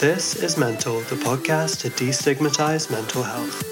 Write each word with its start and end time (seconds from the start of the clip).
This 0.00 0.36
is 0.36 0.58
Mental, 0.58 1.00
the 1.00 1.16
podcast 1.16 1.80
to 1.80 1.90
destigmatize 1.90 2.90
mental 2.90 3.22
health. 3.22 3.64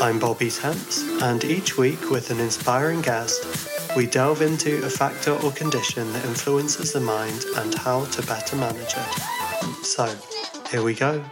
I'm 0.00 0.18
Bobby 0.18 0.50
Temps, 0.50 1.02
and 1.22 1.44
each 1.44 1.76
week, 1.76 2.10
with 2.10 2.30
an 2.30 2.40
inspiring 2.40 3.02
guest, 3.02 3.44
we 3.96 4.06
delve 4.06 4.42
into 4.42 4.84
a 4.84 4.88
factor 4.88 5.32
or 5.32 5.52
condition 5.52 6.12
that 6.12 6.24
influences 6.24 6.92
the 6.92 7.00
mind 7.00 7.44
and 7.56 7.74
how 7.74 8.04
to 8.06 8.26
better 8.26 8.56
manage 8.56 8.94
it. 8.94 9.84
So, 9.84 10.14
here 10.70 10.82
we 10.82 10.94
go. 10.94 11.24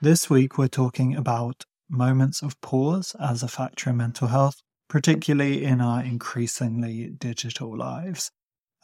This 0.00 0.30
week, 0.30 0.56
we're 0.56 0.68
talking 0.68 1.16
about 1.16 1.64
moments 1.90 2.42
of 2.42 2.60
pause 2.60 3.16
as 3.20 3.42
a 3.42 3.48
factor 3.48 3.90
in 3.90 3.96
mental 3.96 4.28
health, 4.28 4.62
particularly 4.88 5.64
in 5.64 5.80
our 5.80 6.02
increasingly 6.02 7.08
digital 7.08 7.76
lives. 7.76 8.30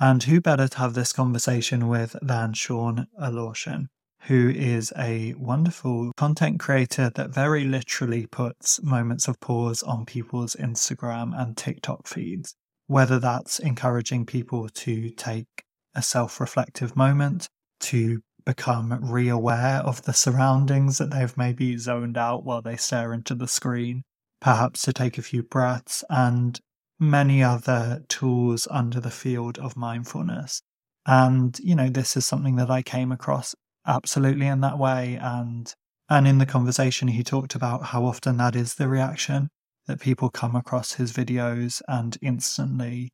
And 0.00 0.22
who 0.24 0.40
better 0.40 0.68
to 0.68 0.78
have 0.78 0.94
this 0.94 1.12
conversation 1.12 1.88
with 1.88 2.16
than 2.20 2.52
Sean 2.52 3.06
Alorshan, 3.20 3.86
who 4.22 4.48
is 4.48 4.92
a 4.98 5.34
wonderful 5.34 6.12
content 6.16 6.58
creator 6.58 7.10
that 7.14 7.30
very 7.30 7.64
literally 7.64 8.26
puts 8.26 8.82
moments 8.82 9.28
of 9.28 9.38
pause 9.40 9.82
on 9.82 10.04
people's 10.04 10.56
Instagram 10.56 11.38
and 11.38 11.56
TikTok 11.56 12.08
feeds, 12.08 12.54
whether 12.86 13.18
that's 13.18 13.58
encouraging 13.58 14.26
people 14.26 14.68
to 14.68 15.10
take 15.10 15.64
a 15.94 16.02
self 16.02 16.40
reflective 16.40 16.96
moment, 16.96 17.48
to 17.80 18.20
become 18.44 18.98
re-aware 19.10 19.78
of 19.84 20.02
the 20.02 20.12
surroundings 20.12 20.98
that 20.98 21.10
they've 21.10 21.36
maybe 21.36 21.76
zoned 21.76 22.18
out 22.18 22.44
while 22.44 22.62
they 22.62 22.76
stare 22.76 23.12
into 23.12 23.34
the 23.34 23.48
screen, 23.48 24.02
perhaps 24.40 24.82
to 24.82 24.92
take 24.92 25.18
a 25.18 25.22
few 25.22 25.42
breaths, 25.42 26.04
and 26.10 26.60
many 26.98 27.42
other 27.42 28.02
tools 28.08 28.68
under 28.70 29.00
the 29.00 29.10
field 29.10 29.58
of 29.58 29.76
mindfulness. 29.76 30.62
And, 31.06 31.58
you 31.60 31.74
know, 31.74 31.88
this 31.88 32.16
is 32.16 32.24
something 32.24 32.56
that 32.56 32.70
I 32.70 32.82
came 32.82 33.12
across 33.12 33.54
absolutely 33.86 34.46
in 34.46 34.60
that 34.60 34.78
way. 34.78 35.18
And 35.20 35.72
and 36.08 36.28
in 36.28 36.38
the 36.38 36.46
conversation 36.46 37.08
he 37.08 37.22
talked 37.22 37.54
about 37.54 37.86
how 37.86 38.04
often 38.04 38.36
that 38.36 38.54
is 38.54 38.74
the 38.74 38.88
reaction 38.88 39.48
that 39.86 40.00
people 40.00 40.28
come 40.30 40.54
across 40.54 40.92
his 40.94 41.12
videos 41.12 41.80
and 41.88 42.16
instantly 42.22 43.10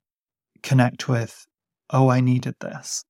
connect 0.62 1.08
with, 1.08 1.46
oh, 1.90 2.08
I 2.08 2.20
needed 2.20 2.54
this. 2.60 3.04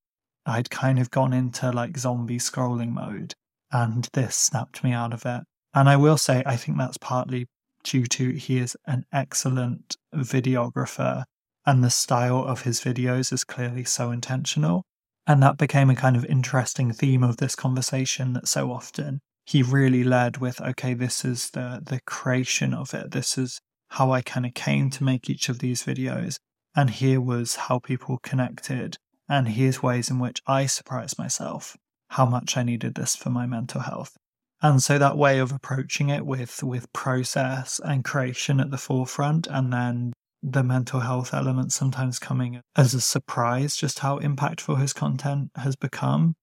I'd 0.47 0.71
kind 0.71 0.99
of 0.99 1.11
gone 1.11 1.33
into 1.33 1.71
like 1.71 1.99
zombie 1.99 2.39
scrolling 2.39 2.91
mode, 2.91 3.35
and 3.71 4.09
this 4.13 4.37
snapped 4.37 4.83
me 4.83 4.93
out 4.93 5.13
of 5.13 5.27
it. 5.27 5.43
And 5.75 5.89
I 5.89 5.97
will 5.97 6.17
say, 6.17 6.43
I 6.47 6.57
think 6.57 6.79
that's 6.79 6.97
partly 6.99 7.47
due 7.85 8.07
to 8.07 8.33
he 8.33 8.59
is 8.59 8.77
an 8.87 9.05
excellent 9.13 9.97
videographer, 10.15 11.25
and 11.67 11.85
the 11.85 11.91
style 11.91 12.45
of 12.45 12.63
his 12.63 12.81
videos 12.81 13.33
is 13.33 13.45
clearly 13.45 13.85
so 13.85 14.11
intentional. 14.11 14.85
And 15.27 15.43
that 15.43 15.59
became 15.59 15.91
a 15.91 15.97
kind 15.97 16.17
of 16.17 16.25
interesting 16.25 16.93
theme 16.93 17.23
of 17.23 17.37
this 17.37 17.55
conversation 17.55 18.33
that 18.33 18.49
so 18.49 18.73
often 18.73 19.21
he 19.45 19.63
really 19.63 20.05
led 20.05 20.39
with, 20.39 20.61
okay, 20.61 20.95
this 20.95 21.25
is 21.25 21.51
the 21.51 21.83
the 21.85 22.01
creation 22.07 22.75
of 22.75 22.95
it. 22.95 23.11
This 23.11 23.37
is 23.39 23.61
how 23.89 24.13
I 24.13 24.23
kind 24.23 24.47
of 24.47 24.55
came 24.55 24.91
to 24.91 25.05
make 25.05 25.29
each 25.29 25.49
of 25.49 25.59
these 25.59 25.83
videos. 25.83 26.39
And 26.75 26.91
here 26.91 27.21
was 27.21 27.57
how 27.57 27.79
people 27.79 28.19
connected 28.23 28.97
and 29.29 29.47
here's 29.47 29.81
ways 29.81 30.11
in 30.11 30.19
which 30.19 30.43
I 30.47 30.67
surprised 30.67 31.17
myself 31.17 31.77
how 32.09 32.27
much 32.27 32.57
I 32.57 32.65
needed 32.65 32.97
this 32.97 33.15
for 33.15 33.31
my 33.31 33.47
mental 33.47 33.83
health. 33.83 34.17
And 34.63 34.83
so 34.83 34.99
that 34.99 35.17
way 35.17 35.39
of 35.39 35.53
approaching 35.53 36.11
it 36.11 36.27
with 36.27 36.63
with 36.63 36.93
process 36.93 37.81
and 37.83 38.05
creation 38.05 38.61
at 38.61 38.71
the 38.71 38.79
forefront 38.79 39.47
and 39.47 39.73
then 39.73 40.13
the 40.43 40.63
mental 40.63 41.01
health 41.01 41.35
element 41.35 41.73
sometimes 41.73 42.19
coming 42.19 42.61
as 42.77 42.95
a 42.95 43.01
surprise 43.01 43.77
just 43.77 43.99
how 43.99 44.19
impactful 44.19 44.81
his 44.81 44.93
content 44.93 45.51
has 45.57 45.77
become. 45.77 46.35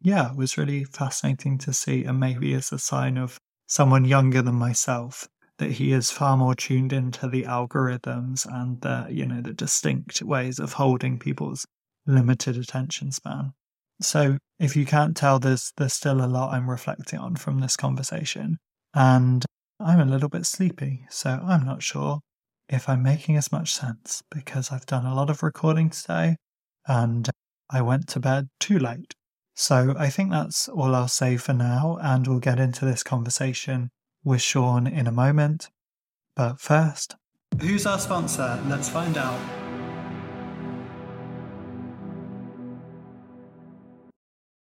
Yeah, 0.00 0.30
it 0.30 0.36
was 0.36 0.58
really 0.58 0.84
fascinating 0.84 1.58
to 1.58 1.72
see 1.72 2.04
and 2.04 2.20
maybe 2.20 2.54
as 2.54 2.72
a 2.72 2.78
sign 2.78 3.16
of 3.16 3.38
someone 3.66 4.04
younger 4.04 4.42
than 4.42 4.54
myself 4.54 5.28
that 5.58 5.72
he 5.72 5.92
is 5.92 6.10
far 6.10 6.36
more 6.36 6.54
tuned 6.54 6.92
into 6.92 7.28
the 7.28 7.44
algorithms 7.44 8.46
and 8.46 8.80
the 8.82 9.06
you 9.10 9.26
know 9.26 9.40
the 9.40 9.54
distinct 9.54 10.22
ways 10.22 10.58
of 10.58 10.74
holding 10.74 11.18
people's 11.18 11.66
limited 12.06 12.56
attention 12.56 13.10
span. 13.10 13.52
So 14.00 14.38
if 14.58 14.76
you 14.76 14.86
can't 14.86 15.16
tell, 15.16 15.38
there's 15.38 15.72
there's 15.76 15.94
still 15.94 16.24
a 16.24 16.26
lot 16.26 16.52
I'm 16.52 16.68
reflecting 16.68 17.18
on 17.18 17.36
from 17.36 17.60
this 17.60 17.76
conversation, 17.76 18.58
and 18.94 19.44
I'm 19.80 20.00
a 20.00 20.04
little 20.10 20.28
bit 20.28 20.46
sleepy, 20.46 21.06
so 21.10 21.40
I'm 21.42 21.64
not 21.64 21.82
sure 21.82 22.20
if 22.68 22.88
I'm 22.88 23.02
making 23.02 23.36
as 23.36 23.52
much 23.52 23.72
sense 23.72 24.22
because 24.30 24.72
I've 24.72 24.86
done 24.86 25.06
a 25.06 25.14
lot 25.14 25.30
of 25.30 25.42
recording 25.42 25.90
today, 25.90 26.36
and 26.86 27.28
I 27.70 27.82
went 27.82 28.08
to 28.08 28.20
bed 28.20 28.48
too 28.60 28.78
late. 28.78 29.14
So 29.54 29.94
I 29.98 30.10
think 30.10 30.30
that's 30.30 30.68
all 30.68 30.94
I'll 30.94 31.08
say 31.08 31.36
for 31.36 31.54
now, 31.54 31.98
and 32.02 32.26
we'll 32.26 32.40
get 32.40 32.60
into 32.60 32.84
this 32.84 33.02
conversation 33.02 33.90
with 34.24 34.42
Sean 34.42 34.86
in 34.86 35.06
a 35.06 35.12
moment. 35.12 35.70
But 36.34 36.60
first, 36.60 37.16
who's 37.60 37.86
our 37.86 37.98
sponsor? 37.98 38.60
Let's 38.66 38.90
find 38.90 39.16
out. 39.16 39.65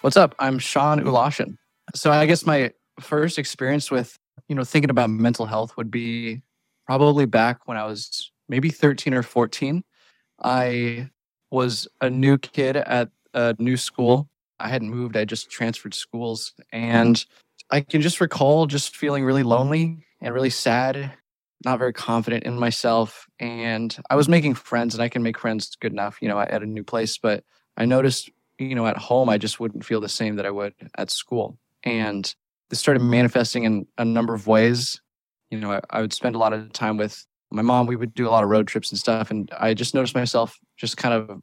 What's 0.00 0.16
up? 0.16 0.36
I'm 0.38 0.60
Sean 0.60 1.00
Ulashin. 1.00 1.56
So 1.92 2.12
I 2.12 2.24
guess 2.26 2.46
my 2.46 2.70
first 3.00 3.36
experience 3.36 3.90
with, 3.90 4.16
you 4.48 4.54
know, 4.54 4.62
thinking 4.62 4.90
about 4.90 5.10
mental 5.10 5.44
health 5.44 5.76
would 5.76 5.90
be 5.90 6.42
probably 6.86 7.26
back 7.26 7.66
when 7.66 7.76
I 7.76 7.84
was 7.84 8.30
maybe 8.48 8.70
13 8.70 9.12
or 9.12 9.24
14. 9.24 9.82
I 10.40 11.10
was 11.50 11.88
a 12.00 12.08
new 12.08 12.38
kid 12.38 12.76
at 12.76 13.10
a 13.34 13.56
new 13.58 13.76
school. 13.76 14.28
I 14.60 14.68
hadn't 14.68 14.90
moved, 14.90 15.16
I 15.16 15.24
just 15.24 15.50
transferred 15.50 15.94
schools. 15.94 16.54
And 16.72 17.24
I 17.72 17.80
can 17.80 18.00
just 18.00 18.20
recall 18.20 18.66
just 18.66 18.96
feeling 18.96 19.24
really 19.24 19.42
lonely 19.42 20.06
and 20.20 20.32
really 20.32 20.50
sad, 20.50 21.12
not 21.64 21.80
very 21.80 21.92
confident 21.92 22.44
in 22.44 22.56
myself. 22.56 23.26
And 23.40 23.96
I 24.10 24.14
was 24.14 24.28
making 24.28 24.54
friends, 24.54 24.94
and 24.94 25.02
I 25.02 25.08
can 25.08 25.24
make 25.24 25.38
friends 25.38 25.76
good 25.80 25.92
enough, 25.92 26.18
you 26.20 26.28
know, 26.28 26.38
at 26.38 26.62
a 26.62 26.66
new 26.66 26.84
place. 26.84 27.18
But 27.18 27.42
I 27.76 27.84
noticed 27.84 28.30
you 28.58 28.74
know, 28.74 28.86
at 28.86 28.96
home, 28.96 29.28
I 29.28 29.38
just 29.38 29.60
wouldn't 29.60 29.84
feel 29.84 30.00
the 30.00 30.08
same 30.08 30.36
that 30.36 30.46
I 30.46 30.50
would 30.50 30.74
at 30.96 31.10
school. 31.10 31.58
And 31.84 32.32
this 32.70 32.80
started 32.80 33.02
manifesting 33.02 33.64
in 33.64 33.86
a 33.96 34.04
number 34.04 34.34
of 34.34 34.46
ways. 34.46 35.00
You 35.50 35.58
know, 35.58 35.72
I, 35.72 35.80
I, 35.90 36.00
would 36.00 36.12
spend 36.12 36.34
a 36.34 36.38
lot 36.38 36.52
of 36.52 36.72
time 36.72 36.96
with 36.96 37.24
my 37.50 37.62
mom. 37.62 37.86
We 37.86 37.96
would 37.96 38.14
do 38.14 38.28
a 38.28 38.30
lot 38.30 38.44
of 38.44 38.50
road 38.50 38.66
trips 38.66 38.90
and 38.90 38.98
stuff. 38.98 39.30
And 39.30 39.50
I 39.58 39.74
just 39.74 39.94
noticed 39.94 40.14
myself 40.14 40.58
just 40.76 40.96
kind 40.96 41.14
of 41.14 41.40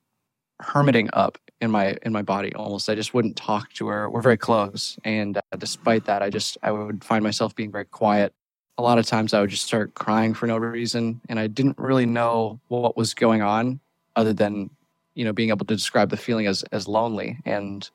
hermiting 0.62 1.10
up 1.14 1.38
in 1.62 1.72
my 1.72 1.98
in 2.04 2.14
my 2.14 2.22
body 2.22 2.54
almost. 2.54 2.90
I 2.90 2.96
just 2.96 3.14
wouldn't 3.14 3.36
talk 3.36 3.72
to 3.74 3.88
her. 3.88 4.10
We're 4.10 4.22
very 4.22 4.38
close. 4.38 4.98
And 5.04 5.38
uh, 5.38 5.42
despite 5.58 6.06
that, 6.06 6.22
I 6.22 6.30
just 6.30 6.58
I 6.62 6.72
would 6.72 7.04
find 7.04 7.24
myself 7.24 7.56
being 7.56 7.72
very 7.72 7.86
quiet. 7.86 8.34
A 8.78 8.82
lot 8.82 9.00
of 9.00 9.06
times 9.06 9.34
I 9.34 9.40
would 9.40 9.50
just 9.50 9.66
start 9.66 9.96
crying 9.96 10.34
for 10.34 10.48
no 10.48 10.58
reason. 10.58 11.22
And 11.30 11.40
I 11.40 11.48
didn't 11.48 11.78
really 11.78 12.06
know 12.06 12.60
what 12.68 12.98
was 12.98 13.14
going 13.14 13.42
on 13.42 13.80
other 14.16 14.34
than 14.34 14.70
you 15.16 15.26
know 15.26 15.34
being 15.34 15.50
able 15.50 15.66
to 15.66 15.76
describe 15.76 16.10
the 16.10 16.18
feeling 16.18 16.46
as 16.46 16.64
as 16.72 16.88
lonely 16.88 17.40
and 17.46 17.90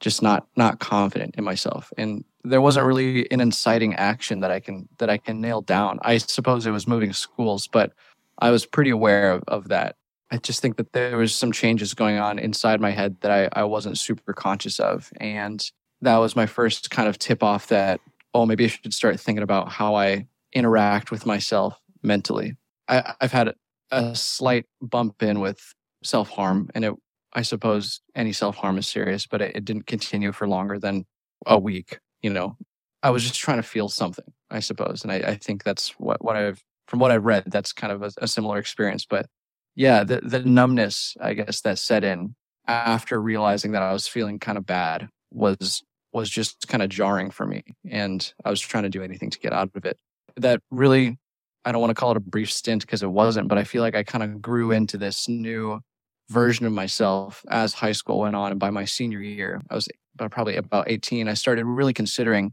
just 0.00 0.22
not 0.22 0.46
not 0.56 0.78
confident 0.78 1.34
in 1.36 1.44
myself. 1.44 1.92
And 1.96 2.24
there 2.44 2.60
wasn't 2.60 2.86
really 2.86 3.30
an 3.30 3.40
inciting 3.40 3.94
action 3.94 4.40
that 4.40 4.50
i 4.50 4.60
can 4.60 4.88
that 4.98 5.08
i 5.08 5.16
can 5.16 5.40
nail 5.40 5.62
down. 5.62 5.98
I 6.02 6.18
suppose 6.18 6.66
it 6.66 6.70
was 6.70 6.86
moving 6.86 7.12
schools 7.12 7.66
but 7.66 7.92
i 8.38 8.50
was 8.50 8.66
pretty 8.66 8.90
aware 8.90 9.32
of, 9.32 9.44
of 9.48 9.68
that. 9.68 9.96
I 10.30 10.38
just 10.38 10.60
think 10.60 10.76
that 10.76 10.92
there 10.92 11.16
was 11.16 11.34
some 11.34 11.52
changes 11.52 11.94
going 11.94 12.18
on 12.18 12.38
inside 12.38 12.80
my 12.80 12.90
head 12.90 13.16
that 13.20 13.30
I, 13.30 13.60
I 13.60 13.64
wasn't 13.64 13.96
super 13.96 14.32
conscious 14.32 14.80
of. 14.80 15.12
And 15.20 15.64
that 16.00 16.16
was 16.16 16.34
my 16.34 16.46
first 16.46 16.90
kind 16.90 17.08
of 17.08 17.16
tip 17.16 17.44
off 17.44 17.68
that 17.68 18.00
oh 18.34 18.44
maybe 18.44 18.64
i 18.64 18.68
should 18.68 18.92
start 18.92 19.18
thinking 19.18 19.42
about 19.42 19.70
how 19.70 19.94
i 19.94 20.26
interact 20.52 21.10
with 21.10 21.26
myself 21.26 21.78
mentally. 22.02 22.56
I, 22.88 23.14
i've 23.20 23.32
had 23.32 23.54
a 23.90 24.14
slight 24.14 24.66
bump 24.82 25.22
in 25.22 25.40
with 25.40 25.74
self 26.06 26.30
harm, 26.30 26.70
and 26.74 26.84
it 26.84 26.94
I 27.32 27.42
suppose 27.42 28.00
any 28.14 28.32
self 28.32 28.56
harm 28.56 28.78
is 28.78 28.86
serious, 28.86 29.26
but 29.26 29.42
it, 29.42 29.56
it 29.56 29.64
didn't 29.64 29.86
continue 29.86 30.32
for 30.32 30.48
longer 30.48 30.78
than 30.78 31.04
a 31.46 31.58
week. 31.58 31.98
You 32.22 32.30
know, 32.30 32.56
I 33.02 33.10
was 33.10 33.22
just 33.22 33.38
trying 33.38 33.58
to 33.58 33.62
feel 33.62 33.88
something, 33.88 34.32
I 34.50 34.60
suppose, 34.60 35.02
and 35.02 35.12
I, 35.12 35.16
I 35.16 35.34
think 35.36 35.64
that's 35.64 35.90
what 35.98 36.24
what 36.24 36.36
I've 36.36 36.62
from 36.88 37.00
what 37.00 37.10
I've 37.10 37.24
read, 37.24 37.44
that's 37.46 37.72
kind 37.72 37.92
of 37.92 38.02
a, 38.02 38.10
a 38.18 38.28
similar 38.28 38.58
experience. 38.58 39.04
But 39.04 39.26
yeah, 39.74 40.04
the, 40.04 40.20
the 40.22 40.40
numbness, 40.40 41.16
I 41.20 41.34
guess, 41.34 41.60
that 41.62 41.78
set 41.78 42.04
in 42.04 42.34
after 42.66 43.20
realizing 43.20 43.72
that 43.72 43.82
I 43.82 43.92
was 43.92 44.08
feeling 44.08 44.38
kind 44.38 44.58
of 44.58 44.66
bad 44.66 45.08
was 45.32 45.82
was 46.12 46.30
just 46.30 46.66
kind 46.68 46.82
of 46.82 46.88
jarring 46.88 47.30
for 47.30 47.46
me. 47.46 47.62
And 47.90 48.32
I 48.44 48.50
was 48.50 48.60
trying 48.60 48.84
to 48.84 48.88
do 48.88 49.02
anything 49.02 49.28
to 49.30 49.38
get 49.38 49.52
out 49.52 49.70
of 49.74 49.84
it. 49.84 49.98
That 50.36 50.60
really, 50.70 51.18
I 51.64 51.72
don't 51.72 51.80
want 51.80 51.90
to 51.90 51.94
call 51.94 52.12
it 52.12 52.16
a 52.16 52.20
brief 52.20 52.50
stint 52.50 52.82
because 52.82 53.02
it 53.02 53.10
wasn't, 53.10 53.48
but 53.48 53.58
I 53.58 53.64
feel 53.64 53.82
like 53.82 53.94
I 53.94 54.02
kind 54.02 54.24
of 54.24 54.40
grew 54.40 54.70
into 54.70 54.96
this 54.96 55.28
new 55.28 55.80
version 56.28 56.66
of 56.66 56.72
myself 56.72 57.44
as 57.50 57.74
high 57.74 57.92
school 57.92 58.20
went 58.20 58.36
on. 58.36 58.50
And 58.50 58.60
by 58.60 58.70
my 58.70 58.84
senior 58.84 59.20
year, 59.20 59.60
I 59.70 59.74
was 59.74 59.88
probably 60.30 60.56
about 60.56 60.90
18, 60.90 61.28
I 61.28 61.34
started 61.34 61.64
really 61.64 61.92
considering 61.92 62.52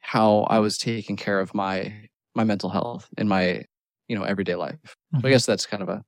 how 0.00 0.40
I 0.48 0.60
was 0.60 0.78
taking 0.78 1.16
care 1.16 1.40
of 1.40 1.54
my 1.54 1.92
my 2.34 2.44
mental 2.44 2.70
health 2.70 3.08
in 3.18 3.26
my 3.26 3.64
you 4.08 4.16
know 4.16 4.22
everyday 4.22 4.54
life. 4.54 4.78
So 4.84 4.94
I 5.14 5.16
mm-hmm. 5.16 5.28
guess 5.28 5.46
that's 5.46 5.66
kind 5.66 5.82
of 5.82 5.88
a 5.88 6.04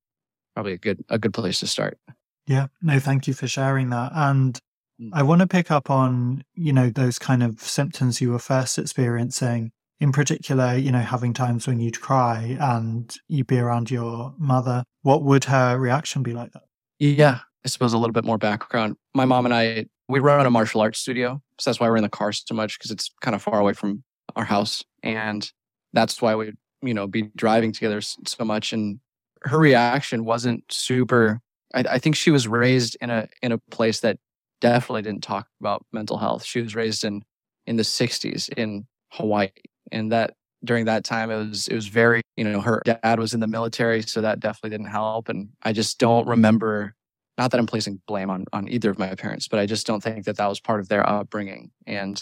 probably 0.55 0.73
a 0.73 0.79
good 0.79 1.05
a 1.09 1.19
good 1.19 1.35
place 1.35 1.61
to 1.61 1.67
start. 1.67 1.99
Yeah, 2.47 2.69
no, 2.81 3.01
thank 3.01 3.27
you 3.27 3.35
for 3.35 3.49
sharing 3.49 3.91
that. 3.91 4.13
And 4.15 4.59
mm. 5.01 5.11
I 5.13 5.23
want 5.23 5.41
to 5.41 5.47
pick 5.47 5.71
up 5.71 5.91
on 5.91 6.45
you 6.55 6.73
know 6.73 6.91
those 6.91 7.19
kind 7.19 7.43
of 7.43 7.61
symptoms 7.61 8.21
you 8.21 8.31
were 8.31 8.39
first 8.39 8.79
experiencing. 8.79 9.73
In 10.01 10.13
particular, 10.13 10.77
you 10.77 10.93
know, 10.93 11.01
having 11.01 11.35
times 11.35 11.67
when 11.67 11.81
you'd 11.81 12.01
cry 12.01 12.57
and 12.61 13.13
you'd 13.27 13.49
be 13.49 13.59
around 13.59 13.91
your 13.91 14.33
mother. 14.39 14.85
What 15.03 15.25
would 15.25 15.45
her 15.45 15.77
reaction 15.77 16.23
be 16.23 16.35
like 16.35 16.53
that? 16.53 16.68
Yeah, 16.99 17.41
I 17.65 17.69
suppose 17.69 17.93
a 17.93 17.99
little 17.99 18.13
bit 18.13 18.25
more 18.25 18.39
background. 18.39 18.97
My 19.15 19.25
mom 19.25 19.45
and 19.45 19.55
I, 19.55 19.87
we 20.09 20.21
run 20.21 20.45
a 20.47 20.51
martial 20.51 20.81
arts 20.81 20.99
studio. 20.99 21.41
So 21.59 21.71
that's 21.71 21.81
why 21.81 21.89
we're 21.89 21.97
in 21.97 22.03
the 22.03 22.09
car 22.09 22.33
so 22.33 22.55
much 22.55 22.79
because 22.79 22.91
it's 22.91 23.11
kind 23.21 23.35
of 23.35 23.43
far 23.43 23.61
away 23.61 23.73
from 23.73 24.03
our 24.37 24.45
house. 24.45 24.85
And 25.03 25.51
that's 25.93 26.21
why 26.23 26.35
we, 26.35 26.53
you 26.83 26.95
know, 26.95 27.07
be 27.07 27.31
driving 27.37 27.73
together 27.73 28.01
so 28.01 28.45
much. 28.45 28.73
And 28.73 29.01
her 29.43 29.59
reaction 29.59 30.25
wasn't 30.25 30.65
super. 30.71 31.41
I, 31.75 31.85
I 31.91 31.99
think 31.99 32.17
she 32.17 32.31
was 32.31 32.49
raised 32.49 32.97
in 33.01 33.11
a 33.11 33.29
in 33.43 33.53
a 33.53 33.59
place 33.71 34.01
that 34.01 34.19
definitely 34.61 35.03
didn't 35.03 35.23
talk 35.23 35.47
about 35.61 35.85
mental 35.93 36.19
health. 36.19 36.45
She 36.45 36.61
was 36.61 36.75
raised 36.75 37.05
in 37.05 37.23
in 37.67 37.77
the 37.77 37.85
60s 37.85 38.49
in 38.57 38.87
Hawaii, 39.13 39.51
and 39.93 40.11
that 40.13 40.35
during 40.65 40.87
that 40.87 41.05
time 41.05 41.31
it 41.31 41.37
was 41.37 41.69
it 41.69 41.75
was 41.75 41.87
very 41.89 42.23
you 42.37 42.45
know 42.45 42.61
her 42.61 42.83
dad 42.85 43.19
was 43.19 43.35
in 43.35 43.41
the 43.41 43.47
military, 43.47 44.03
so 44.03 44.21
that 44.21 44.41
definitely 44.41 44.71
didn't 44.71 44.91
help. 44.91 45.29
And 45.29 45.51
I 45.63 45.73
just 45.73 45.99
don't 45.99 46.27
remember. 46.27 46.95
Not 47.37 47.53
that 47.53 47.61
I'm 47.61 47.67
placing 47.67 48.01
blame 48.09 48.31
on 48.31 48.47
on 48.53 48.69
either 48.69 48.91
of 48.91 48.99
my 48.99 49.15
parents, 49.15 49.47
but 49.47 49.61
I 49.61 49.67
just 49.67 49.87
don't 49.87 50.03
think 50.03 50.25
that 50.25 50.37
that 50.39 50.49
was 50.49 50.59
part 50.59 50.81
of 50.81 50.89
their 50.89 51.09
upbringing. 51.09 51.71
And 51.87 52.21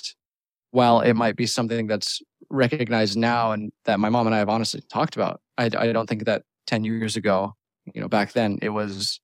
while 0.73 1.01
it 1.01 1.15
might 1.15 1.37
be 1.37 1.47
something 1.47 1.87
that's 1.87 2.21
recognized 2.51 3.17
now 3.17 3.53
and 3.53 3.73
that 3.85 4.01
my 4.01 4.09
mom 4.09 4.27
and 4.27 4.35
I 4.35 4.39
have 4.39 4.49
honestly 4.49 4.83
talked 4.91 5.17
about. 5.17 5.41
I, 5.59 5.67
I 5.67 5.93
don't 5.93 6.09
think 6.09 6.25
that 6.25 6.43
10 6.67 6.85
years 6.85 7.17
ago, 7.17 7.55
you 7.95 8.01
know, 8.01 8.09
back 8.09 8.33
then 8.33 8.59
it 8.63 8.71
was 8.71 9.21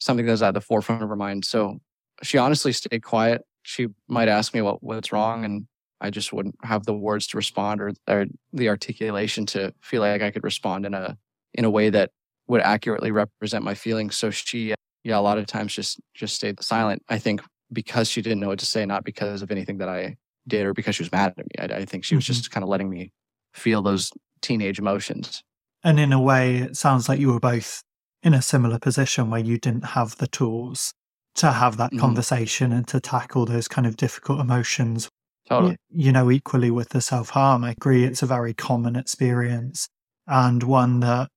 something 0.00 0.26
that 0.26 0.32
was 0.32 0.42
at 0.42 0.54
the 0.54 0.60
forefront 0.60 1.02
of 1.02 1.08
her 1.08 1.16
mind. 1.16 1.44
So 1.44 1.78
she 2.22 2.38
honestly 2.38 2.72
stayed 2.72 3.02
quiet. 3.02 3.42
She 3.62 3.88
might 4.08 4.28
ask 4.28 4.54
me 4.54 4.62
what, 4.62 4.82
what's 4.82 5.12
wrong 5.12 5.44
and 5.44 5.66
I 6.00 6.10
just 6.10 6.32
wouldn't 6.32 6.56
have 6.62 6.86
the 6.86 6.94
words 6.94 7.26
to 7.28 7.36
respond 7.36 7.80
or, 7.80 7.92
or 8.06 8.26
the 8.52 8.68
articulation 8.68 9.46
to 9.46 9.74
feel 9.80 10.00
like 10.00 10.22
I 10.22 10.30
could 10.30 10.44
respond 10.44 10.86
in 10.86 10.94
a 10.94 11.16
in 11.54 11.64
a 11.64 11.70
way 11.70 11.90
that 11.90 12.10
would 12.46 12.60
accurately 12.60 13.10
represent 13.10 13.64
my 13.64 13.74
feelings. 13.74 14.16
So 14.16 14.30
she 14.30 14.74
yeah, 15.04 15.18
a 15.18 15.20
lot 15.20 15.38
of 15.38 15.46
times 15.46 15.74
just 15.74 16.00
just 16.14 16.34
stayed 16.34 16.62
silent. 16.62 17.02
I 17.08 17.18
think 17.18 17.42
because 17.72 18.08
she 18.08 18.22
didn't 18.22 18.40
know 18.40 18.48
what 18.48 18.58
to 18.60 18.66
say, 18.66 18.86
not 18.86 19.04
because 19.04 19.42
of 19.42 19.50
anything 19.50 19.78
that 19.78 19.88
I 19.88 20.16
did 20.46 20.66
or 20.66 20.72
because 20.72 20.96
she 20.96 21.02
was 21.02 21.12
mad 21.12 21.34
at 21.36 21.38
me. 21.38 21.50
I, 21.58 21.80
I 21.80 21.84
think 21.84 22.04
she 22.04 22.14
was 22.14 22.24
mm-hmm. 22.24 22.32
just 22.32 22.50
kind 22.50 22.64
of 22.64 22.70
letting 22.70 22.88
me 22.88 23.12
feel 23.52 23.82
those 23.82 24.10
teenage 24.40 24.78
emotions. 24.78 25.42
And 25.84 26.00
in 26.00 26.12
a 26.12 26.20
way, 26.20 26.56
it 26.56 26.76
sounds 26.76 27.08
like 27.08 27.20
you 27.20 27.32
were 27.32 27.40
both 27.40 27.82
in 28.22 28.34
a 28.34 28.42
similar 28.42 28.78
position 28.78 29.30
where 29.30 29.40
you 29.40 29.58
didn't 29.58 29.84
have 29.84 30.16
the 30.16 30.26
tools 30.26 30.92
to 31.36 31.52
have 31.52 31.76
that 31.76 31.90
mm-hmm. 31.90 32.00
conversation 32.00 32.72
and 32.72 32.86
to 32.88 33.00
tackle 33.00 33.46
those 33.46 33.68
kind 33.68 33.86
of 33.86 33.96
difficult 33.96 34.40
emotions. 34.40 35.07
Totally. 35.48 35.76
You, 35.90 36.06
you 36.06 36.12
know, 36.12 36.30
equally 36.30 36.70
with 36.70 36.90
the 36.90 37.00
self 37.00 37.30
harm, 37.30 37.64
I 37.64 37.72
agree 37.72 38.04
it's 38.04 38.22
a 38.22 38.26
very 38.26 38.54
common 38.54 38.96
experience 38.96 39.88
and 40.26 40.62
one 40.62 41.00
that 41.00 41.28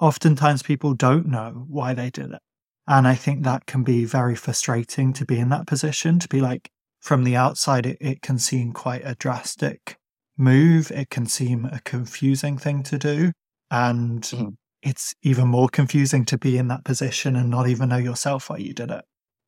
oftentimes 0.00 0.62
people 0.62 0.94
don't 0.94 1.26
know 1.26 1.64
why 1.68 1.94
they 1.94 2.10
did 2.10 2.32
it. 2.32 2.40
And 2.86 3.08
I 3.08 3.14
think 3.14 3.42
that 3.42 3.66
can 3.66 3.82
be 3.82 4.04
very 4.04 4.34
frustrating 4.34 5.14
to 5.14 5.24
be 5.24 5.38
in 5.38 5.48
that 5.48 5.66
position, 5.66 6.18
to 6.18 6.28
be 6.28 6.40
like, 6.40 6.70
from 7.00 7.24
the 7.24 7.36
outside, 7.36 7.86
it, 7.86 7.98
it 8.00 8.22
can 8.22 8.38
seem 8.38 8.72
quite 8.72 9.02
a 9.04 9.14
drastic 9.14 9.96
move. 10.36 10.90
It 10.90 11.10
can 11.10 11.26
seem 11.26 11.66
a 11.66 11.80
confusing 11.84 12.58
thing 12.58 12.82
to 12.84 12.98
do. 12.98 13.32
And 13.70 14.22
mm-hmm. 14.22 14.48
it's 14.82 15.14
even 15.22 15.48
more 15.48 15.68
confusing 15.68 16.24
to 16.26 16.38
be 16.38 16.58
in 16.58 16.68
that 16.68 16.84
position 16.84 17.36
and 17.36 17.50
not 17.50 17.68
even 17.68 17.90
know 17.90 17.96
yourself 17.96 18.50
why 18.50 18.58
you 18.58 18.74
did 18.74 18.90
it. 18.90 19.04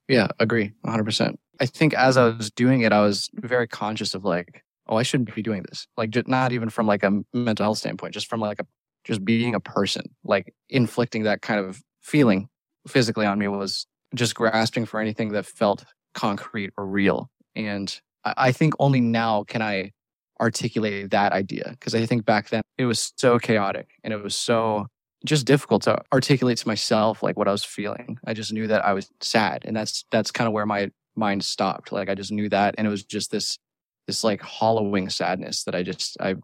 Yeah, 0.08 0.28
agree 0.38 0.72
100%. 0.84 1.36
I 1.60 1.66
think 1.66 1.94
as 1.94 2.16
I 2.16 2.28
was 2.28 2.50
doing 2.50 2.82
it, 2.82 2.92
I 2.92 3.00
was 3.00 3.30
very 3.34 3.66
conscious 3.66 4.14
of 4.14 4.24
like, 4.24 4.62
oh, 4.88 4.96
I 4.96 5.02
shouldn't 5.02 5.34
be 5.34 5.42
doing 5.42 5.64
this. 5.68 5.86
Like, 5.96 6.10
just 6.10 6.28
not 6.28 6.52
even 6.52 6.68
from 6.68 6.86
like 6.86 7.02
a 7.02 7.22
mental 7.32 7.64
health 7.64 7.78
standpoint, 7.78 8.14
just 8.14 8.28
from 8.28 8.40
like 8.40 8.60
a, 8.60 8.66
just 9.04 9.24
being 9.24 9.54
a 9.54 9.60
person, 9.60 10.04
like 10.24 10.54
inflicting 10.68 11.24
that 11.24 11.42
kind 11.42 11.58
of 11.60 11.80
feeling 12.02 12.48
physically 12.86 13.26
on 13.26 13.38
me 13.38 13.48
was 13.48 13.86
just 14.14 14.34
grasping 14.34 14.84
for 14.84 15.00
anything 15.00 15.32
that 15.32 15.46
felt 15.46 15.84
concrete 16.14 16.72
or 16.76 16.86
real. 16.86 17.30
And 17.54 17.98
I 18.24 18.52
think 18.52 18.74
only 18.78 19.00
now 19.00 19.44
can 19.44 19.62
I 19.62 19.92
articulate 20.40 21.10
that 21.10 21.32
idea 21.32 21.68
because 21.70 21.94
I 21.94 22.04
think 22.04 22.24
back 22.26 22.50
then 22.50 22.62
it 22.76 22.84
was 22.84 23.12
so 23.16 23.38
chaotic 23.38 23.88
and 24.04 24.12
it 24.12 24.22
was 24.22 24.36
so 24.36 24.86
just 25.24 25.46
difficult 25.46 25.82
to 25.82 26.02
articulate 26.12 26.58
to 26.58 26.68
myself 26.68 27.22
like 27.22 27.36
what 27.36 27.48
I 27.48 27.52
was 27.52 27.64
feeling. 27.64 28.18
I 28.26 28.34
just 28.34 28.52
knew 28.52 28.66
that 28.66 28.84
I 28.84 28.92
was 28.92 29.10
sad 29.20 29.64
and 29.64 29.76
that's 29.76 30.04
that's 30.10 30.30
kind 30.30 30.46
of 30.46 30.52
where 30.52 30.66
my 30.66 30.90
mind 31.14 31.44
stopped. 31.44 31.92
Like 31.92 32.08
I 32.08 32.14
just 32.14 32.32
knew 32.32 32.48
that 32.50 32.74
and 32.76 32.86
it 32.86 32.90
was 32.90 33.04
just 33.04 33.30
this 33.30 33.58
this 34.06 34.22
like 34.22 34.40
hollowing 34.42 35.08
sadness 35.08 35.64
that 35.64 35.74
I 35.74 35.82
just 35.82 36.16
I 36.20 36.36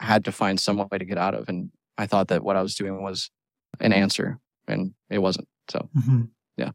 had 0.00 0.24
to 0.24 0.32
find 0.32 0.58
some 0.58 0.78
way 0.78 0.98
to 0.98 1.04
get 1.04 1.18
out 1.18 1.34
of 1.34 1.48
and 1.48 1.70
I 1.96 2.06
thought 2.06 2.28
that 2.28 2.42
what 2.42 2.56
I 2.56 2.62
was 2.62 2.74
doing 2.74 3.02
was 3.02 3.30
an 3.80 3.92
answer 3.92 4.38
and 4.66 4.94
it 5.10 5.18
wasn't. 5.18 5.48
So 5.70 5.88
mm-hmm. 5.96 6.22
yeah. 6.56 6.70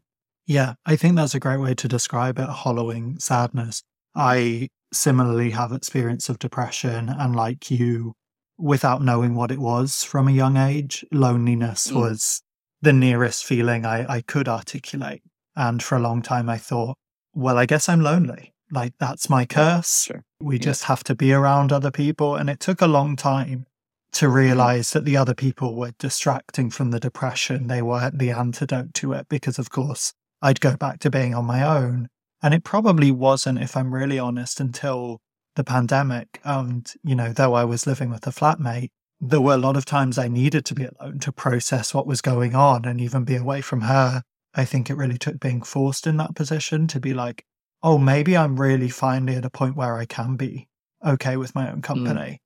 Yeah, 0.46 0.74
I 0.86 0.96
think 0.96 1.16
that's 1.16 1.34
a 1.34 1.40
great 1.40 1.60
way 1.60 1.74
to 1.74 1.88
describe 1.88 2.38
it 2.38 2.48
hollowing 2.48 3.18
sadness. 3.18 3.82
I 4.14 4.68
similarly 4.92 5.50
have 5.50 5.72
experience 5.72 6.28
of 6.28 6.38
depression 6.38 7.08
and 7.08 7.36
like 7.36 7.70
you 7.70 8.14
without 8.60 9.02
knowing 9.02 9.34
what 9.34 9.50
it 9.50 9.58
was 9.58 10.04
from 10.04 10.28
a 10.28 10.32
young 10.32 10.56
age 10.56 11.04
loneliness 11.12 11.88
mm. 11.88 11.96
was 11.96 12.42
the 12.82 12.92
nearest 12.92 13.44
feeling 13.44 13.84
I, 13.84 14.06
I 14.16 14.20
could 14.22 14.48
articulate 14.48 15.22
and 15.56 15.82
for 15.82 15.96
a 15.96 16.00
long 16.00 16.22
time 16.22 16.48
i 16.48 16.58
thought 16.58 16.96
well 17.34 17.58
i 17.58 17.66
guess 17.66 17.88
i'm 17.88 18.00
lonely 18.00 18.54
like 18.72 18.94
that's 18.98 19.28
my 19.28 19.44
curse 19.44 20.04
sure. 20.04 20.24
we 20.40 20.56
yeah. 20.56 20.62
just 20.62 20.84
have 20.84 21.02
to 21.04 21.14
be 21.14 21.32
around 21.32 21.72
other 21.72 21.90
people 21.90 22.36
and 22.36 22.48
it 22.48 22.60
took 22.60 22.80
a 22.80 22.86
long 22.86 23.16
time 23.16 23.66
to 24.12 24.26
mm-hmm. 24.26 24.34
realize 24.34 24.90
that 24.92 25.04
the 25.04 25.16
other 25.16 25.34
people 25.34 25.76
were 25.76 25.92
distracting 25.98 26.70
from 26.70 26.90
the 26.90 27.00
depression 27.00 27.66
they 27.66 27.82
were 27.82 28.10
the 28.14 28.30
antidote 28.30 28.94
to 28.94 29.12
it 29.12 29.28
because 29.28 29.58
of 29.58 29.70
course 29.70 30.12
I'd 30.42 30.60
go 30.60 30.76
back 30.76 31.00
to 31.00 31.10
being 31.10 31.34
on 31.34 31.44
my 31.44 31.62
own. 31.62 32.08
And 32.42 32.54
it 32.54 32.64
probably 32.64 33.10
wasn't, 33.10 33.60
if 33.60 33.76
I'm 33.76 33.94
really 33.94 34.18
honest, 34.18 34.60
until 34.60 35.20
the 35.60 35.64
pandemic. 35.64 36.40
And, 36.42 36.90
you 37.02 37.14
know, 37.14 37.32
though 37.32 37.52
I 37.52 37.64
was 37.64 37.86
living 37.86 38.08
with 38.08 38.26
a 38.26 38.30
flatmate, 38.30 38.88
there 39.20 39.42
were 39.42 39.54
a 39.54 39.58
lot 39.58 39.76
of 39.76 39.84
times 39.84 40.16
I 40.16 40.28
needed 40.28 40.64
to 40.64 40.74
be 40.74 40.86
alone 40.86 41.18
to 41.20 41.32
process 41.32 41.92
what 41.92 42.06
was 42.06 42.22
going 42.22 42.54
on 42.54 42.86
and 42.86 42.98
even 43.00 43.24
be 43.24 43.36
away 43.36 43.60
from 43.60 43.82
her. 43.82 44.22
I 44.54 44.64
think 44.64 44.88
it 44.88 44.94
really 44.94 45.18
took 45.18 45.38
being 45.38 45.60
forced 45.60 46.06
in 46.06 46.16
that 46.16 46.34
position 46.34 46.86
to 46.88 46.98
be 46.98 47.12
like, 47.12 47.44
oh, 47.82 47.98
maybe 47.98 48.36
I'm 48.36 48.58
really 48.58 48.88
finally 48.88 49.36
at 49.36 49.44
a 49.44 49.50
point 49.50 49.76
where 49.76 49.96
I 49.96 50.06
can 50.06 50.36
be 50.36 50.68
okay 51.04 51.36
with 51.36 51.54
my 51.54 51.70
own 51.70 51.80
mm. 51.80 51.84
company. 51.84 52.30
Mm. 52.30 52.38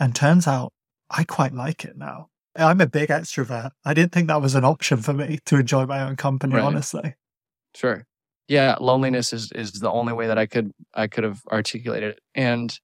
And 0.00 0.14
turns 0.14 0.46
out 0.46 0.72
I 1.08 1.24
quite 1.24 1.54
like 1.54 1.86
it 1.86 1.96
now. 1.96 2.28
I'm 2.54 2.82
a 2.82 2.86
big 2.86 3.08
extrovert. 3.08 3.70
I 3.82 3.94
didn't 3.94 4.12
think 4.12 4.28
that 4.28 4.42
was 4.42 4.54
an 4.54 4.64
option 4.64 4.98
for 4.98 5.14
me 5.14 5.38
to 5.46 5.56
enjoy 5.56 5.86
my 5.86 6.02
own 6.02 6.16
company, 6.16 6.56
right. 6.56 6.64
honestly. 6.64 7.14
Sure. 7.74 8.06
Yeah, 8.48 8.76
loneliness 8.80 9.32
is 9.32 9.50
is 9.52 9.72
the 9.72 9.90
only 9.90 10.12
way 10.12 10.26
that 10.26 10.38
I 10.38 10.46
could 10.46 10.72
I 10.94 11.06
could 11.06 11.24
have 11.24 11.40
articulated 11.50 12.10
it. 12.10 12.20
And 12.34 12.76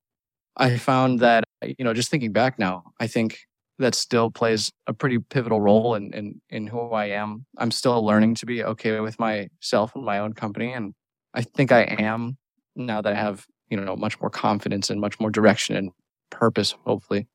I 0.57 0.77
found 0.79 1.21
that 1.21 1.45
you 1.63 1.85
know, 1.85 1.95
just 1.95 2.11
thinking 2.11 2.33
back 2.33 2.59
now, 2.59 2.85
I 3.01 3.07
think 3.09 3.39
that 3.79 3.95
still 3.95 4.31
plays 4.31 4.73
a 4.87 4.95
pretty 4.95 5.19
pivotal 5.19 5.61
role 5.61 5.95
in 5.97 6.13
in 6.15 6.41
in 6.51 6.67
who 6.69 6.91
I 6.93 7.07
am. 7.07 7.47
I'm 7.59 7.71
still 7.73 8.05
learning 8.05 8.37
to 8.37 8.47
be 8.47 8.65
okay 8.65 9.01
with 9.01 9.19
myself 9.21 9.93
and 9.97 10.05
my 10.05 10.19
own 10.21 10.35
company 10.35 10.73
and 10.73 10.95
I 11.35 11.43
think 11.43 11.73
I 11.73 11.83
am 11.83 12.39
now 12.77 13.03
that 13.03 13.13
I 13.13 13.17
have, 13.17 13.47
you 13.71 13.79
know, 13.81 13.97
much 13.97 14.21
more 14.21 14.31
confidence 14.31 14.91
and 14.91 15.01
much 15.01 15.21
more 15.21 15.31
direction 15.31 15.77
and 15.77 15.91
purpose 16.31 16.75
hopefully. 16.87 17.29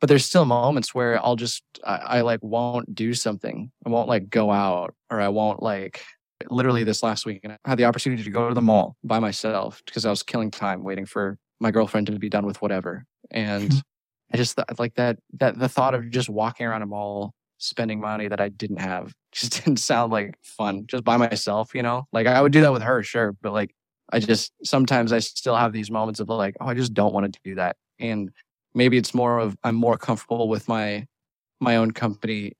But 0.00 0.08
there's 0.08 0.24
still 0.26 0.44
moments 0.46 0.94
where 0.94 1.24
I'll 1.24 1.36
just 1.36 1.62
I, 1.84 1.96
I 1.96 2.20
like 2.22 2.40
won't 2.42 2.94
do 2.94 3.14
something. 3.14 3.70
I 3.86 3.90
won't 3.90 4.08
like 4.08 4.30
go 4.30 4.50
out 4.52 4.94
or 5.10 5.20
I 5.20 5.28
won't 5.28 5.62
like 5.62 6.02
literally 6.50 6.84
this 6.84 7.02
last 7.02 7.26
week 7.26 7.40
and 7.44 7.52
I 7.52 7.58
had 7.64 7.78
the 7.78 7.84
opportunity 7.84 8.22
to 8.22 8.30
go 8.30 8.48
to 8.48 8.54
the 8.54 8.62
mall 8.62 8.96
by 9.02 9.18
myself 9.18 9.82
because 9.86 10.04
I 10.04 10.10
was 10.10 10.22
killing 10.22 10.50
time 10.50 10.84
waiting 10.84 11.06
for 11.06 11.38
my 11.60 11.70
girlfriend 11.70 12.06
to 12.08 12.18
be 12.18 12.28
done 12.28 12.46
with 12.46 12.60
whatever. 12.60 13.04
And 13.30 13.72
hmm. 13.72 13.78
I 14.32 14.36
just 14.36 14.56
thought 14.56 14.78
like 14.78 14.94
that 14.94 15.18
that 15.34 15.58
the 15.58 15.68
thought 15.68 15.94
of 15.94 16.10
just 16.10 16.28
walking 16.28 16.66
around 16.66 16.82
a 16.82 16.86
mall 16.86 17.32
spending 17.58 18.00
money 18.00 18.28
that 18.28 18.40
I 18.40 18.48
didn't 18.50 18.80
have 18.80 19.12
just 19.32 19.64
didn't 19.64 19.78
sound 19.78 20.12
like 20.12 20.34
fun 20.42 20.84
just 20.86 21.04
by 21.04 21.16
myself, 21.16 21.74
you 21.74 21.82
know? 21.82 22.06
Like 22.12 22.26
I 22.26 22.40
would 22.40 22.52
do 22.52 22.60
that 22.62 22.72
with 22.72 22.82
her, 22.82 23.02
sure, 23.02 23.32
but 23.40 23.52
like 23.52 23.74
I 24.12 24.20
just 24.20 24.52
sometimes 24.62 25.12
I 25.12 25.18
still 25.18 25.56
have 25.56 25.72
these 25.72 25.90
moments 25.90 26.20
of 26.20 26.28
like, 26.28 26.56
oh, 26.60 26.66
I 26.66 26.74
just 26.74 26.94
don't 26.94 27.12
want 27.12 27.32
to 27.32 27.40
do 27.44 27.54
that. 27.56 27.76
And 27.98 28.30
maybe 28.74 28.96
it's 28.96 29.14
more 29.14 29.38
of 29.38 29.56
I'm 29.64 29.74
more 29.74 29.96
comfortable 29.96 30.48
with 30.48 30.68
my 30.68 31.06
my 31.60 31.76
own 31.76 31.92
company, 31.92 32.52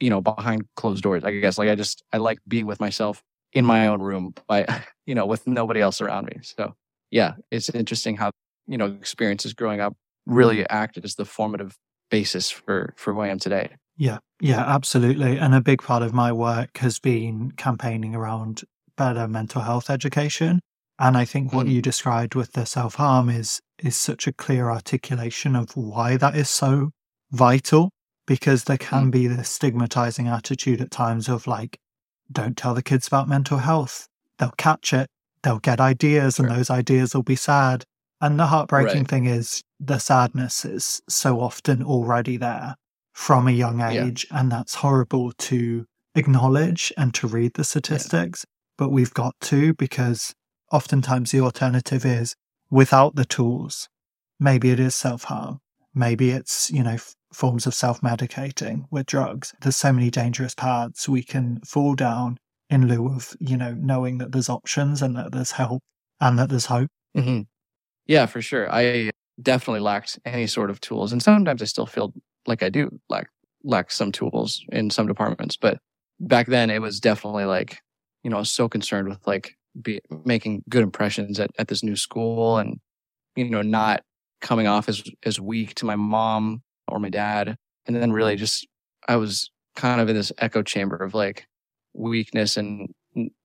you 0.00 0.10
know, 0.10 0.20
behind 0.20 0.62
closed 0.76 1.02
doors. 1.02 1.24
I 1.24 1.32
guess 1.38 1.58
like 1.58 1.68
I 1.68 1.74
just 1.74 2.02
I 2.12 2.18
like 2.18 2.38
being 2.46 2.66
with 2.66 2.80
myself 2.80 3.22
in 3.52 3.64
my 3.64 3.86
own 3.86 4.00
room 4.00 4.34
by 4.46 4.66
you 5.06 5.14
know 5.14 5.26
with 5.26 5.46
nobody 5.46 5.80
else 5.80 6.00
around 6.00 6.26
me. 6.26 6.38
So 6.42 6.74
yeah, 7.10 7.34
it's 7.50 7.68
interesting 7.70 8.16
how 8.16 8.32
you 8.66 8.78
know 8.78 8.86
experiences 8.86 9.54
growing 9.54 9.80
up 9.80 9.94
really 10.26 10.68
acted 10.68 11.04
as 11.04 11.16
the 11.16 11.24
formative 11.24 11.76
basis 12.10 12.50
for 12.50 12.94
for 12.96 13.14
who 13.14 13.20
I 13.20 13.28
am 13.28 13.38
today. 13.38 13.70
Yeah, 13.96 14.18
yeah, 14.40 14.60
absolutely. 14.60 15.38
And 15.38 15.54
a 15.54 15.60
big 15.60 15.82
part 15.82 16.02
of 16.02 16.14
my 16.14 16.32
work 16.32 16.78
has 16.78 16.98
been 16.98 17.52
campaigning 17.52 18.14
around 18.14 18.62
better 18.96 19.28
mental 19.28 19.62
health 19.62 19.90
education. 19.90 20.60
And 20.98 21.16
I 21.16 21.24
think 21.24 21.52
what 21.52 21.66
mm. 21.66 21.72
you 21.72 21.82
described 21.82 22.34
with 22.34 22.52
the 22.52 22.64
self 22.64 22.94
harm 22.94 23.28
is 23.28 23.60
is 23.78 23.96
such 23.96 24.26
a 24.26 24.32
clear 24.32 24.70
articulation 24.70 25.56
of 25.56 25.76
why 25.76 26.16
that 26.16 26.36
is 26.36 26.48
so 26.48 26.90
vital. 27.30 27.90
Because 28.32 28.64
there 28.64 28.78
can 28.78 29.08
mm. 29.08 29.10
be 29.10 29.26
this 29.26 29.50
stigmatizing 29.50 30.26
attitude 30.26 30.80
at 30.80 30.90
times 30.90 31.28
of 31.28 31.46
like, 31.46 31.78
don't 32.32 32.56
tell 32.56 32.72
the 32.72 32.82
kids 32.82 33.06
about 33.06 33.28
mental 33.28 33.58
health. 33.58 34.08
They'll 34.38 34.54
catch 34.56 34.94
it. 34.94 35.06
They'll 35.42 35.58
get 35.58 35.80
ideas, 35.80 36.38
and 36.38 36.50
those 36.50 36.70
ideas 36.70 37.14
will 37.14 37.24
be 37.24 37.36
sad. 37.36 37.84
And 38.22 38.40
the 38.40 38.46
heartbreaking 38.46 39.02
right. 39.02 39.08
thing 39.08 39.26
is 39.26 39.60
the 39.78 39.98
sadness 39.98 40.64
is 40.64 41.02
so 41.10 41.40
often 41.40 41.82
already 41.82 42.38
there 42.38 42.76
from 43.12 43.46
a 43.46 43.50
young 43.50 43.82
age. 43.82 44.26
Yeah. 44.30 44.40
And 44.40 44.50
that's 44.50 44.76
horrible 44.76 45.32
to 45.32 45.84
acknowledge 46.14 46.90
and 46.96 47.12
to 47.12 47.26
read 47.26 47.52
the 47.52 47.64
statistics. 47.64 48.46
Yeah. 48.48 48.52
But 48.78 48.92
we've 48.92 49.12
got 49.12 49.34
to 49.42 49.74
because 49.74 50.32
oftentimes 50.72 51.32
the 51.32 51.40
alternative 51.40 52.06
is 52.06 52.34
without 52.70 53.14
the 53.14 53.26
tools, 53.26 53.90
maybe 54.40 54.70
it 54.70 54.80
is 54.80 54.94
self 54.94 55.24
harm. 55.24 55.58
Maybe 55.94 56.30
it's, 56.30 56.70
you 56.70 56.82
know, 56.82 56.92
f- 56.92 57.14
forms 57.32 57.66
of 57.66 57.74
self 57.74 58.00
medicating 58.00 58.84
with 58.90 59.06
drugs. 59.06 59.54
There's 59.60 59.76
so 59.76 59.92
many 59.92 60.10
dangerous 60.10 60.54
paths 60.54 61.08
we 61.08 61.22
can 61.22 61.60
fall 61.66 61.94
down 61.94 62.38
in 62.70 62.88
lieu 62.88 63.08
of, 63.08 63.36
you 63.40 63.56
know, 63.56 63.74
knowing 63.74 64.18
that 64.18 64.32
there's 64.32 64.48
options 64.48 65.02
and 65.02 65.16
that 65.16 65.32
there's 65.32 65.52
help 65.52 65.82
and 66.20 66.38
that 66.38 66.48
there's 66.48 66.66
hope. 66.66 66.88
Mm-hmm. 67.16 67.42
Yeah, 68.06 68.26
for 68.26 68.40
sure. 68.42 68.72
I 68.72 69.10
definitely 69.40 69.80
lacked 69.80 70.18
any 70.24 70.46
sort 70.46 70.70
of 70.70 70.80
tools. 70.80 71.12
And 71.12 71.22
sometimes 71.22 71.62
I 71.62 71.66
still 71.66 71.86
feel 71.86 72.12
like 72.46 72.62
I 72.62 72.68
do 72.68 72.90
lack 73.08 73.28
lack 73.64 73.90
some 73.90 74.10
tools 74.10 74.64
in 74.72 74.90
some 74.90 75.06
departments. 75.06 75.56
But 75.56 75.78
back 76.18 76.46
then 76.46 76.70
it 76.70 76.80
was 76.80 77.00
definitely 77.00 77.44
like, 77.44 77.78
you 78.22 78.30
know, 78.30 78.36
I 78.36 78.40
was 78.40 78.50
so 78.50 78.68
concerned 78.68 79.08
with 79.08 79.24
like 79.26 79.54
be 79.80 80.00
making 80.24 80.64
good 80.68 80.82
impressions 80.82 81.38
at, 81.38 81.50
at 81.58 81.68
this 81.68 81.82
new 81.82 81.96
school 81.96 82.58
and, 82.58 82.78
you 83.36 83.48
know, 83.48 83.62
not 83.62 84.02
coming 84.42 84.66
off 84.66 84.88
as 84.88 85.02
as 85.24 85.40
weak 85.40 85.74
to 85.76 85.86
my 85.86 85.96
mom 85.96 86.62
or 86.88 86.98
my 86.98 87.08
dad. 87.08 87.56
And 87.86 87.96
then 87.96 88.12
really 88.12 88.36
just 88.36 88.66
I 89.08 89.16
was 89.16 89.50
kind 89.74 90.00
of 90.00 90.08
in 90.08 90.16
this 90.16 90.32
echo 90.38 90.62
chamber 90.62 90.96
of 90.96 91.14
like 91.14 91.46
weakness 91.94 92.56
and 92.56 92.92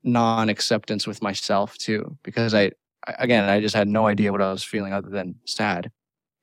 non 0.04 0.50
acceptance 0.50 1.08
with 1.08 1.22
myself 1.22 1.78
too, 1.78 2.18
because 2.24 2.54
I 2.54 2.72
again, 3.20 3.48
I 3.48 3.62
just 3.62 3.76
had 3.76 3.88
no 3.88 4.08
idea 4.08 4.32
what 4.32 4.42
I 4.42 4.52
was 4.52 4.64
feeling 4.64 4.92
other 4.92 5.10
than 5.10 5.36
sad. 5.46 5.90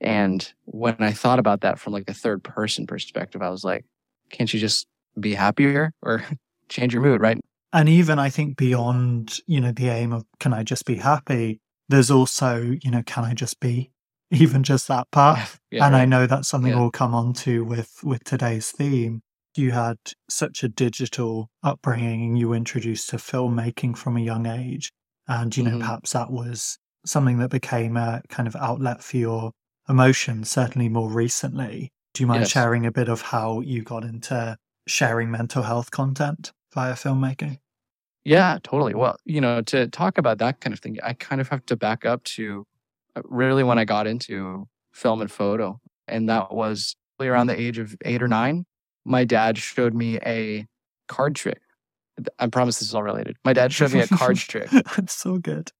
And 0.00 0.52
when 0.64 0.96
I 0.98 1.12
thought 1.12 1.38
about 1.38 1.60
that 1.62 1.78
from 1.78 1.92
like 1.92 2.08
a 2.08 2.14
third 2.14 2.42
person 2.42 2.86
perspective, 2.86 3.42
I 3.42 3.50
was 3.50 3.64
like, 3.64 3.84
can't 4.30 4.52
you 4.52 4.60
just 4.60 4.86
be 5.18 5.34
happier 5.34 5.92
or 6.02 6.24
change 6.68 6.92
your 6.92 7.02
mood, 7.02 7.20
right? 7.20 7.38
And 7.72 7.88
even 7.88 8.18
I 8.18 8.30
think 8.30 8.56
beyond, 8.56 9.40
you 9.46 9.60
know, 9.60 9.72
the 9.72 9.88
aim 9.88 10.12
of 10.12 10.24
can 10.38 10.52
I 10.52 10.62
just 10.62 10.84
be 10.84 10.96
happy, 10.96 11.60
there's 11.88 12.10
also, 12.10 12.76
you 12.82 12.90
know, 12.90 13.02
can 13.04 13.24
I 13.24 13.34
just 13.34 13.60
be? 13.60 13.90
Even 14.30 14.62
just 14.62 14.88
that 14.88 15.10
part. 15.10 15.38
Yeah, 15.70 15.86
and 15.86 15.94
right. 15.94 16.02
I 16.02 16.04
know 16.04 16.28
that's 16.28 16.46
something 16.46 16.70
yeah. 16.70 16.78
we'll 16.78 16.92
come 16.92 17.16
on 17.16 17.32
to 17.32 17.64
with 17.64 17.98
with 18.04 18.22
today's 18.22 18.70
theme. 18.70 19.22
You 19.56 19.72
had 19.72 19.96
such 20.30 20.62
a 20.62 20.68
digital 20.68 21.50
upbringing 21.64 22.22
and 22.22 22.38
you 22.38 22.50
were 22.50 22.54
introduced 22.54 23.08
to 23.10 23.16
filmmaking 23.16 23.96
from 23.98 24.16
a 24.16 24.20
young 24.20 24.46
age. 24.46 24.92
And, 25.26 25.56
you 25.56 25.64
know, 25.64 25.70
mm-hmm. 25.70 25.80
perhaps 25.80 26.12
that 26.12 26.30
was 26.30 26.78
something 27.04 27.38
that 27.38 27.50
became 27.50 27.96
a 27.96 28.22
kind 28.28 28.46
of 28.46 28.54
outlet 28.54 29.02
for 29.02 29.16
your 29.16 29.50
emotions, 29.88 30.50
certainly 30.50 30.88
more 30.88 31.10
recently. 31.10 31.90
Do 32.12 32.22
you 32.22 32.26
mind 32.26 32.42
yes. 32.42 32.50
sharing 32.50 32.86
a 32.86 32.92
bit 32.92 33.08
of 33.08 33.20
how 33.20 33.60
you 33.60 33.82
got 33.82 34.04
into 34.04 34.56
sharing 34.86 35.30
mental 35.30 35.62
health 35.62 35.90
content 35.90 36.52
via 36.72 36.94
filmmaking? 36.94 37.58
Yeah, 38.24 38.58
totally. 38.62 38.94
Well, 38.94 39.16
you 39.24 39.40
know, 39.40 39.60
to 39.62 39.88
talk 39.88 40.18
about 40.18 40.38
that 40.38 40.60
kind 40.60 40.72
of 40.72 40.80
thing, 40.80 40.98
I 41.02 41.12
kind 41.12 41.40
of 41.40 41.48
have 41.48 41.66
to 41.66 41.76
back 41.76 42.06
up 42.06 42.24
to 42.24 42.64
really 43.22 43.62
when 43.62 43.78
I 43.78 43.84
got 43.84 44.06
into 44.06 44.66
film 44.92 45.20
and 45.20 45.30
photo. 45.30 45.80
And 46.06 46.28
that 46.28 46.52
was 46.52 46.96
around 47.20 47.46
the 47.46 47.60
age 47.60 47.78
of 47.78 47.96
eight 48.04 48.22
or 48.22 48.28
nine. 48.28 48.66
My 49.04 49.24
dad 49.24 49.58
showed 49.58 49.94
me 49.94 50.18
a 50.18 50.66
card 51.08 51.34
trick 51.34 51.60
I 52.38 52.46
promise 52.46 52.78
this 52.78 52.88
is 52.88 52.94
all 52.94 53.02
related. 53.02 53.36
My 53.44 53.52
dad 53.52 53.72
showed 53.72 53.92
me 53.92 54.00
a 54.00 54.06
card 54.06 54.36
trick. 54.36 54.70
That's 54.70 55.14
so 55.14 55.38
good. 55.38 55.72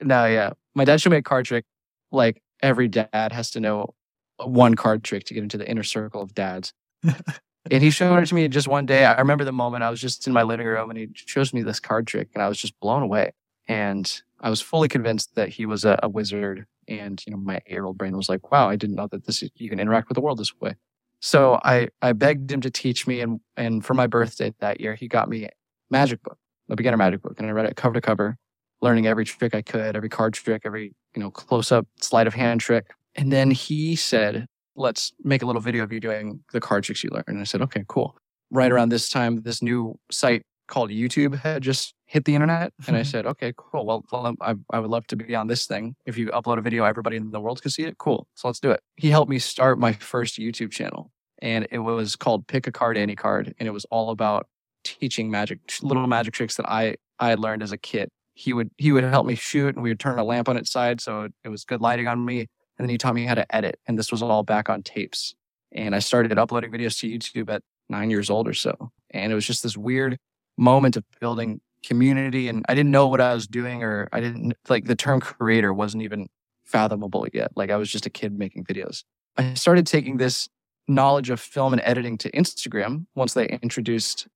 No, 0.00 0.26
yeah. 0.26 0.50
My 0.74 0.84
dad 0.84 1.00
showed 1.00 1.10
me 1.10 1.18
a 1.18 1.22
card 1.22 1.46
trick. 1.46 1.64
Like 2.10 2.42
every 2.62 2.88
dad 2.88 3.32
has 3.32 3.50
to 3.52 3.60
know 3.60 3.94
one 4.42 4.74
card 4.74 5.04
trick 5.04 5.24
to 5.24 5.34
get 5.34 5.42
into 5.42 5.58
the 5.58 5.68
inner 5.68 5.82
circle 5.82 6.22
of 6.22 6.34
dads. 6.34 6.72
and 7.02 7.82
he 7.82 7.90
showed 7.90 8.16
it 8.16 8.26
to 8.26 8.34
me 8.34 8.48
just 8.48 8.68
one 8.68 8.86
day. 8.86 9.04
I 9.04 9.18
remember 9.18 9.44
the 9.44 9.52
moment 9.52 9.82
I 9.82 9.90
was 9.90 10.00
just 10.00 10.26
in 10.26 10.32
my 10.32 10.42
living 10.42 10.66
room 10.66 10.90
and 10.90 10.98
he 10.98 11.08
shows 11.14 11.52
me 11.52 11.62
this 11.62 11.80
card 11.80 12.06
trick 12.06 12.28
and 12.34 12.42
I 12.42 12.48
was 12.48 12.58
just 12.58 12.78
blown 12.80 13.02
away. 13.02 13.32
And 13.68 14.22
I 14.40 14.50
was 14.50 14.60
fully 14.60 14.88
convinced 14.88 15.34
that 15.34 15.48
he 15.48 15.66
was 15.66 15.84
a, 15.84 15.98
a 16.02 16.08
wizard. 16.08 16.66
And, 16.88 17.22
you 17.26 17.32
know, 17.32 17.38
my 17.38 17.56
eight 17.56 17.72
year 17.72 17.84
old 17.84 17.98
brain 17.98 18.16
was 18.16 18.28
like, 18.28 18.50
wow, 18.52 18.68
I 18.68 18.76
didn't 18.76 18.96
know 18.96 19.08
that 19.08 19.26
this, 19.26 19.42
you 19.56 19.68
can 19.68 19.80
interact 19.80 20.08
with 20.08 20.14
the 20.14 20.20
world 20.20 20.38
this 20.38 20.54
way. 20.60 20.74
So 21.20 21.58
I, 21.64 21.88
I 22.02 22.12
begged 22.12 22.52
him 22.52 22.60
to 22.60 22.70
teach 22.70 23.06
me. 23.06 23.20
And, 23.20 23.40
and 23.56 23.84
for 23.84 23.94
my 23.94 24.06
birthday 24.06 24.54
that 24.60 24.80
year, 24.80 24.94
he 24.94 25.08
got 25.08 25.28
me 25.28 25.48
magic 25.90 26.22
book, 26.22 26.38
a 26.70 26.76
beginner 26.76 26.96
magic 26.96 27.22
book. 27.22 27.34
And 27.38 27.48
I 27.48 27.50
read 27.50 27.66
it 27.66 27.76
cover 27.76 27.94
to 27.94 28.00
cover, 28.00 28.36
learning 28.80 29.06
every 29.06 29.24
trick 29.24 29.54
I 29.54 29.62
could, 29.62 29.96
every 29.96 30.08
card 30.08 30.34
trick, 30.34 30.62
every, 30.64 30.94
you 31.14 31.22
know, 31.22 31.30
close 31.30 31.72
up 31.72 31.86
sleight 32.00 32.26
of 32.26 32.34
hand 32.34 32.60
trick. 32.60 32.86
And 33.14 33.32
then 33.32 33.50
he 33.50 33.96
said, 33.96 34.46
let's 34.76 35.12
make 35.24 35.42
a 35.42 35.46
little 35.46 35.62
video 35.62 35.82
of 35.82 35.92
you 35.92 36.00
doing 36.00 36.40
the 36.52 36.60
card 36.60 36.84
tricks 36.84 37.02
you 37.02 37.10
learned. 37.10 37.24
And 37.28 37.40
I 37.40 37.44
said, 37.44 37.62
okay, 37.62 37.84
cool. 37.88 38.16
Right 38.50 38.70
around 38.70 38.90
this 38.90 39.08
time, 39.08 39.42
this 39.42 39.62
new 39.62 39.98
site 40.10 40.42
called 40.68 40.90
YouTube 40.90 41.38
had 41.40 41.62
just 41.62 41.94
hit 42.06 42.24
the 42.24 42.34
internet. 42.34 42.72
And 42.86 42.96
I 42.96 43.00
mm-hmm. 43.00 43.08
said, 43.08 43.26
okay, 43.26 43.52
cool. 43.56 43.84
Well, 43.84 44.04
well 44.10 44.26
um, 44.26 44.36
I, 44.40 44.54
I 44.70 44.78
would 44.78 44.90
love 44.90 45.06
to 45.08 45.16
be 45.16 45.34
on 45.34 45.48
this 45.48 45.66
thing. 45.66 45.96
If 46.06 46.16
you 46.16 46.28
upload 46.28 46.58
a 46.58 46.62
video, 46.62 46.84
everybody 46.84 47.16
in 47.16 47.30
the 47.30 47.40
world 47.40 47.60
can 47.60 47.70
see 47.70 47.84
it. 47.84 47.98
Cool. 47.98 48.26
So 48.34 48.48
let's 48.48 48.60
do 48.60 48.70
it. 48.70 48.80
He 48.96 49.10
helped 49.10 49.30
me 49.30 49.38
start 49.38 49.78
my 49.78 49.92
first 49.92 50.38
YouTube 50.38 50.70
channel 50.70 51.10
and 51.42 51.66
it 51.70 51.80
was 51.80 52.16
called 52.16 52.46
Pick 52.46 52.66
a 52.66 52.72
Card, 52.72 52.96
Any 52.96 53.16
Card. 53.16 53.54
And 53.58 53.66
it 53.66 53.72
was 53.72 53.84
all 53.86 54.10
about 54.10 54.46
teaching 54.84 55.30
magic, 55.30 55.58
little 55.82 56.06
magic 56.06 56.32
tricks 56.32 56.56
that 56.56 56.68
I 56.68 56.96
I 57.18 57.30
had 57.30 57.40
learned 57.40 57.62
as 57.62 57.72
a 57.72 57.78
kid. 57.78 58.08
He 58.34 58.52
would 58.52 58.70
he 58.76 58.92
would 58.92 59.04
help 59.04 59.26
me 59.26 59.34
shoot, 59.34 59.74
and 59.74 59.82
we 59.82 59.90
would 59.90 60.00
turn 60.00 60.18
a 60.18 60.24
lamp 60.24 60.48
on 60.48 60.56
its 60.56 60.70
side 60.70 61.00
so 61.00 61.22
it, 61.22 61.32
it 61.44 61.48
was 61.48 61.64
good 61.64 61.80
lighting 61.80 62.06
on 62.06 62.24
me. 62.24 62.40
And 62.40 62.86
then 62.86 62.88
he 62.90 62.98
taught 62.98 63.14
me 63.14 63.24
how 63.24 63.34
to 63.34 63.54
edit, 63.54 63.80
and 63.86 63.98
this 63.98 64.12
was 64.12 64.22
all 64.22 64.42
back 64.42 64.68
on 64.68 64.82
tapes. 64.82 65.34
And 65.72 65.94
I 65.94 65.98
started 65.98 66.38
uploading 66.38 66.70
videos 66.70 66.98
to 67.00 67.08
YouTube 67.08 67.52
at 67.52 67.62
nine 67.88 68.10
years 68.10 68.28
old 68.28 68.46
or 68.46 68.54
so, 68.54 68.92
and 69.10 69.32
it 69.32 69.34
was 69.34 69.46
just 69.46 69.62
this 69.62 69.76
weird 69.76 70.18
moment 70.58 70.96
of 70.96 71.04
building 71.20 71.60
community. 71.86 72.48
And 72.48 72.64
I 72.68 72.74
didn't 72.74 72.90
know 72.90 73.06
what 73.06 73.20
I 73.20 73.34
was 73.34 73.46
doing, 73.46 73.82
or 73.82 74.08
I 74.12 74.20
didn't 74.20 74.54
like 74.68 74.86
the 74.86 74.96
term 74.96 75.20
creator 75.20 75.72
wasn't 75.72 76.02
even 76.02 76.28
fathomable 76.64 77.26
yet. 77.32 77.52
Like 77.56 77.70
I 77.70 77.76
was 77.76 77.90
just 77.90 78.06
a 78.06 78.10
kid 78.10 78.36
making 78.36 78.64
videos. 78.64 79.04
I 79.36 79.54
started 79.54 79.86
taking 79.86 80.16
this 80.16 80.48
knowledge 80.88 81.30
of 81.30 81.40
film 81.40 81.72
and 81.72 81.82
editing 81.84 82.16
to 82.18 82.30
Instagram 82.32 83.06
once 83.14 83.34
they 83.34 83.46
introduced 83.62 84.28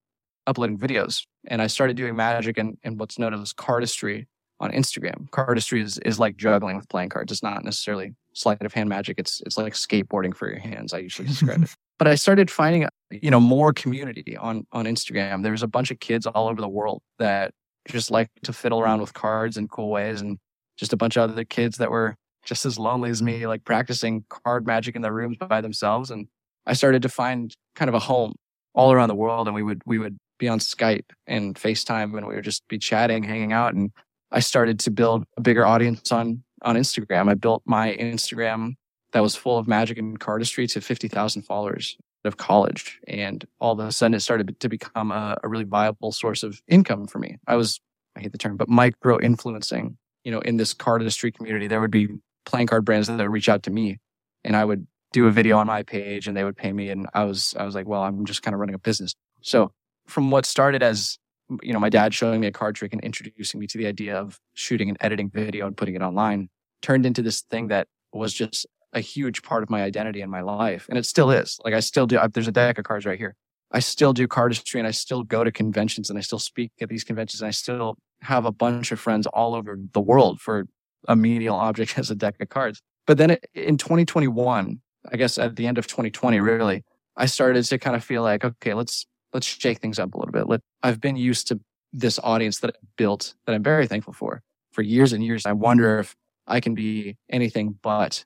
uploading 0.47 0.79
videos. 0.79 1.27
And 1.47 1.63
I 1.63 1.67
started 1.67 1.97
doing 1.97 2.17
magic 2.17 2.59
and, 2.59 2.77
and 2.83 2.99
what's 2.99 3.19
known 3.19 3.35
as 3.35 3.53
cardistry 3.53 4.27
on 4.59 4.71
Instagram. 4.73 5.31
Cardistry 5.31 5.83
is, 5.83 5.99
is 5.99 6.19
like 6.19 6.37
juggling 6.37 6.77
with 6.77 6.89
playing 6.89 7.09
cards. 7.09 7.33
It's 7.33 7.43
not 7.43 7.65
necessarily 7.65 8.15
sleight 8.35 8.63
of 8.63 8.75
hand 8.75 8.89
magic. 8.89 9.19
It's 9.19 9.41
it's 9.47 9.57
like 9.57 9.73
skateboarding 9.73 10.35
for 10.35 10.49
your 10.49 10.59
hands. 10.61 10.93
I 10.93 10.99
usually 10.99 11.29
describe 11.29 11.63
it. 11.65 11.75
But 12.01 12.09
I 12.09 12.15
started 12.15 12.51
finding 12.51 12.89
you 13.11 13.31
know 13.31 13.41
more 13.41 13.75
community 13.75 14.35
on 14.35 14.67
on 14.73 14.87
Instagram. 14.87 15.43
There 15.43 15.53
was 15.53 15.63
a 15.63 15.69
bunch 15.69 15.91
of 15.91 16.01
kids 16.01 16.27
all 16.27 16.49
over 16.49 16.63
the 16.63 16.69
world 16.69 17.03
that 17.19 17.53
just 17.87 18.11
like 18.11 18.29
to 18.45 18.55
fiddle 18.55 18.81
around 18.81 19.03
with 19.03 19.13
cards 19.13 19.59
in 19.59 19.69
cool 19.69 19.91
ways, 19.91 20.23
and 20.23 20.39
just 20.79 20.95
a 20.95 20.97
bunch 20.97 21.19
of 21.19 21.31
other 21.31 21.45
kids 21.45 21.77
that 21.77 21.91
were 21.91 22.17
just 22.43 22.65
as 22.65 22.79
lonely 22.79 23.11
as 23.11 23.21
me, 23.21 23.47
like 23.47 23.65
practicing 23.65 24.25
card 24.31 24.67
magic 24.67 24.97
in 24.97 25.03
their 25.03 25.13
rooms 25.13 25.37
by 25.37 25.61
themselves. 25.61 26.11
And 26.11 26.27
I 26.67 26.73
started 26.73 27.03
to 27.03 27.11
find 27.11 27.55
kind 27.77 27.91
of 27.91 27.95
a 27.95 27.99
home 27.99 28.33
all 28.75 28.93
around 28.93 29.09
the 29.09 29.15
world, 29.15 29.47
and 29.47 29.55
we 29.55 29.63
would 29.63 29.83
we 29.85 29.99
would 29.99 30.17
be 30.39 30.49
on 30.49 30.59
Skype 30.59 31.11
and 31.27 31.55
FaceTime 31.55 32.17
and 32.17 32.27
we 32.27 32.35
would 32.35 32.45
just 32.45 32.67
be 32.67 32.79
chatting, 32.79 33.23
hanging 33.25 33.53
out. 33.53 33.75
And 33.75 33.91
I 34.33 34.41
started 34.41 34.81
to 34.81 34.91
build 34.91 35.25
a 35.37 35.43
bigger 35.43 35.67
audience 35.67 36.11
on, 36.11 36.43
on 36.63 36.77
Instagram. 36.77 37.29
I 37.29 37.35
built 37.35 37.63
my 37.67 37.95
Instagram 37.95 38.77
that 39.13 39.23
was 39.23 39.37
full 39.37 39.59
of 39.59 39.67
magic 39.67 39.99
and 39.99 40.19
cardistry 40.19 40.71
to 40.73 40.81
50,000 40.81 41.43
followers 41.43 41.97
of 42.25 42.37
college. 42.37 43.01
And 43.09 43.45
all 43.61 43.73
of 43.73 43.79
a 43.81 43.93
sudden 43.93 44.15
it 44.15 44.21
started 44.21 44.61
to 44.61 44.69
become 44.69 45.11
a, 45.11 45.37
a 45.43 45.49
really 45.49 45.65
viable 45.65 46.13
source 46.13 46.43
of 46.43 46.61
income 46.69 47.07
for 47.07 47.19
me. 47.19 47.39
I 47.47 47.57
was, 47.57 47.81
I 48.17 48.21
hate 48.21 48.33
the 48.33 48.39
term, 48.39 48.57
but 48.57 48.69
micro 48.69 49.19
influencing, 49.21 49.97
you 50.25 50.31
know, 50.31 50.41
in 50.41 50.57
this 50.57 50.75
cardistry 50.75 51.35
community. 51.35 51.67
There 51.67 51.81
would 51.81 51.91
be 51.91 52.09
playing 52.45 52.67
card 52.67 52.85
brands 52.85 53.09
that 53.09 53.17
would 53.17 53.31
reach 53.31 53.49
out 53.49 53.63
to 53.65 53.71
me 53.71 53.99
and 54.45 54.57
I 54.57 54.65
would 54.65 54.87
do 55.13 55.27
a 55.27 55.31
video 55.31 55.59
on 55.59 55.67
my 55.67 55.83
page 55.83 56.29
and 56.29 56.37
they 56.37 56.45
would 56.45 56.57
pay 56.57 56.73
me. 56.73 56.91
And 56.91 57.09
I 57.15 57.25
was, 57.25 57.55
I 57.59 57.65
was 57.65 57.75
like, 57.75 57.87
well, 57.87 58.03
I'm 58.03 58.25
just 58.25 58.43
kind 58.43 58.55
of 58.55 58.61
running 58.61 58.75
a 58.75 58.79
business. 58.79 59.15
So 59.43 59.73
from 60.07 60.31
what 60.31 60.47
started 60.47 60.83
as, 60.83 61.19
you 61.63 61.73
know, 61.73 61.81
my 61.81 61.89
dad 61.89 62.15
showing 62.15 62.41
me 62.41 62.47
a 62.47 62.53
card 62.53 62.77
trick 62.77 62.93
and 62.93 63.03
introducing 63.03 63.59
me 63.59 63.67
to 63.69 63.79
the 63.79 63.87
idea 63.87 64.17
of 64.17 64.39
shooting 64.55 64.89
and 64.89 64.97
editing 65.01 65.31
video 65.31 65.67
and 65.67 65.77
putting 65.77 65.97
it 65.97 66.03
online 66.03 66.49
turned 66.83 67.07
into 67.07 67.23
this 67.23 67.43
thing 67.43 67.69
that 67.69 67.89
was 68.13 68.33
just 68.33 68.67
a 68.93 69.01
huge 69.01 69.43
part 69.43 69.63
of 69.63 69.71
my 69.71 69.83
identity 69.83 70.21
in 70.21 70.31
my 70.31 70.41
life. 70.41 70.87
And 70.89 70.99
it 70.99 71.07
still 71.07 71.31
is. 71.31 71.59
Like 71.65 71.75
I 71.75 71.81
still 71.81 72.07
do, 72.07 72.19
there's 72.33 72.49
a 72.49 72.53
deck 72.53 72.79
of 72.79 72.85
cards 72.85 73.07
right 73.07 73.19
here. 73.19 73.35
I 73.73 73.79
still 73.79 74.13
do 74.13 74.27
cardistry 74.27 74.79
and 74.79 74.87
I 74.87 74.91
still 74.91 75.23
go 75.23 75.45
to 75.45 75.53
conventions 75.53 76.11
and 76.11 76.19
I 76.19 76.23
still 76.23 76.41
speak 76.41 76.73
at 76.81 76.89
these 76.89 77.05
conventions 77.05 77.41
and 77.41 77.49
I 77.49 77.53
still 77.53 77.97
have 78.23 78.45
a 78.45 78.53
bunch 78.53 78.91
of 78.91 78.99
friends 78.99 79.27
all 79.29 79.55
over 79.55 79.79
the 79.93 80.01
world 80.01 80.41
for 80.41 80.67
a 81.07 81.15
medial 81.15 81.55
object 81.55 81.99
as 81.99 82.11
a 82.11 82.15
deck 82.15 82.37
of 82.41 82.49
cards. 82.49 82.83
But 83.07 83.19
then 83.19 83.39
in 83.55 83.77
2021, 83.77 84.81
I 85.11 85.17
guess 85.17 85.39
at 85.39 85.57
the 85.57 85.67
end 85.67 85.79
of 85.79 85.87
2020, 85.87 86.41
really, 86.41 86.85
I 87.17 87.27
started 87.27 87.65
to 87.65 87.79
kind 87.79 87.97
of 87.97 88.05
feel 88.05 88.23
like, 88.23 88.45
okay, 88.45 88.75
let's, 88.75 89.07
let's 89.33 89.47
shake 89.47 89.81
things 89.81 89.99
up 89.99 90.15
a 90.15 90.19
little 90.19 90.33
bit. 90.33 90.49
Let, 90.49 90.61
I've 90.83 91.01
been 91.01 91.17
used 91.17 91.49
to 91.49 91.61
this 91.93 92.19
audience 92.23 92.59
that 92.61 92.71
I 92.71 92.87
built 92.97 93.35
that 93.47 93.55
I'm 93.55 93.63
very 93.63 93.87
thankful 93.87 94.13
for 94.13 94.43
for 94.73 94.83
years 94.83 95.13
and 95.13 95.25
years. 95.25 95.47
I 95.47 95.53
wonder 95.53 95.99
if 95.99 96.17
I 96.47 96.61
can 96.61 96.75
be 96.75 97.17
anything 97.29 97.79
but 97.83 98.25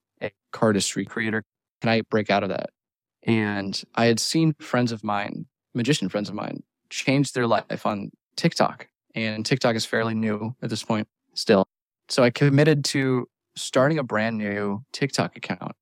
cardistry 0.54 1.06
creator. 1.06 1.42
Can 1.82 1.90
I 1.90 2.02
break 2.08 2.30
out 2.30 2.42
of 2.42 2.48
that? 2.48 2.70
And 3.26 3.82
I 3.94 4.06
had 4.06 4.20
seen 4.20 4.54
friends 4.60 4.92
of 4.92 5.02
mine, 5.04 5.46
magician 5.74 6.08
friends 6.08 6.28
of 6.28 6.34
mine, 6.34 6.62
change 6.88 7.32
their 7.32 7.46
life 7.46 7.84
on 7.84 8.10
TikTok. 8.36 8.88
And 9.14 9.44
TikTok 9.44 9.76
is 9.76 9.84
fairly 9.84 10.14
new 10.14 10.54
at 10.62 10.70
this 10.70 10.82
point 10.82 11.08
still. 11.34 11.64
So 12.08 12.22
I 12.22 12.30
committed 12.30 12.84
to 12.86 13.26
starting 13.56 13.98
a 13.98 14.02
brand 14.02 14.38
new 14.38 14.84
TikTok 14.92 15.36
account 15.36 15.72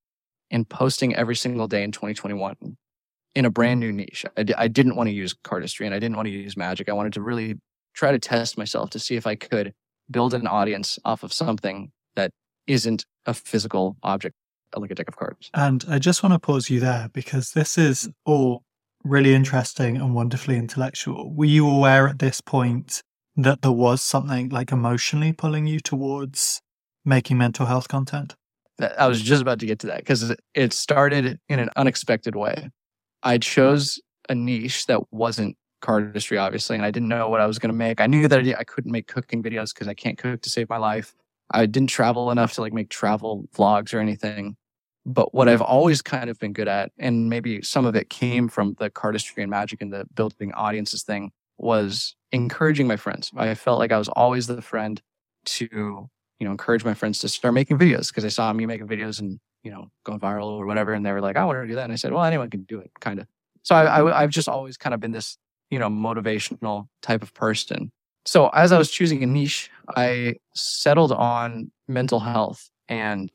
and 0.51 0.69
posting 0.69 1.15
every 1.15 1.37
single 1.37 1.67
day 1.67 1.83
in 1.83 1.93
2021 1.93 2.57
in 3.35 3.45
a 3.45 3.51
brand 3.51 3.81
new 3.81 3.93
niche. 3.93 4.25
I 4.37 4.43
d- 4.43 4.55
I 4.57 4.69
didn't 4.69 4.97
want 4.97 5.09
to 5.09 5.15
use 5.15 5.35
cardistry 5.35 5.87
and 5.87 5.95
I 5.95 5.99
didn't 5.99 6.17
want 6.17 6.27
to 6.27 6.33
use 6.33 6.57
magic. 6.57 6.89
I 6.89 6.93
wanted 6.93 7.15
to 7.15 7.23
really 7.23 7.59
try 7.95 8.13
to 8.13 8.19
test 8.19 8.59
myself 8.59 8.91
to 8.91 8.99
see 8.99 9.17
if 9.17 9.27
I 9.27 9.35
could 9.35 9.73
build 10.11 10.35
an 10.35 10.47
audience 10.47 10.99
off 11.05 11.23
of 11.23 11.33
something 11.33 11.91
that 12.15 12.31
isn't 12.67 13.05
a 13.27 13.35
physical 13.35 13.97
object 14.03 14.37
like 14.81 14.91
a 14.91 14.95
deck 14.95 15.09
of 15.09 15.17
cards. 15.17 15.51
And 15.55 15.85
I 15.89 15.99
just 15.99 16.23
want 16.23 16.35
to 16.35 16.39
pause 16.39 16.71
you 16.71 16.81
there 16.81 17.09
because 17.13 17.53
this 17.53 17.77
is 17.77 18.09
mm. 18.09 18.13
all 18.25 18.63
really 19.05 19.35
interesting 19.35 19.97
and 19.97 20.15
wonderfully 20.15 20.57
intellectual. 20.57 21.33
Were 21.35 21.45
you 21.45 21.69
aware 21.69 22.09
at 22.09 22.19
this 22.19 22.41
point 22.41 23.03
that 23.37 23.63
there 23.63 23.73
was 23.73 24.03
something 24.03 24.49
like 24.51 24.73
emotionally 24.73 25.33
pulling 25.33 25.67
you 25.67 25.81
towards 25.81 26.61
making 27.05 27.39
mental 27.39 27.67
health 27.67 27.89
content? 27.89 28.35
I 28.99 29.07
was 29.07 29.23
just 29.23 29.43
about 29.43 29.61
to 29.61 29.67
get 29.67 29.79
to 29.81 29.87
that 29.89 29.99
because 29.99 30.35
it 30.55 30.73
started 30.73 31.39
in 31.49 31.59
an 31.59 31.71
unexpected 31.77 32.35
way. 32.35 32.71
I 33.23 33.39
chose 33.39 34.01
a 34.29 34.35
niche 34.35 34.87
that 34.87 35.13
wasn't 35.13 35.57
cardistry, 35.83 36.41
obviously, 36.41 36.77
and 36.77 36.85
I 36.85 36.91
didn't 36.91 37.09
know 37.09 37.29
what 37.29 37.41
I 37.41 37.47
was 37.47 37.59
going 37.59 37.71
to 37.71 37.77
make. 37.77 38.01
I 38.01 38.07
knew 38.07 38.29
that 38.29 38.41
I 38.59 38.65
couldn't 38.65 38.91
make 38.91 39.09
cooking 39.09 39.43
videos 39.43 39.75
because 39.75 39.89
I 39.89 39.95
can't 39.95 40.19
cook 40.19 40.43
to 40.43 40.51
save 40.51 40.69
my 40.69 40.79
life. 40.79 41.15
I 41.51 41.67
didn't 41.67 41.91
travel 41.91 42.31
enough 42.31 42.55
to 42.55 42.61
like 42.61 42.73
make 42.73 42.89
travel 42.89 43.49
vlogs 43.55 43.93
or 43.93 43.99
anything. 43.99 44.57
But 45.05 45.35
what 45.35 45.49
mm-hmm. 45.49 45.55
I've 45.55 45.63
always 45.63 46.01
kind 46.03 46.31
of 46.31 46.39
been 46.39 46.53
good 46.53 46.69
at, 46.69 46.93
and 46.99 47.29
maybe 47.29 47.63
some 47.63 47.87
of 47.87 47.97
it 47.97 48.09
came 48.09 48.49
from 48.49 48.75
the 48.79 48.91
cardistry 48.91 49.43
and 49.43 49.51
magic 49.51 49.83
and 49.83 49.93
the 49.93 50.07
building 50.15 50.53
audiences 50.53 51.03
thing, 51.03 51.33
was 51.59 52.15
encouraging 52.31 52.87
my 52.87 52.97
friends. 52.97 53.31
I 53.37 53.55
felt 53.55 53.79
like 53.79 53.93
I 53.93 53.99
was 53.99 54.09
always 54.09 54.47
the 54.47 54.63
friend 54.63 55.01
to, 55.45 55.65
you 55.65 56.45
know, 56.45 56.51
encourage 56.51 56.85
my 56.85 56.95
friends 56.95 57.19
to 57.21 57.29
start 57.29 57.55
making 57.55 57.79
videos 57.79 58.09
because 58.09 58.23
they 58.25 58.31
saw 58.31 58.53
me 58.53 58.67
making 58.67 58.89
videos 58.89 59.21
and, 59.21 59.39
you 59.63 59.71
know, 59.71 59.91
going 60.05 60.21
viral 60.21 60.47
or 60.47 60.67
whatever. 60.67 60.93
And 60.93 61.05
they 61.05 61.13
were 61.13 61.21
like, 61.21 61.37
I 61.37 61.45
want 61.45 61.63
to 61.63 61.67
do 61.67 61.75
that. 61.75 61.85
And 61.85 61.93
I 61.93 61.97
said, 61.97 62.13
well, 62.13 62.25
anyone 62.25 62.51
can 62.51 62.63
do 62.63 62.81
it, 62.81 62.91
kind 63.01 63.21
of. 63.21 63.27
So 63.63 63.75
I, 63.75 63.85
I, 63.85 64.23
I've 64.23 64.31
just 64.31 64.49
always 64.49 64.77
kind 64.77 64.95
of 64.95 65.01
been 65.01 65.13
this, 65.13 65.39
you 65.71 65.79
know, 65.79 65.89
motivational 65.89 66.89
type 67.01 67.23
of 67.23 67.33
person. 67.35 67.93
So 68.25 68.49
as 68.49 68.73
I 68.73 68.79
was 68.79 68.91
choosing 68.91 69.23
a 69.23 69.27
niche, 69.27 69.71
I 69.97 70.37
settled 70.55 71.13
on 71.13 71.71
mental 71.89 72.21
health 72.21 72.71
and 72.89 73.31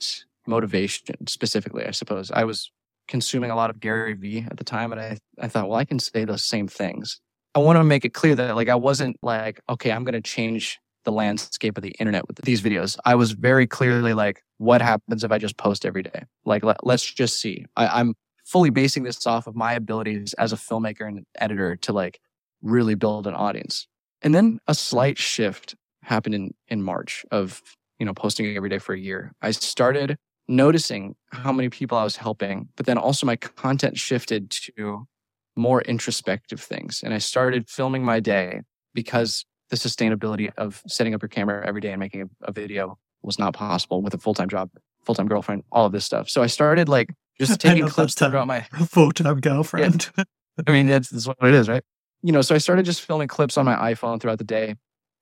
motivation 0.48 1.28
specifically, 1.28 1.86
I 1.86 1.92
suppose. 1.92 2.32
I 2.32 2.44
was 2.44 2.72
consuming 3.08 3.52
a 3.52 3.56
lot 3.56 3.70
of 3.70 3.80
Gary 3.80 4.14
Vee 4.14 4.46
at 4.50 4.58
the 4.58 4.64
time, 4.64 4.92
and 4.92 5.00
I, 5.00 5.18
I 5.40 5.48
thought, 5.48 5.70
well, 5.70 5.80
I 5.80 5.86
can 5.86 6.00
say 6.00 6.26
those 6.26 6.44
same 6.44 6.68
things. 6.68 7.20
I 7.56 7.60
want 7.60 7.78
to 7.78 7.84
make 7.84 8.06
it 8.06 8.14
clear 8.14 8.36
that 8.36 8.56
like 8.56 8.70
I 8.70 8.76
wasn't 8.76 9.18
like, 9.22 9.60
okay, 9.70 9.92
I'm 9.92 10.06
to 10.06 10.22
change 10.22 10.80
the 11.06 11.12
landscape 11.12 11.78
of 11.78 11.84
the 11.84 11.96
internet 12.00 12.28
with 12.28 12.38
these 12.38 12.62
videos. 12.62 12.98
I 13.06 13.16
was 13.16 13.32
very 13.32 13.66
clearly 13.66 14.14
like, 14.14 14.44
what 14.58 14.82
happens 14.82 15.24
if 15.24 15.32
I 15.32 15.38
just 15.38 15.58
post 15.58 15.86
every 15.86 16.04
day? 16.04 16.24
Like, 16.46 16.64
let, 16.64 16.78
us 16.86 17.02
just 17.04 17.40
see. 17.40 17.66
I, 17.76 17.88
I'm 17.88 18.14
fully 18.46 18.70
basing 18.70 19.04
this 19.04 19.26
off 19.26 19.48
of 19.48 19.56
my 19.56 19.74
abilities 19.74 20.34
as 20.34 20.54
a 20.54 20.58
filmmaker 20.58 21.08
and 21.08 21.26
editor 21.40 21.76
to 21.78 21.94
like 21.94 22.20
really 22.62 22.96
build 22.96 23.26
an 23.26 23.34
audience. 23.34 23.88
And 24.22 24.36
then 24.36 24.60
a 24.68 24.76
slight 24.76 25.18
shift 25.18 25.76
happened 26.04 26.36
in 26.36 26.54
in 26.68 26.82
March 26.82 27.26
of 27.32 27.62
you 28.00 28.06
know 28.06 28.14
posting 28.14 28.56
every 28.56 28.70
day 28.70 28.80
for 28.80 28.94
a 28.94 29.00
year. 29.00 29.34
I 29.42 29.52
started 29.52 30.18
noticing 30.48 31.16
how 31.32 31.52
many 31.52 31.70
people 31.70 31.98
I 31.98 32.04
was 32.04 32.18
helping, 32.18 32.70
but 32.76 32.86
then 32.86 32.98
also 32.98 33.26
my 33.26 33.36
content 33.36 33.98
shifted 33.98 34.50
to 34.52 35.08
more 35.56 35.82
introspective 35.82 36.62
things. 36.62 37.02
And 37.04 37.14
I 37.14 37.18
started 37.18 37.70
filming 37.70 38.04
my 38.04 38.20
day 38.20 38.62
because 38.94 39.46
the 39.70 39.76
sustainability 39.76 40.52
of 40.58 40.82
setting 40.88 41.14
up 41.14 41.22
your 41.22 41.30
camera 41.30 41.66
every 41.68 41.82
day 41.82 41.92
and 41.92 42.00
making 42.00 42.22
a, 42.22 42.26
a 42.44 42.52
video 42.52 42.98
was 43.22 43.38
not 43.38 43.54
possible 43.54 44.02
with 44.02 44.14
a 44.14 44.18
full 44.18 44.34
time 44.34 44.48
job, 44.48 44.70
full 45.04 45.16
time 45.16 45.28
girlfriend, 45.28 45.64
all 45.72 45.86
of 45.86 45.92
this 45.92 46.06
stuff. 46.06 46.30
So 46.30 46.42
I 46.42 46.48
started 46.48 46.88
like 46.88 47.10
just 47.40 47.60
taking 47.60 47.88
clips 47.88 48.14
throughout 48.14 48.48
my 48.48 48.62
full 48.88 49.12
time 49.12 49.40
girlfriend. 49.42 50.10
Yeah. 50.18 50.24
I 50.66 50.72
mean, 50.72 50.88
that's, 50.88 51.10
that's 51.10 51.28
what 51.28 51.38
it 51.42 51.54
is, 51.54 51.68
right? 51.68 51.84
You 52.24 52.32
know, 52.32 52.42
so 52.42 52.56
I 52.56 52.58
started 52.58 52.86
just 52.86 53.02
filming 53.02 53.28
clips 53.28 53.58
on 53.58 53.66
my 53.66 53.76
iPhone 53.94 54.20
throughout 54.20 54.40
the 54.40 54.44
day 54.44 54.76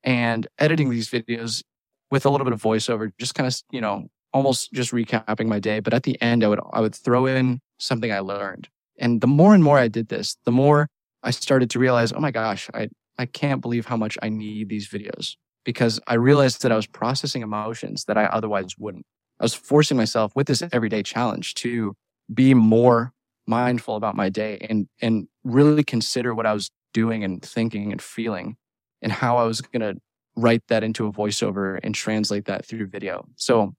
and 0.03 0.47
editing 0.59 0.89
these 0.89 1.09
videos 1.09 1.63
with 2.11 2.25
a 2.25 2.29
little 2.29 2.45
bit 2.45 2.53
of 2.53 2.61
voiceover, 2.61 3.11
just 3.19 3.35
kind 3.35 3.47
of, 3.47 3.55
you 3.71 3.81
know, 3.81 4.07
almost 4.35 4.73
just 4.73 4.91
recapping 4.91 5.47
my 5.47 5.59
day. 5.59 5.79
But 5.79 5.93
at 5.93 6.03
the 6.03 6.21
end, 6.21 6.43
I 6.43 6.49
would 6.49 6.59
I 6.73 6.81
would 6.81 6.93
throw 6.93 7.25
in 7.25 7.61
something 7.79 8.11
I 8.11 8.19
learned. 8.19 8.67
And 8.99 9.21
the 9.21 9.27
more 9.27 9.55
and 9.55 9.63
more 9.63 9.79
I 9.79 9.87
did 9.87 10.09
this, 10.09 10.37
the 10.43 10.51
more 10.51 10.87
I 11.23 11.31
started 11.31 11.69
to 11.71 11.79
realize, 11.79 12.11
oh 12.11 12.19
my 12.19 12.31
gosh, 12.31 12.69
I, 12.73 12.89
I 13.17 13.25
can't 13.25 13.61
believe 13.61 13.85
how 13.85 13.97
much 13.97 14.17
I 14.21 14.29
need 14.29 14.69
these 14.69 14.87
videos 14.89 15.35
because 15.63 15.99
I 16.05 16.15
realized 16.15 16.61
that 16.61 16.71
I 16.71 16.75
was 16.75 16.85
processing 16.85 17.41
emotions 17.41 18.05
that 18.05 18.17
I 18.17 18.25
otherwise 18.25 18.77
wouldn't. 18.77 19.05
I 19.39 19.45
was 19.45 19.53
forcing 19.53 19.97
myself 19.97 20.33
with 20.35 20.47
this 20.47 20.63
everyday 20.71 21.01
challenge 21.01 21.55
to 21.55 21.95
be 22.33 22.53
more 22.53 23.13
mindful 23.47 23.95
about 23.95 24.15
my 24.15 24.29
day 24.29 24.65
and, 24.69 24.87
and 25.01 25.27
really 25.43 25.83
consider 25.83 26.33
what 26.35 26.45
I 26.45 26.53
was 26.53 26.71
doing 26.93 27.23
and 27.23 27.41
thinking 27.41 27.91
and 27.91 28.01
feeling 28.01 28.57
and 29.01 29.11
how 29.11 29.37
I 29.37 29.43
was 29.43 29.61
going 29.61 29.81
to 29.81 29.99
write 30.35 30.63
that 30.67 30.83
into 30.83 31.07
a 31.07 31.11
voiceover 31.11 31.79
and 31.83 31.95
translate 31.95 32.45
that 32.45 32.65
through 32.65 32.87
video. 32.87 33.25
So 33.35 33.73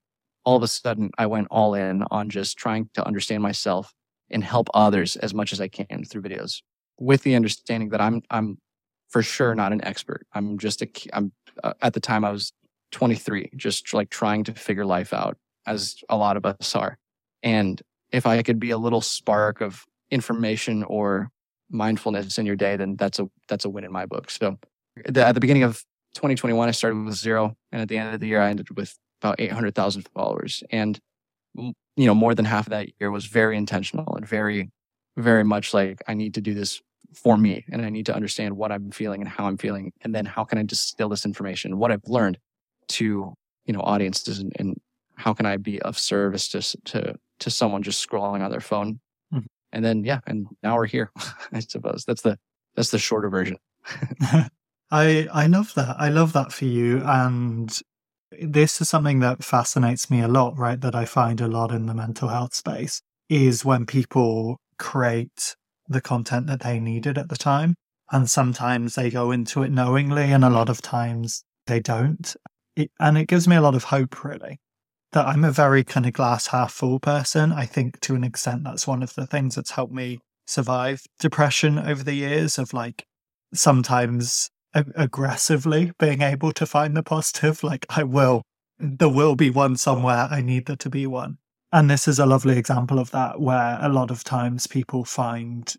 all 0.47 0.55
of 0.55 0.63
a 0.63 0.67
sudden 0.67 1.11
I 1.17 1.25
went 1.25 1.49
all 1.51 1.73
in 1.73 2.05
on 2.09 2.29
just 2.29 2.57
trying 2.57 2.89
to 2.93 3.05
understand 3.05 3.43
myself 3.43 3.93
and 4.29 4.41
help 4.41 4.69
others 4.73 5.17
as 5.17 5.33
much 5.33 5.51
as 5.51 5.59
I 5.59 5.67
can 5.67 6.05
through 6.05 6.21
videos 6.21 6.61
with 6.97 7.23
the 7.23 7.35
understanding 7.35 7.89
that 7.89 7.99
I'm, 7.99 8.21
I'm 8.31 8.57
for 9.09 9.21
sure 9.21 9.55
not 9.55 9.73
an 9.73 9.83
expert. 9.83 10.25
I'm 10.31 10.57
just 10.57 10.81
a, 10.81 10.87
I'm 11.11 11.33
uh, 11.65 11.73
at 11.81 11.93
the 11.93 11.99
time 11.99 12.23
I 12.23 12.31
was 12.31 12.53
23, 12.93 13.51
just 13.57 13.93
like 13.93 14.09
trying 14.09 14.45
to 14.45 14.53
figure 14.53 14.85
life 14.85 15.11
out 15.11 15.35
as 15.65 15.97
a 16.07 16.15
lot 16.15 16.37
of 16.37 16.45
us 16.45 16.73
are. 16.75 16.97
And 17.43 17.81
if 18.13 18.25
I 18.25 18.41
could 18.41 18.57
be 18.57 18.71
a 18.71 18.77
little 18.77 19.01
spark 19.01 19.59
of 19.59 19.83
information 20.11 20.83
or 20.83 21.29
mindfulness 21.69 22.37
in 22.37 22.45
your 22.45 22.55
day, 22.55 22.77
then 22.77 22.95
that's 22.95 23.19
a, 23.19 23.29
that's 23.49 23.65
a 23.65 23.69
win 23.69 23.83
in 23.83 23.91
my 23.91 24.05
book. 24.05 24.29
So 24.29 24.57
at 25.13 25.33
the 25.33 25.41
beginning 25.41 25.63
of 25.63 25.83
2021, 26.15 26.69
I 26.69 26.71
started 26.71 27.03
with 27.03 27.15
zero. 27.15 27.53
And 27.73 27.81
at 27.81 27.89
the 27.89 27.97
end 27.97 28.13
of 28.13 28.21
the 28.21 28.27
year, 28.27 28.41
I 28.41 28.49
ended 28.49 28.69
with 28.77 28.97
about 29.21 29.39
800,000 29.39 30.07
followers. 30.13 30.63
And, 30.69 30.99
you 31.55 31.73
know, 31.97 32.13
more 32.13 32.35
than 32.35 32.45
half 32.45 32.67
of 32.67 32.71
that 32.71 32.89
year 32.99 33.11
was 33.11 33.25
very 33.25 33.57
intentional 33.57 34.15
and 34.15 34.27
very, 34.27 34.69
very 35.15 35.43
much 35.43 35.73
like 35.73 36.01
I 36.07 36.13
need 36.13 36.33
to 36.35 36.41
do 36.41 36.53
this 36.53 36.81
for 37.13 37.37
me 37.37 37.65
and 37.71 37.83
I 37.83 37.89
need 37.89 38.05
to 38.07 38.15
understand 38.15 38.57
what 38.57 38.71
I'm 38.71 38.91
feeling 38.91 39.21
and 39.21 39.29
how 39.29 39.47
I'm 39.47 39.57
feeling. 39.57 39.91
And 40.01 40.13
then 40.13 40.25
how 40.25 40.43
can 40.43 40.57
I 40.57 40.63
distill 40.63 41.09
this 41.09 41.25
information, 41.25 41.77
what 41.77 41.91
I've 41.91 42.07
learned 42.07 42.37
to, 42.89 43.33
you 43.65 43.73
know, 43.73 43.81
audiences 43.81 44.39
and, 44.39 44.51
and 44.57 44.79
how 45.15 45.33
can 45.33 45.45
I 45.45 45.57
be 45.57 45.81
of 45.81 45.97
service 45.97 46.47
to, 46.49 46.61
to, 46.85 47.15
to 47.39 47.49
someone 47.49 47.81
just 47.83 48.07
scrolling 48.07 48.41
on 48.41 48.51
their 48.51 48.59
phone. 48.59 48.99
Mm-hmm. 49.33 49.45
And 49.71 49.85
then, 49.85 50.03
yeah, 50.03 50.19
and 50.27 50.47
now 50.61 50.75
we're 50.75 50.85
here, 50.85 51.11
I 51.51 51.59
suppose 51.59 52.03
that's 52.05 52.21
the, 52.21 52.37
that's 52.75 52.91
the 52.91 52.99
shorter 52.99 53.29
version. 53.29 53.57
I 54.91 55.27
I 55.33 55.47
love 55.47 55.73
that. 55.75 55.95
I 55.99 56.09
love 56.09 56.33
that 56.33 56.51
for 56.51 56.65
you. 56.65 57.01
And 57.03 57.77
This 58.31 58.81
is 58.81 58.89
something 58.89 59.19
that 59.19 59.43
fascinates 59.43 60.09
me 60.09 60.21
a 60.21 60.27
lot, 60.27 60.57
right? 60.57 60.79
That 60.79 60.95
I 60.95 61.05
find 61.05 61.39
a 61.39 61.47
lot 61.47 61.71
in 61.71 61.85
the 61.85 61.93
mental 61.93 62.27
health 62.27 62.53
space 62.53 63.01
is 63.29 63.63
when 63.63 63.85
people 63.85 64.59
create 64.77 65.55
the 65.87 66.01
content 66.01 66.47
that 66.47 66.61
they 66.61 66.79
needed 66.79 67.17
at 67.17 67.29
the 67.29 67.37
time. 67.37 67.75
And 68.11 68.29
sometimes 68.29 68.95
they 68.95 69.09
go 69.09 69.31
into 69.31 69.63
it 69.63 69.71
knowingly, 69.71 70.31
and 70.31 70.43
a 70.43 70.49
lot 70.49 70.69
of 70.69 70.81
times 70.81 71.43
they 71.67 71.79
don't. 71.79 72.35
It, 72.75 72.91
and 72.99 73.17
it 73.17 73.27
gives 73.27 73.47
me 73.47 73.55
a 73.55 73.61
lot 73.61 73.75
of 73.75 73.85
hope, 73.85 74.23
really, 74.23 74.59
that 75.11 75.25
I'm 75.25 75.43
a 75.43 75.51
very 75.51 75.83
kind 75.83 76.05
of 76.05 76.13
glass 76.13 76.47
half 76.47 76.73
full 76.73 76.99
person. 76.99 77.51
I 77.51 77.65
think 77.65 77.99
to 78.01 78.15
an 78.15 78.23
extent 78.23 78.63
that's 78.63 78.87
one 78.87 79.03
of 79.03 79.15
the 79.15 79.25
things 79.25 79.55
that's 79.55 79.71
helped 79.71 79.93
me 79.93 80.19
survive 80.45 81.01
depression 81.19 81.77
over 81.77 82.03
the 82.03 82.13
years 82.13 82.57
of 82.57 82.73
like 82.73 83.05
sometimes 83.53 84.49
aggressively 84.95 85.91
being 85.99 86.21
able 86.21 86.51
to 86.53 86.65
find 86.65 86.95
the 86.95 87.03
positive. 87.03 87.63
Like, 87.63 87.85
I 87.89 88.03
will, 88.03 88.43
there 88.79 89.09
will 89.09 89.35
be 89.35 89.49
one 89.49 89.77
somewhere. 89.77 90.27
I 90.29 90.41
need 90.41 90.65
there 90.65 90.75
to 90.77 90.89
be 90.89 91.07
one. 91.07 91.37
And 91.71 91.89
this 91.89 92.07
is 92.07 92.19
a 92.19 92.25
lovely 92.25 92.57
example 92.57 92.99
of 92.99 93.11
that, 93.11 93.41
where 93.41 93.77
a 93.81 93.89
lot 93.89 94.11
of 94.11 94.23
times 94.23 94.67
people 94.67 95.03
find 95.03 95.73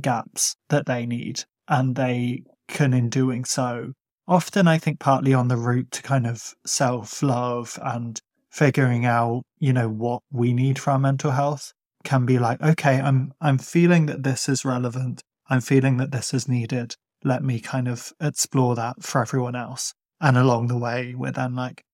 gaps 0.00 0.54
that 0.68 0.86
they 0.86 1.06
need 1.06 1.44
and 1.68 1.96
they 1.96 2.42
can, 2.68 2.92
in 2.92 3.08
doing 3.08 3.44
so, 3.44 3.92
often 4.28 4.68
I 4.68 4.78
think 4.78 5.00
partly 5.00 5.34
on 5.34 5.48
the 5.48 5.56
route 5.56 5.90
to 5.92 6.02
kind 6.02 6.26
of 6.26 6.54
self 6.66 7.22
love 7.22 7.78
and 7.82 8.20
figuring 8.50 9.04
out, 9.04 9.42
you 9.58 9.72
know, 9.72 9.88
what 9.88 10.22
we 10.30 10.52
need 10.52 10.78
for 10.78 10.90
our 10.90 10.98
mental 10.98 11.30
health 11.30 11.72
can 12.04 12.26
be 12.26 12.38
like, 12.38 12.60
okay, 12.62 13.00
I'm 13.00 13.32
I'm 13.40 13.58
feeling 13.58 14.06
that 14.06 14.22
this 14.22 14.48
is 14.48 14.64
relevant. 14.64 15.22
I'm 15.48 15.60
feeling 15.60 15.96
that 15.98 16.12
this 16.12 16.32
is 16.32 16.48
needed 16.48 16.94
let 17.24 17.42
me 17.42 17.60
kind 17.60 17.88
of 17.88 18.12
explore 18.20 18.74
that 18.76 19.02
for 19.02 19.20
everyone 19.20 19.54
else. 19.54 19.94
And 20.20 20.36
along 20.36 20.68
the 20.68 20.78
way, 20.78 21.14
we're 21.16 21.32
then 21.32 21.54
like, 21.54 21.84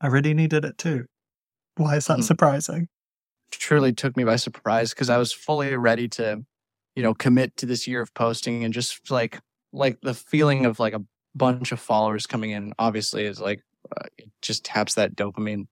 I 0.00 0.08
really 0.08 0.34
needed 0.34 0.64
it 0.64 0.78
too. 0.78 1.06
Why 1.76 1.96
is 1.96 2.06
that 2.06 2.18
mm. 2.18 2.24
surprising? 2.24 2.88
Truly 3.50 3.92
took 3.92 4.16
me 4.16 4.24
by 4.24 4.36
surprise 4.36 4.90
because 4.90 5.10
I 5.10 5.18
was 5.18 5.32
fully 5.32 5.76
ready 5.76 6.08
to, 6.08 6.44
you 6.94 7.02
know, 7.02 7.14
commit 7.14 7.56
to 7.58 7.66
this 7.66 7.86
year 7.86 8.00
of 8.00 8.12
posting 8.14 8.64
and 8.64 8.72
just 8.72 9.10
like, 9.10 9.40
like 9.72 9.98
the 10.02 10.14
feeling 10.14 10.66
of 10.66 10.78
like 10.78 10.94
a 10.94 11.02
bunch 11.34 11.72
of 11.72 11.80
followers 11.80 12.26
coming 12.26 12.50
in 12.50 12.72
obviously 12.78 13.24
is 13.24 13.40
like, 13.40 13.62
uh, 13.96 14.06
it 14.18 14.30
just 14.40 14.64
taps 14.64 14.94
that 14.94 15.14
dopamine. 15.14 15.66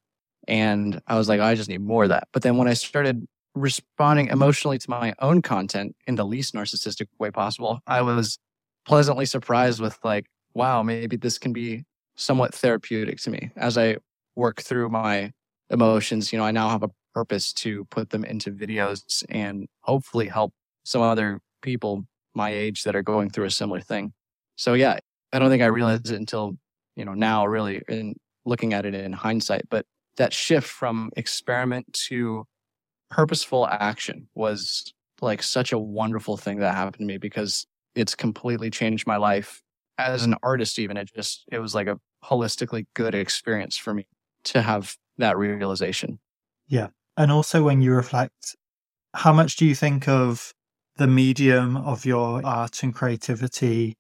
And 0.48 1.00
I 1.06 1.16
was 1.16 1.28
like, 1.28 1.40
oh, 1.40 1.44
I 1.44 1.54
just 1.54 1.68
need 1.68 1.80
more 1.80 2.04
of 2.04 2.08
that. 2.10 2.28
But 2.32 2.42
then 2.42 2.56
when 2.56 2.68
I 2.68 2.74
started 2.74 3.26
responding 3.54 4.28
emotionally 4.28 4.78
to 4.78 4.90
my 4.90 5.14
own 5.20 5.42
content 5.42 5.94
in 6.06 6.16
the 6.16 6.24
least 6.24 6.54
narcissistic 6.54 7.06
way 7.18 7.30
possible, 7.30 7.80
I 7.86 8.02
was 8.02 8.38
pleasantly 8.86 9.26
surprised 9.26 9.80
with 9.80 9.98
like, 10.04 10.26
wow, 10.54 10.82
maybe 10.82 11.16
this 11.16 11.38
can 11.38 11.52
be 11.52 11.84
somewhat 12.16 12.54
therapeutic 12.54 13.20
to 13.22 13.30
me 13.30 13.50
as 13.56 13.78
I 13.78 13.96
work 14.36 14.60
through 14.60 14.88
my 14.90 15.32
emotions. 15.70 16.32
You 16.32 16.38
know, 16.38 16.44
I 16.44 16.50
now 16.50 16.68
have 16.68 16.82
a 16.82 16.90
purpose 17.14 17.52
to 17.52 17.84
put 17.86 18.10
them 18.10 18.24
into 18.24 18.50
videos 18.50 19.24
and 19.28 19.66
hopefully 19.80 20.28
help 20.28 20.52
some 20.84 21.02
other 21.02 21.40
people 21.62 22.04
my 22.34 22.50
age 22.50 22.84
that 22.84 22.96
are 22.96 23.02
going 23.02 23.30
through 23.30 23.44
a 23.44 23.50
similar 23.50 23.80
thing. 23.80 24.12
So 24.56 24.74
yeah, 24.74 24.98
I 25.32 25.38
don't 25.38 25.50
think 25.50 25.62
I 25.62 25.66
realized 25.66 26.10
it 26.10 26.16
until, 26.16 26.56
you 26.96 27.04
know, 27.04 27.14
now 27.14 27.46
really 27.46 27.82
in 27.88 28.14
looking 28.44 28.72
at 28.72 28.86
it 28.86 28.94
in 28.94 29.12
hindsight, 29.12 29.62
but 29.70 29.86
that 30.16 30.32
shift 30.32 30.68
from 30.68 31.10
experiment 31.16 31.92
to 32.08 32.46
purposeful 33.10 33.66
action 33.66 34.28
was 34.34 34.92
like 35.20 35.42
such 35.42 35.72
a 35.72 35.78
wonderful 35.78 36.36
thing 36.36 36.58
that 36.58 36.74
happened 36.74 36.98
to 36.98 37.04
me 37.04 37.18
because 37.18 37.66
it's 37.94 38.14
completely 38.14 38.70
changed 38.70 39.06
my 39.06 39.16
life. 39.16 39.62
As 39.98 40.24
an 40.24 40.34
artist 40.42 40.78
even 40.78 40.96
it 40.96 41.10
just 41.14 41.44
it 41.52 41.58
was 41.58 41.74
like 41.74 41.86
a 41.86 41.98
holistically 42.24 42.86
good 42.94 43.14
experience 43.14 43.76
for 43.76 43.92
me 43.94 44.06
to 44.44 44.62
have 44.62 44.96
that 45.18 45.36
realization. 45.36 46.18
Yeah. 46.66 46.88
And 47.16 47.30
also 47.30 47.62
when 47.62 47.82
you 47.82 47.92
reflect 47.92 48.56
how 49.14 49.32
much 49.32 49.56
do 49.56 49.66
you 49.66 49.74
think 49.74 50.08
of 50.08 50.52
the 50.96 51.06
medium 51.06 51.76
of 51.76 52.06
your 52.06 52.44
art 52.44 52.82
and 52.82 52.94
creativity 52.94 53.94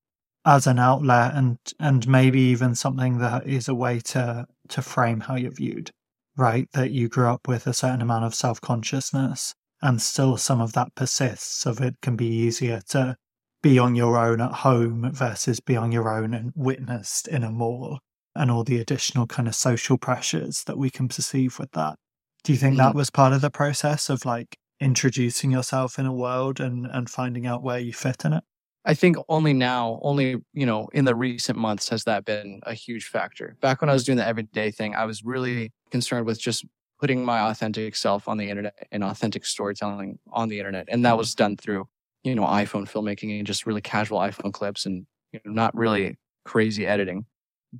as 0.44 0.66
an 0.66 0.78
outlet 0.78 1.34
and 1.34 1.58
and 1.78 2.08
maybe 2.08 2.40
even 2.40 2.74
something 2.74 3.18
that 3.18 3.46
is 3.46 3.68
a 3.68 3.74
way 3.74 4.00
to 4.00 4.46
to 4.68 4.82
frame 4.82 5.20
how 5.20 5.36
you're 5.36 5.52
viewed 5.52 5.90
right? 6.36 6.68
That 6.72 6.90
you 6.90 7.08
grew 7.08 7.28
up 7.28 7.48
with 7.48 7.66
a 7.66 7.72
certain 7.74 8.02
amount 8.02 8.24
of 8.24 8.34
self-consciousness 8.34 9.54
and 9.80 10.00
still 10.00 10.36
some 10.36 10.60
of 10.60 10.72
that 10.74 10.94
persists 10.94 11.60
so 11.62 11.70
it 11.70 11.96
can 12.02 12.16
be 12.16 12.26
easier 12.26 12.80
to 12.90 13.16
be 13.62 13.78
on 13.78 13.94
your 13.94 14.18
own 14.18 14.40
at 14.40 14.52
home 14.52 15.10
versus 15.12 15.60
be 15.60 15.76
on 15.76 15.92
your 15.92 16.10
own 16.10 16.34
and 16.34 16.52
witnessed 16.54 17.28
in 17.28 17.44
a 17.44 17.50
mall 17.50 18.00
and 18.34 18.50
all 18.50 18.64
the 18.64 18.78
additional 18.78 19.26
kind 19.26 19.46
of 19.46 19.54
social 19.54 19.96
pressures 19.96 20.64
that 20.64 20.78
we 20.78 20.90
can 20.90 21.08
perceive 21.08 21.58
with 21.58 21.70
that. 21.72 21.96
Do 22.44 22.52
you 22.52 22.58
think 22.58 22.76
that 22.76 22.92
mm. 22.92 22.96
was 22.96 23.10
part 23.10 23.32
of 23.32 23.40
the 23.40 23.50
process 23.50 24.10
of 24.10 24.24
like 24.24 24.56
introducing 24.80 25.52
yourself 25.52 25.98
in 25.98 26.06
a 26.06 26.12
world 26.12 26.58
and, 26.58 26.86
and 26.86 27.08
finding 27.08 27.46
out 27.46 27.62
where 27.62 27.78
you 27.78 27.92
fit 27.92 28.24
in 28.24 28.32
it? 28.32 28.44
I 28.84 28.94
think 28.94 29.16
only 29.28 29.52
now, 29.52 30.00
only, 30.02 30.36
you 30.52 30.66
know, 30.66 30.88
in 30.92 31.04
the 31.04 31.14
recent 31.14 31.56
months 31.56 31.88
has 31.90 32.02
that 32.04 32.24
been 32.24 32.60
a 32.64 32.74
huge 32.74 33.06
factor. 33.06 33.56
Back 33.60 33.80
when 33.80 33.88
I 33.88 33.92
was 33.92 34.02
doing 34.02 34.18
the 34.18 34.26
everyday 34.26 34.72
thing, 34.72 34.96
I 34.96 35.04
was 35.04 35.24
really 35.24 35.70
concerned 35.92 36.26
with 36.26 36.40
just 36.40 36.64
putting 36.98 37.24
my 37.24 37.40
authentic 37.50 37.94
self 37.94 38.26
on 38.26 38.38
the 38.38 38.50
internet 38.50 38.88
and 38.90 39.04
authentic 39.04 39.46
storytelling 39.46 40.18
on 40.32 40.48
the 40.48 40.58
internet. 40.58 40.88
And 40.88 41.04
that 41.04 41.16
was 41.16 41.34
done 41.34 41.56
through 41.56 41.86
you 42.24 42.34
know, 42.34 42.44
iPhone 42.44 42.90
filmmaking 42.90 43.36
and 43.38 43.46
just 43.46 43.66
really 43.66 43.80
casual 43.80 44.18
iPhone 44.18 44.52
clips 44.52 44.86
and 44.86 45.06
you 45.32 45.40
know, 45.44 45.52
not 45.52 45.76
really 45.76 46.16
crazy 46.44 46.86
editing. 46.86 47.26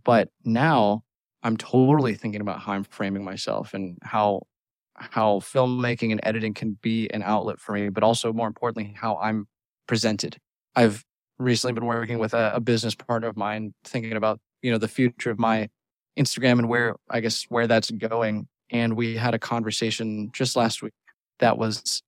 But 0.05 0.29
now 0.45 1.03
I'm 1.43 1.57
totally 1.57 2.15
thinking 2.15 2.41
about 2.41 2.61
how 2.61 2.73
I'm 2.73 2.85
framing 2.85 3.25
myself 3.25 3.75
and 3.75 3.99
how 4.03 4.43
how 4.95 5.41
filmmaking 5.41 6.13
and 6.13 6.21
editing 6.23 6.55
can 6.55 6.79
be 6.83 7.09
an 7.13 7.23
outlet 7.23 7.59
for 7.59 7.73
me, 7.73 7.89
but 7.89 8.03
also 8.05 8.33
more 8.33 8.47
importantly, 8.47 8.95
how 8.97 9.17
I'm 9.17 9.49
presented. 9.87 10.37
I've 10.77 11.05
recently 11.39 11.73
been 11.73 11.87
working 11.87 12.19
with 12.19 12.35
a, 12.35 12.53
a 12.55 12.61
business 12.61 12.95
partner 12.95 13.29
of 13.29 13.37
mine, 13.37 13.75
thinking 13.85 14.13
about 14.13 14.39
you 14.63 14.71
know 14.71 14.79
the 14.79 14.89
future 14.89 15.31
of 15.31 15.39
my 15.39 15.69
Instagram 16.19 16.59
and 16.59 16.69
where 16.69 16.97
I 17.11 17.21
guess 17.21 17.45
where 17.49 17.67
that's 17.67 17.91
going. 17.91 18.49
And 18.71 18.97
we 18.97 19.17
had 19.17 19.35
a 19.35 19.39
conversation 19.39 20.31
just 20.33 20.57
last 20.57 20.83
week 20.83 20.95
that 21.41 21.59
was 21.59 22.03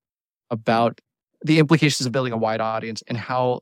about 0.49 0.99
the 1.45 1.59
implications 1.59 2.07
of 2.07 2.11
building 2.11 2.33
a 2.33 2.37
wide 2.37 2.59
audience 2.59 3.03
and 3.07 3.17
how 3.17 3.61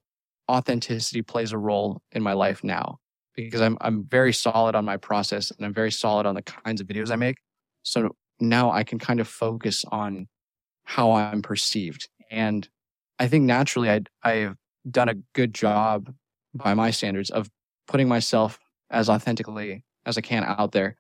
authenticity 0.50 1.22
plays 1.22 1.52
a 1.52 1.58
role 1.58 2.02
in 2.14 2.24
my 2.24 2.32
life 2.32 2.64
now 2.64 2.98
because 3.36 3.60
I'm 3.60 3.78
I'm 3.82 4.06
very 4.06 4.32
solid 4.32 4.74
on 4.74 4.86
my 4.86 4.96
process 4.96 5.52
and 5.52 5.66
I'm 5.66 5.74
very 5.74 5.92
solid 5.92 6.26
on 6.26 6.34
the 6.34 6.42
kinds 6.42 6.80
of 6.80 6.88
videos 6.88 7.12
I 7.12 7.18
make. 7.18 7.38
So 7.84 8.16
now 8.40 8.72
I 8.72 8.84
can 8.84 9.00
kind 9.00 9.20
of 9.20 9.28
focus 9.28 9.84
on 9.92 10.28
how 10.86 11.12
I'm 11.12 11.42
perceived. 11.42 12.08
And 12.32 12.68
I 13.20 13.28
think 13.28 13.44
naturally 13.44 13.90
I 13.90 14.02
I've 14.24 14.56
done 14.90 15.10
a 15.10 15.16
good 15.34 15.54
job 15.54 16.14
by 16.54 16.74
my 16.74 16.90
standards 16.90 17.32
of 17.32 17.50
putting 17.88 18.08
myself 18.08 18.60
as 18.92 19.10
authentically 19.10 19.84
as 20.06 20.18
I 20.18 20.22
can 20.22 20.46
out 20.46 20.72
there. 20.72 20.96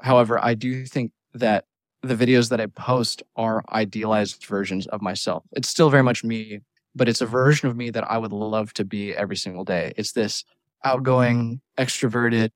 However, 0.00 0.42
I 0.42 0.54
do 0.54 0.86
think 0.86 1.12
that 1.34 1.66
the 2.02 2.14
videos 2.16 2.50
that 2.50 2.60
I 2.60 2.66
post 2.66 3.22
are 3.36 3.62
idealized 3.70 4.44
versions 4.44 4.86
of 4.88 5.00
myself. 5.02 5.44
It's 5.52 5.68
still 5.68 5.88
very 5.88 6.02
much 6.02 6.24
me, 6.24 6.60
but 6.94 7.08
it's 7.08 7.20
a 7.20 7.26
version 7.26 7.68
of 7.68 7.76
me 7.76 7.90
that 7.90 8.10
I 8.10 8.18
would 8.18 8.32
love 8.32 8.74
to 8.74 8.84
be 8.84 9.14
every 9.14 9.36
single 9.36 9.64
day. 9.64 9.92
It's 9.96 10.12
this 10.12 10.44
outgoing, 10.84 11.60
extroverted, 11.78 12.50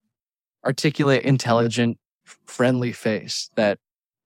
articulate, 0.65 1.23
intelligent, 1.23 1.99
friendly 2.45 2.93
face 2.93 3.51
that, 3.55 3.79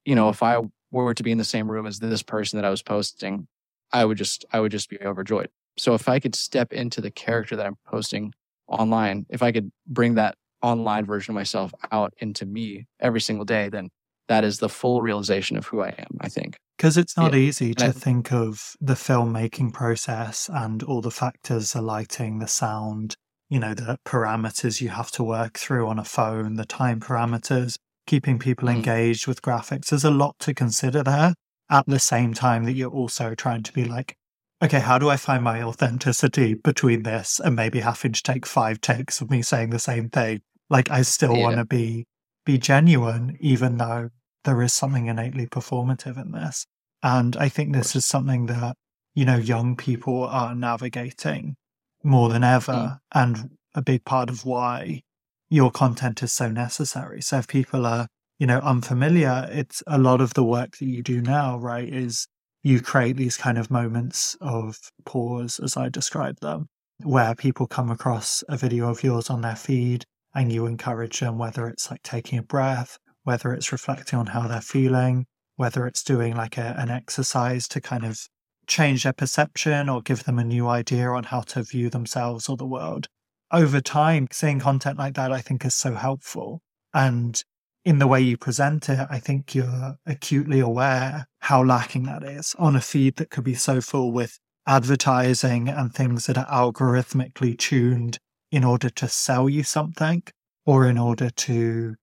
you 0.06 0.14
know, 0.14 0.30
if 0.30 0.42
I 0.42 0.58
were 0.90 1.14
to 1.14 1.22
be 1.22 1.30
in 1.30 1.38
the 1.38 1.44
same 1.44 1.70
room 1.70 1.86
as 1.86 1.98
this 1.98 2.22
person 2.22 2.56
that 2.56 2.64
I 2.64 2.70
was 2.70 2.82
posting, 2.82 3.46
I 3.92 4.04
would 4.04 4.16
just, 4.16 4.44
I 4.52 4.60
would 4.60 4.72
just 4.72 4.88
be 4.88 4.98
overjoyed. 5.00 5.50
So 5.76 5.94
if 5.94 6.08
I 6.08 6.18
could 6.18 6.34
step 6.34 6.72
into 6.72 7.00
the 7.00 7.10
character 7.10 7.56
that 7.56 7.66
I'm 7.66 7.76
posting 7.86 8.32
online, 8.68 9.26
if 9.28 9.42
I 9.42 9.52
could 9.52 9.70
bring 9.86 10.14
that 10.14 10.36
online 10.62 11.04
version 11.04 11.32
of 11.32 11.34
myself 11.34 11.72
out 11.92 12.14
into 12.18 12.46
me 12.46 12.86
every 13.00 13.20
single 13.20 13.44
day, 13.44 13.68
then 13.68 13.90
that 14.30 14.44
is 14.44 14.58
the 14.58 14.68
full 14.68 15.02
realization 15.02 15.56
of 15.56 15.66
who 15.66 15.80
I 15.80 15.88
am, 15.88 16.16
I 16.20 16.28
think. 16.28 16.56
Because 16.78 16.96
it's 16.96 17.16
not 17.16 17.32
yeah. 17.32 17.40
easy 17.40 17.74
to 17.74 17.86
I, 17.86 17.90
think 17.90 18.32
of 18.32 18.76
the 18.80 18.94
filmmaking 18.94 19.72
process 19.72 20.48
and 20.50 20.84
all 20.84 21.00
the 21.00 21.10
factors, 21.10 21.72
the 21.72 21.82
lighting, 21.82 22.38
the 22.38 22.46
sound, 22.46 23.16
you 23.48 23.58
know, 23.58 23.74
the 23.74 23.98
parameters 24.06 24.80
you 24.80 24.90
have 24.90 25.10
to 25.12 25.24
work 25.24 25.58
through 25.58 25.88
on 25.88 25.98
a 25.98 26.04
phone, 26.04 26.54
the 26.54 26.64
time 26.64 27.00
parameters, 27.00 27.76
keeping 28.06 28.38
people 28.38 28.68
mm. 28.68 28.76
engaged 28.76 29.26
with 29.26 29.42
graphics. 29.42 29.86
There's 29.86 30.04
a 30.04 30.12
lot 30.12 30.38
to 30.38 30.54
consider 30.54 31.02
there 31.02 31.34
at 31.68 31.86
the 31.88 31.98
same 31.98 32.32
time 32.32 32.64
that 32.64 32.74
you're 32.74 32.88
also 32.88 33.34
trying 33.34 33.64
to 33.64 33.72
be 33.72 33.84
like, 33.84 34.14
okay, 34.62 34.80
how 34.80 34.96
do 34.96 35.10
I 35.10 35.16
find 35.16 35.42
my 35.42 35.60
authenticity 35.60 36.54
between 36.54 37.02
this 37.02 37.40
and 37.44 37.56
maybe 37.56 37.80
having 37.80 38.12
to 38.12 38.22
take 38.22 38.46
five 38.46 38.80
takes 38.80 39.20
of 39.20 39.28
me 39.28 39.42
saying 39.42 39.70
the 39.70 39.80
same 39.80 40.08
thing? 40.08 40.42
Like 40.70 40.88
I 40.88 41.02
still 41.02 41.34
yeah. 41.36 41.42
want 41.42 41.56
to 41.56 41.64
be 41.64 42.06
be 42.46 42.58
genuine, 42.58 43.36
even 43.40 43.76
though 43.76 44.10
there 44.44 44.62
is 44.62 44.72
something 44.72 45.06
innately 45.06 45.46
performative 45.46 46.20
in 46.20 46.32
this. 46.32 46.66
And 47.02 47.36
I 47.36 47.48
think 47.48 47.72
this 47.72 47.96
is 47.96 48.04
something 48.04 48.46
that, 48.46 48.76
you 49.14 49.24
know, 49.24 49.36
young 49.36 49.76
people 49.76 50.24
are 50.24 50.54
navigating 50.54 51.56
more 52.02 52.28
than 52.28 52.44
ever. 52.44 52.72
Mm. 52.72 52.98
And 53.14 53.50
a 53.74 53.82
big 53.82 54.04
part 54.04 54.30
of 54.30 54.44
why 54.44 55.02
your 55.48 55.70
content 55.70 56.22
is 56.22 56.32
so 56.32 56.50
necessary. 56.50 57.20
So 57.22 57.38
if 57.38 57.46
people 57.46 57.86
are, 57.86 58.06
you 58.38 58.46
know, 58.46 58.60
unfamiliar, 58.60 59.48
it's 59.50 59.82
a 59.86 59.98
lot 59.98 60.20
of 60.20 60.34
the 60.34 60.44
work 60.44 60.76
that 60.78 60.86
you 60.86 61.02
do 61.02 61.20
now, 61.20 61.58
right? 61.58 61.88
Is 61.88 62.26
you 62.62 62.80
create 62.80 63.16
these 63.16 63.36
kind 63.36 63.58
of 63.58 63.70
moments 63.70 64.36
of 64.40 64.76
pause, 65.04 65.60
as 65.62 65.76
I 65.76 65.88
describe 65.88 66.40
them, 66.40 66.68
where 67.02 67.34
people 67.34 67.66
come 67.66 67.90
across 67.90 68.44
a 68.48 68.56
video 68.56 68.88
of 68.88 69.02
yours 69.02 69.30
on 69.30 69.40
their 69.40 69.56
feed 69.56 70.04
and 70.34 70.52
you 70.52 70.66
encourage 70.66 71.20
them, 71.20 71.38
whether 71.38 71.66
it's 71.66 71.90
like 71.90 72.02
taking 72.02 72.38
a 72.38 72.42
breath, 72.42 72.98
whether 73.24 73.52
it's 73.52 73.72
reflecting 73.72 74.18
on 74.18 74.26
how 74.26 74.46
they're 74.46 74.60
feeling, 74.60 75.26
whether 75.56 75.86
it's 75.86 76.02
doing 76.02 76.34
like 76.34 76.56
a, 76.56 76.74
an 76.78 76.90
exercise 76.90 77.68
to 77.68 77.80
kind 77.80 78.04
of 78.04 78.28
change 78.66 79.02
their 79.02 79.12
perception 79.12 79.88
or 79.88 80.00
give 80.00 80.24
them 80.24 80.38
a 80.38 80.44
new 80.44 80.68
idea 80.68 81.08
on 81.10 81.24
how 81.24 81.40
to 81.40 81.62
view 81.62 81.90
themselves 81.90 82.48
or 82.48 82.56
the 82.56 82.66
world. 82.66 83.08
Over 83.52 83.80
time, 83.80 84.28
seeing 84.30 84.60
content 84.60 84.98
like 84.98 85.14
that, 85.14 85.32
I 85.32 85.40
think, 85.40 85.64
is 85.64 85.74
so 85.74 85.94
helpful. 85.94 86.62
And 86.94 87.42
in 87.84 87.98
the 87.98 88.06
way 88.06 88.20
you 88.20 88.36
present 88.36 88.88
it, 88.88 89.06
I 89.10 89.18
think 89.18 89.54
you're 89.54 89.96
acutely 90.06 90.60
aware 90.60 91.26
how 91.40 91.64
lacking 91.64 92.04
that 92.04 92.22
is 92.22 92.54
on 92.58 92.76
a 92.76 92.80
feed 92.80 93.16
that 93.16 93.30
could 93.30 93.44
be 93.44 93.54
so 93.54 93.80
full 93.80 94.12
with 94.12 94.38
advertising 94.66 95.68
and 95.68 95.92
things 95.92 96.26
that 96.26 96.38
are 96.38 96.46
algorithmically 96.46 97.58
tuned 97.58 98.18
in 98.52 98.64
order 98.64 98.90
to 98.90 99.08
sell 99.08 99.48
you 99.48 99.62
something 99.62 100.22
or 100.66 100.86
in 100.86 100.98
order 100.98 101.30
to, 101.30 101.96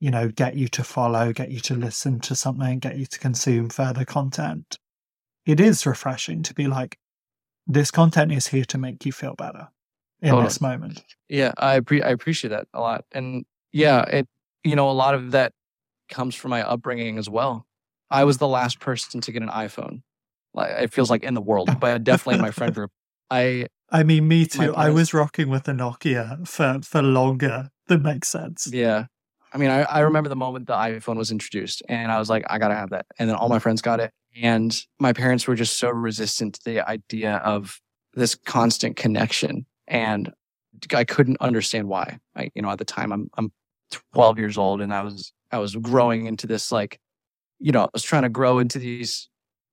you 0.00 0.10
know, 0.10 0.28
get 0.28 0.56
you 0.56 0.68
to 0.68 0.84
follow, 0.84 1.32
get 1.32 1.50
you 1.50 1.60
to 1.60 1.74
listen 1.74 2.20
to 2.20 2.34
something, 2.34 2.78
get 2.78 2.98
you 2.98 3.06
to 3.06 3.18
consume 3.18 3.70
further 3.70 4.04
content. 4.04 4.78
It 5.46 5.60
is 5.60 5.86
refreshing 5.86 6.42
to 6.42 6.54
be 6.54 6.66
like, 6.66 6.98
this 7.66 7.90
content 7.90 8.32
is 8.32 8.48
here 8.48 8.64
to 8.66 8.78
make 8.78 9.06
you 9.06 9.12
feel 9.12 9.34
better 9.34 9.68
in 10.20 10.30
totally. 10.30 10.46
this 10.46 10.60
moment. 10.60 11.02
Yeah, 11.28 11.52
I 11.56 11.80
pre- 11.80 12.02
I 12.02 12.10
appreciate 12.10 12.50
that 12.50 12.68
a 12.74 12.80
lot. 12.80 13.04
And 13.12 13.44
yeah, 13.72 14.02
it 14.02 14.28
you 14.62 14.76
know, 14.76 14.90
a 14.90 14.92
lot 14.92 15.14
of 15.14 15.32
that 15.32 15.52
comes 16.08 16.34
from 16.34 16.50
my 16.50 16.62
upbringing 16.62 17.18
as 17.18 17.28
well. 17.28 17.66
I 18.10 18.24
was 18.24 18.38
the 18.38 18.48
last 18.48 18.80
person 18.80 19.20
to 19.22 19.32
get 19.32 19.42
an 19.42 19.48
iPhone. 19.48 20.02
Like 20.52 20.70
it 20.70 20.92
feels 20.92 21.10
like 21.10 21.22
in 21.22 21.34
the 21.34 21.40
world, 21.40 21.68
but 21.80 22.04
definitely 22.04 22.36
in 22.36 22.42
my 22.42 22.50
friend 22.50 22.74
group. 22.74 22.90
I 23.30 23.66
I 23.90 24.02
mean, 24.02 24.28
me 24.28 24.46
too. 24.46 24.58
Parents, 24.58 24.78
I 24.78 24.90
was 24.90 25.14
rocking 25.14 25.48
with 25.48 25.64
the 25.64 25.72
Nokia 25.72 26.46
for 26.46 26.80
for 26.82 27.02
longer. 27.02 27.70
That 27.88 28.02
makes 28.02 28.28
sense. 28.28 28.68
Yeah. 28.72 29.06
I 29.54 29.58
mean, 29.58 29.70
I, 29.70 29.82
I 29.82 30.00
remember 30.00 30.28
the 30.28 30.36
moment 30.36 30.66
the 30.66 30.74
iPhone 30.74 31.16
was 31.16 31.30
introduced 31.30 31.82
and 31.88 32.10
I 32.10 32.18
was 32.18 32.28
like, 32.28 32.44
I 32.50 32.58
gotta 32.58 32.74
have 32.74 32.90
that. 32.90 33.06
And 33.18 33.28
then 33.28 33.36
all 33.36 33.48
my 33.48 33.60
friends 33.60 33.80
got 33.80 34.00
it. 34.00 34.10
And 34.42 34.76
my 34.98 35.12
parents 35.12 35.46
were 35.46 35.54
just 35.54 35.78
so 35.78 35.90
resistant 35.90 36.54
to 36.54 36.60
the 36.64 36.80
idea 36.80 37.36
of 37.36 37.80
this 38.14 38.34
constant 38.34 38.96
connection. 38.96 39.64
And 39.86 40.32
I 40.92 41.04
couldn't 41.04 41.36
understand 41.40 41.88
why. 41.88 42.18
I, 42.34 42.50
you 42.56 42.62
know, 42.62 42.70
at 42.70 42.78
the 42.78 42.84
time 42.84 43.12
I'm 43.12 43.30
I'm 43.38 43.52
12 44.12 44.38
years 44.38 44.58
old 44.58 44.80
and 44.80 44.92
I 44.92 45.02
was 45.02 45.32
I 45.52 45.58
was 45.58 45.76
growing 45.76 46.26
into 46.26 46.48
this 46.48 46.72
like 46.72 46.98
you 47.60 47.70
know 47.70 47.84
I 47.84 47.88
was 47.92 48.02
trying 48.02 48.22
to 48.22 48.28
grow 48.28 48.58
into 48.58 48.80
these 48.80 49.28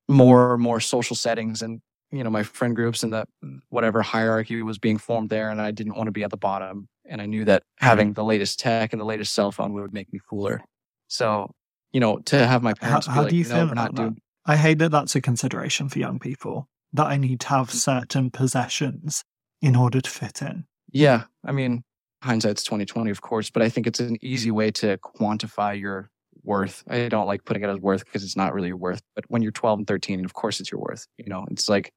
more 0.08 0.54
and 0.54 0.62
more 0.62 0.80
social 0.80 1.16
settings 1.16 1.64
and 1.64 1.82
you 2.12 2.24
know 2.24 2.30
my 2.30 2.44
friend 2.44 2.76
groups 2.76 3.02
and 3.02 3.14
that 3.14 3.28
whatever 3.70 4.04
hierarchy 4.04 4.62
was 4.62 4.78
being 4.78 5.00
formed 5.00 5.30
there 5.30 5.50
and 5.50 5.60
I 5.60 5.72
didn't 5.72 5.96
want 5.96 6.08
to 6.08 6.12
be 6.12 6.24
at 6.24 6.30
the 6.30 6.38
bottom 6.38 6.88
and 7.06 7.22
I 7.22 7.26
knew 7.26 7.46
that 7.46 7.64
having 7.78 8.14
the 8.14 8.24
latest 8.24 8.60
tech 8.60 8.94
and 8.94 9.00
the 9.00 9.06
latest 9.06 9.34
cell 9.34 9.52
phone 9.52 9.74
would 9.74 9.94
make 9.94 10.12
me 10.14 10.20
cooler. 10.30 10.62
So 11.08 11.52
you 11.92 12.00
know 12.00 12.20
to 12.20 12.48
have 12.48 12.64
my 12.64 12.74
parents 12.74 13.08
how, 13.08 13.14
how 13.14 13.22
like, 13.22 13.32
do 13.32 13.38
you 13.38 13.44
no, 13.44 13.56
feel 13.56 13.72
about 13.72 13.96
that? 13.96 14.02
Doing... 14.02 14.22
I 14.46 14.56
hate 14.56 14.80
that 14.80 14.92
that's 14.92 15.16
a 15.16 15.22
consideration 15.22 15.90
for 15.90 16.00
young 16.00 16.20
people 16.20 16.68
that 16.94 17.08
I 17.08 17.18
need 17.18 17.40
to 17.42 17.48
have 17.50 17.70
mm. 17.70 17.74
certain 17.74 18.32
possessions 18.32 19.24
in 19.62 19.76
order 19.76 20.02
to 20.02 20.10
fit 20.10 20.42
in. 20.42 20.66
Yeah 20.92 21.24
I 21.46 21.52
mean 21.52 21.84
hindsight's 22.24 22.64
2020 22.64 23.10
of 23.10 23.22
course 23.22 23.50
but 23.50 23.64
i 23.64 23.70
think 23.70 23.88
it's 23.88 24.00
an 24.00 24.16
easy 24.22 24.52
way 24.52 24.70
to 24.70 24.96
quantify 25.00 25.80
your 25.80 26.12
worth. 26.44 26.84
I 26.88 27.08
don't 27.08 27.26
like 27.26 27.46
putting 27.46 27.64
it 27.64 27.70
as 27.70 27.80
worth 27.80 28.06
because 28.06 28.24
it's 28.24 28.38
not 28.38 28.54
really 28.54 28.70
your 28.70 28.78
worth 28.78 29.02
but 29.16 29.26
when 29.28 29.42
you're 29.42 29.52
12 29.52 29.80
and 29.80 29.88
13 29.88 30.24
of 30.26 30.34
course 30.34 30.60
it's 30.60 30.72
your 30.72 30.82
worth 30.82 31.08
you 31.18 31.26
know? 31.28 31.46
It's 31.52 31.68
like 31.68 31.92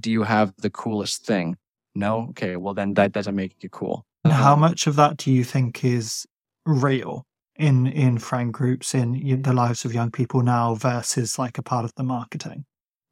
do 0.00 0.10
you 0.10 0.22
have 0.22 0.52
the 0.58 0.70
coolest 0.70 1.24
thing? 1.24 1.56
No? 1.94 2.28
Okay 2.30 2.56
well 2.56 2.74
then 2.74 2.94
that 2.94 3.12
doesn't 3.12 3.34
make 3.34 3.62
you 3.62 3.68
cool 3.68 4.04
and 4.24 4.32
how 4.32 4.54
um, 4.54 4.60
much 4.60 4.86
of 4.86 4.96
that 4.96 5.16
do 5.16 5.32
you 5.32 5.44
think 5.44 5.84
is 5.84 6.26
real 6.66 7.24
in 7.56 7.86
in 7.86 8.18
friend 8.18 8.52
groups 8.52 8.94
in 8.94 9.42
the 9.42 9.52
lives 9.52 9.84
of 9.84 9.94
young 9.94 10.10
people 10.10 10.42
now 10.42 10.74
versus 10.74 11.38
like 11.38 11.58
a 11.58 11.62
part 11.62 11.84
of 11.84 11.92
the 11.96 12.02
marketing? 12.02 12.64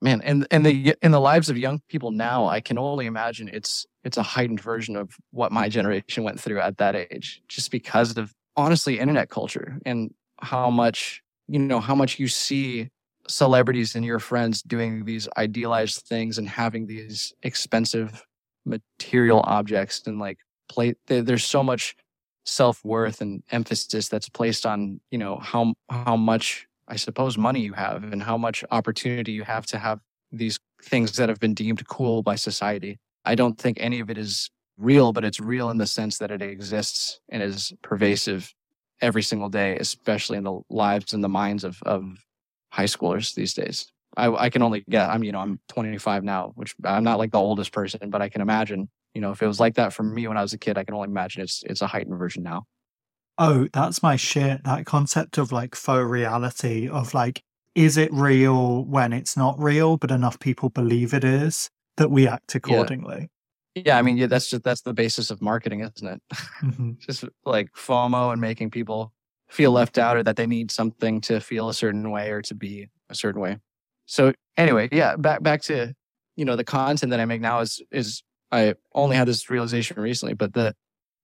Man 0.03 0.21
and 0.23 0.47
and 0.51 0.65
the 0.65 0.95
in 1.03 1.11
the 1.11 1.21
lives 1.21 1.49
of 1.49 1.57
young 1.57 1.81
people 1.89 2.11
now 2.11 2.47
i 2.47 2.61
can 2.61 2.77
only 2.77 3.07
imagine 3.07 3.49
it's 3.51 3.87
it's 4.05 4.19
a 4.19 4.23
heightened 4.23 4.61
version 4.61 4.95
of 4.95 5.17
what 5.31 5.53
my 5.53 5.71
generation 5.71 6.23
went 6.23 6.39
through 6.39 6.61
at 6.61 6.77
that 6.77 6.95
age 6.95 7.41
just 7.49 7.71
because 7.71 8.17
of 8.19 8.35
honestly 8.57 8.99
internet 8.99 9.31
culture 9.31 9.79
and 9.87 10.13
how 10.41 10.69
much 10.69 11.23
you 11.49 11.59
know 11.59 11.81
how 11.81 11.95
much 11.95 12.19
you 12.19 12.29
see 12.29 12.91
celebrities 13.29 13.95
and 13.95 14.05
your 14.05 14.19
friends 14.19 14.63
doing 14.63 15.05
these 15.05 15.29
idealized 15.37 16.07
things 16.07 16.39
and 16.39 16.49
having 16.49 16.87
these 16.87 17.33
expensive 17.43 18.25
material 18.65 19.41
objects 19.45 20.03
and 20.07 20.19
like 20.19 20.39
play 20.69 20.95
there's 21.07 21.45
so 21.45 21.63
much 21.63 21.97
self-worth 22.45 23.21
and 23.21 23.43
emphasis 23.51 24.09
that's 24.09 24.29
placed 24.29 24.65
on 24.65 25.01
you 25.11 25.19
know 25.19 25.37
how 25.39 25.75
how 25.91 26.17
much 26.17 26.67
I 26.89 26.97
suppose, 26.97 27.37
money 27.37 27.61
you 27.61 27.73
have 27.73 28.05
and 28.05 28.23
how 28.23 28.39
much 28.39 28.65
opportunity 28.71 29.33
you 29.33 29.43
have 29.43 29.67
to 29.67 29.79
have 29.79 30.01
these 30.31 30.59
things 30.83 31.17
that 31.17 31.29
have 31.29 31.41
been 31.41 31.55
deemed 31.55 31.87
cool 31.89 32.23
by 32.23 32.37
society. 32.37 32.99
I 33.25 33.35
don't 33.35 33.59
think 33.59 33.79
any 33.81 34.01
of 34.01 34.09
it 34.09 34.19
is 34.19 34.51
real, 34.79 35.13
but 35.13 35.25
it's 35.25 35.41
real 35.41 35.71
in 35.71 35.79
the 35.79 35.87
sense 35.87 36.19
that 36.19 36.31
it 36.31 36.43
exists 36.43 37.21
and 37.29 37.43
is 37.43 37.73
pervasive 37.83 38.55
every 39.01 39.23
single 39.23 39.49
day, 39.49 39.77
especially 39.79 40.39
in 40.39 40.45
the 40.45 40.61
lives 40.71 41.13
and 41.13 41.25
the 41.25 41.29
minds 41.29 41.65
of, 41.65 41.83
of 41.85 42.05
high 42.71 42.85
schoolers 42.85 43.35
these 43.35 43.55
days. 43.55 43.91
I, 44.17 44.31
I 44.31 44.51
can 44.51 44.63
only 44.63 44.85
get, 44.89 45.11
I'm, 45.11 45.25
you 45.25 45.33
know, 45.33 45.41
I'm 45.41 45.61
25 45.69 46.25
now, 46.25 46.53
which 46.55 46.75
I'm 46.85 47.05
not 47.05 47.19
like 47.19 47.33
the 47.33 47.41
oldest 47.41 47.73
person, 47.73 48.11
but 48.11 48.23
I 48.23 48.29
can 48.29 48.41
imagine, 48.41 48.89
you 49.17 49.23
know, 49.23 49.31
if 49.31 49.43
it 49.43 49.47
was 49.47 49.59
like 49.59 49.77
that 49.77 49.95
for 49.95 50.03
me 50.03 50.29
when 50.29 50.37
I 50.37 50.43
was 50.43 50.53
a 50.53 50.59
kid, 50.59 50.77
I 50.77 50.85
can 50.85 50.95
only 50.95 51.09
imagine 51.09 51.41
it's, 51.41 51.65
it's 51.67 51.81
a 51.81 51.87
heightened 51.87 52.19
version 52.19 52.43
now. 52.43 52.67
Oh, 53.39 53.67
that's 53.73 54.03
my 54.03 54.17
shit. 54.17 54.63
That 54.65 54.85
concept 54.85 55.39
of 55.39 55.53
like 55.53 55.75
faux 55.75 56.05
reality, 56.05 56.87
of 56.87 57.15
like, 57.15 57.43
is 57.75 57.97
it 57.97 58.13
real 58.13 58.85
when 58.85 59.15
it's 59.15 59.35
not 59.35 59.59
real, 59.59 59.97
but 59.97 60.11
enough 60.11 60.39
people 60.39 60.69
believe 60.69 61.15
it 61.15 61.25
is 61.25 61.71
that 61.97 62.11
we 62.11 62.29
act 62.29 62.55
accordingly? 62.55 63.31
Yeah, 63.75 63.83
yeah 63.87 63.99
I 63.99 64.03
mean, 64.03 64.19
yeah, 64.19 64.27
that's 64.27 64.51
just 64.51 64.63
that's 64.63 64.83
the 64.83 64.93
basis 64.93 65.31
of 65.31 65.41
marketing, 65.41 65.81
isn't 65.81 66.07
it? 66.07 66.23
Mm-hmm. 66.63 66.93
just 66.99 67.25
like 67.47 67.73
FOMO 67.73 68.33
and 68.33 68.41
making 68.41 68.71
people 68.71 69.15
feel 69.49 69.71
left 69.71 69.97
out 69.97 70.19
or 70.19 70.25
that 70.25 70.37
they 70.37 70.47
need 70.47 70.71
something 70.71 71.23
to 71.23 71.41
feel 71.41 71.71
a 71.71 71.75
certain 71.75 72.11
way 72.11 72.33
or 72.33 72.43
to 72.43 72.55
be 72.55 72.89
a 73.09 73.15
certain 73.15 73.41
way. 73.41 73.57
So 74.05 74.35
anyway, 74.59 74.91
yeah, 74.93 75.17
back 75.17 75.43
back 75.43 75.63
to 75.63 75.95
you 76.37 76.45
know 76.45 76.55
the 76.55 76.65
content 76.65 77.11
that 77.11 77.21
I 77.21 77.25
make 77.25 77.41
now 77.41 77.61
is 77.61 77.83
is 77.91 78.23
I 78.53 78.75
only 78.95 79.17
had 79.17 79.29
this 79.29 79.51
realization 79.51 80.01
recently, 80.01 80.35
but 80.35 80.55
the 80.55 80.75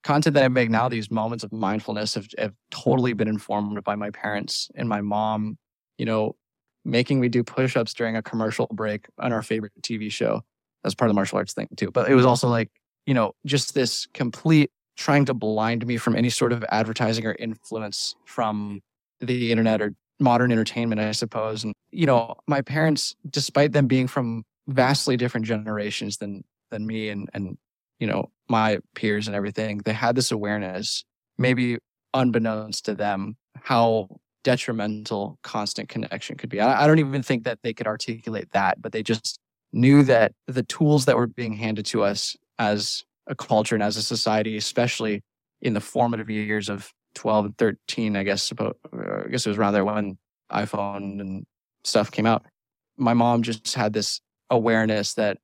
content 0.03 0.35
that 0.35 0.45
I 0.45 0.49
make 0.49 0.71
now, 0.71 0.89
these 0.89 1.11
moments 1.11 1.45
of 1.45 1.53
mindfulness 1.53 2.15
have, 2.15 2.27
have 2.39 2.53
totally 2.71 3.13
been 3.13 3.29
informed 3.29 3.83
by 3.85 3.95
my 3.95 4.11
parents 4.11 4.71
and 4.75 4.89
my 4.89 5.01
mom, 5.01 5.59
you 5.99 6.07
know, 6.07 6.37
making 6.85 7.21
me 7.21 7.29
do 7.29 7.45
push 7.45 7.77
ups 7.77 7.95
during 7.95 8.17
a 8.17 8.23
commercial 8.23 8.67
break 8.73 9.07
on 9.19 9.33
our 9.33 9.43
favorite 9.43 9.73
TV 9.83 10.11
show. 10.11 10.43
That's 10.83 10.95
part 10.95 11.09
of 11.09 11.15
the 11.15 11.15
martial 11.15 11.39
arts 11.39 11.53
thing 11.53 11.69
too. 11.77 11.91
But 11.93 12.11
it 12.11 12.15
was 12.15 12.27
also 12.27 12.49
like, 12.49 12.71
you 13.07 13.15
know, 13.15 13.33
just 13.47 13.75
this 13.75 14.07
complete 14.15 14.71
trying 14.97 15.25
to 15.27 15.35
blind 15.35 15.87
me 15.87 15.97
from 15.97 16.17
any 16.17 16.31
sort 16.31 16.53
of 16.53 16.65
advertising 16.71 17.25
or 17.25 17.37
influence 17.39 18.15
from 18.25 18.81
the 19.21 19.53
internet 19.53 19.81
or 19.81 19.95
modern 20.21 20.53
entertainment, 20.53 21.01
I 21.01 21.13
suppose. 21.13 21.65
And, 21.65 21.73
you 21.91 22.07
know, 22.07 22.35
my 22.47 22.63
parents, 22.63 23.15
despite 23.29 23.73
them 23.73 23.87
being 23.87 24.09
from 24.09 24.45
vastly 24.67 25.17
different 25.17 25.47
generations 25.47 26.19
than 26.19 26.43
than 26.73 26.85
me 26.87 27.09
and 27.09 27.31
and 27.33 27.57
you 28.03 28.09
know, 28.09 28.29
my 28.49 28.81
peers 28.97 29.29
and 29.29 29.37
everything, 29.37 29.79
they 29.85 29.93
had 29.93 30.17
this 30.17 30.33
awareness, 30.33 31.05
maybe 31.39 31.79
unbeknownst 32.15 32.85
to 32.87 32.97
them, 32.97 33.37
how 33.55 34.09
detrimental 34.43 35.39
constant 35.45 35.89
connection 35.89 36.37
could 36.37 36.51
be. 36.51 36.61
I, 36.61 36.83
I 36.83 36.87
don't 36.89 36.99
even 36.99 37.23
think 37.23 37.45
that 37.45 37.61
they 37.63 37.73
could 37.73 37.87
articulate 37.87 38.51
that, 38.51 38.83
but 38.83 38.91
they 38.91 39.05
just 39.05 39.39
knew 39.73 40.03
that 40.03 40.33
the 40.49 40.65
tools 40.65 41.05
that 41.05 41.17
were 41.17 41.29
being 41.29 41.53
handed 41.53 41.87
to 41.87 42.03
us 42.03 42.37
as 42.59 43.05
a 43.29 43.37
culture 43.37 43.77
and 43.77 43.85
as 43.85 43.97
a 43.97 44.03
society, 44.03 44.57
especially 44.57 45.23
in 45.61 45.75
the 45.75 45.81
formative 45.81 46.29
years 46.29 46.69
of 46.69 46.93
12 47.15 47.45
and 47.45 47.59
13, 47.59 48.17
I 48.17 48.25
guess, 48.25 48.53
I 48.53 49.29
guess 49.31 49.47
it 49.47 49.51
was 49.51 49.59
around 49.59 49.75
there 49.75 49.85
when 49.85 50.19
iPhone 50.51 51.21
and 51.21 51.47
stuff 51.85 52.11
came 52.11 52.27
out. 52.27 52.45
My 52.97 53.15
mom 53.15 53.43
just 53.43 53.75
had 53.75 53.93
this 53.93 54.21
awareness 54.51 55.15
that 55.15 55.39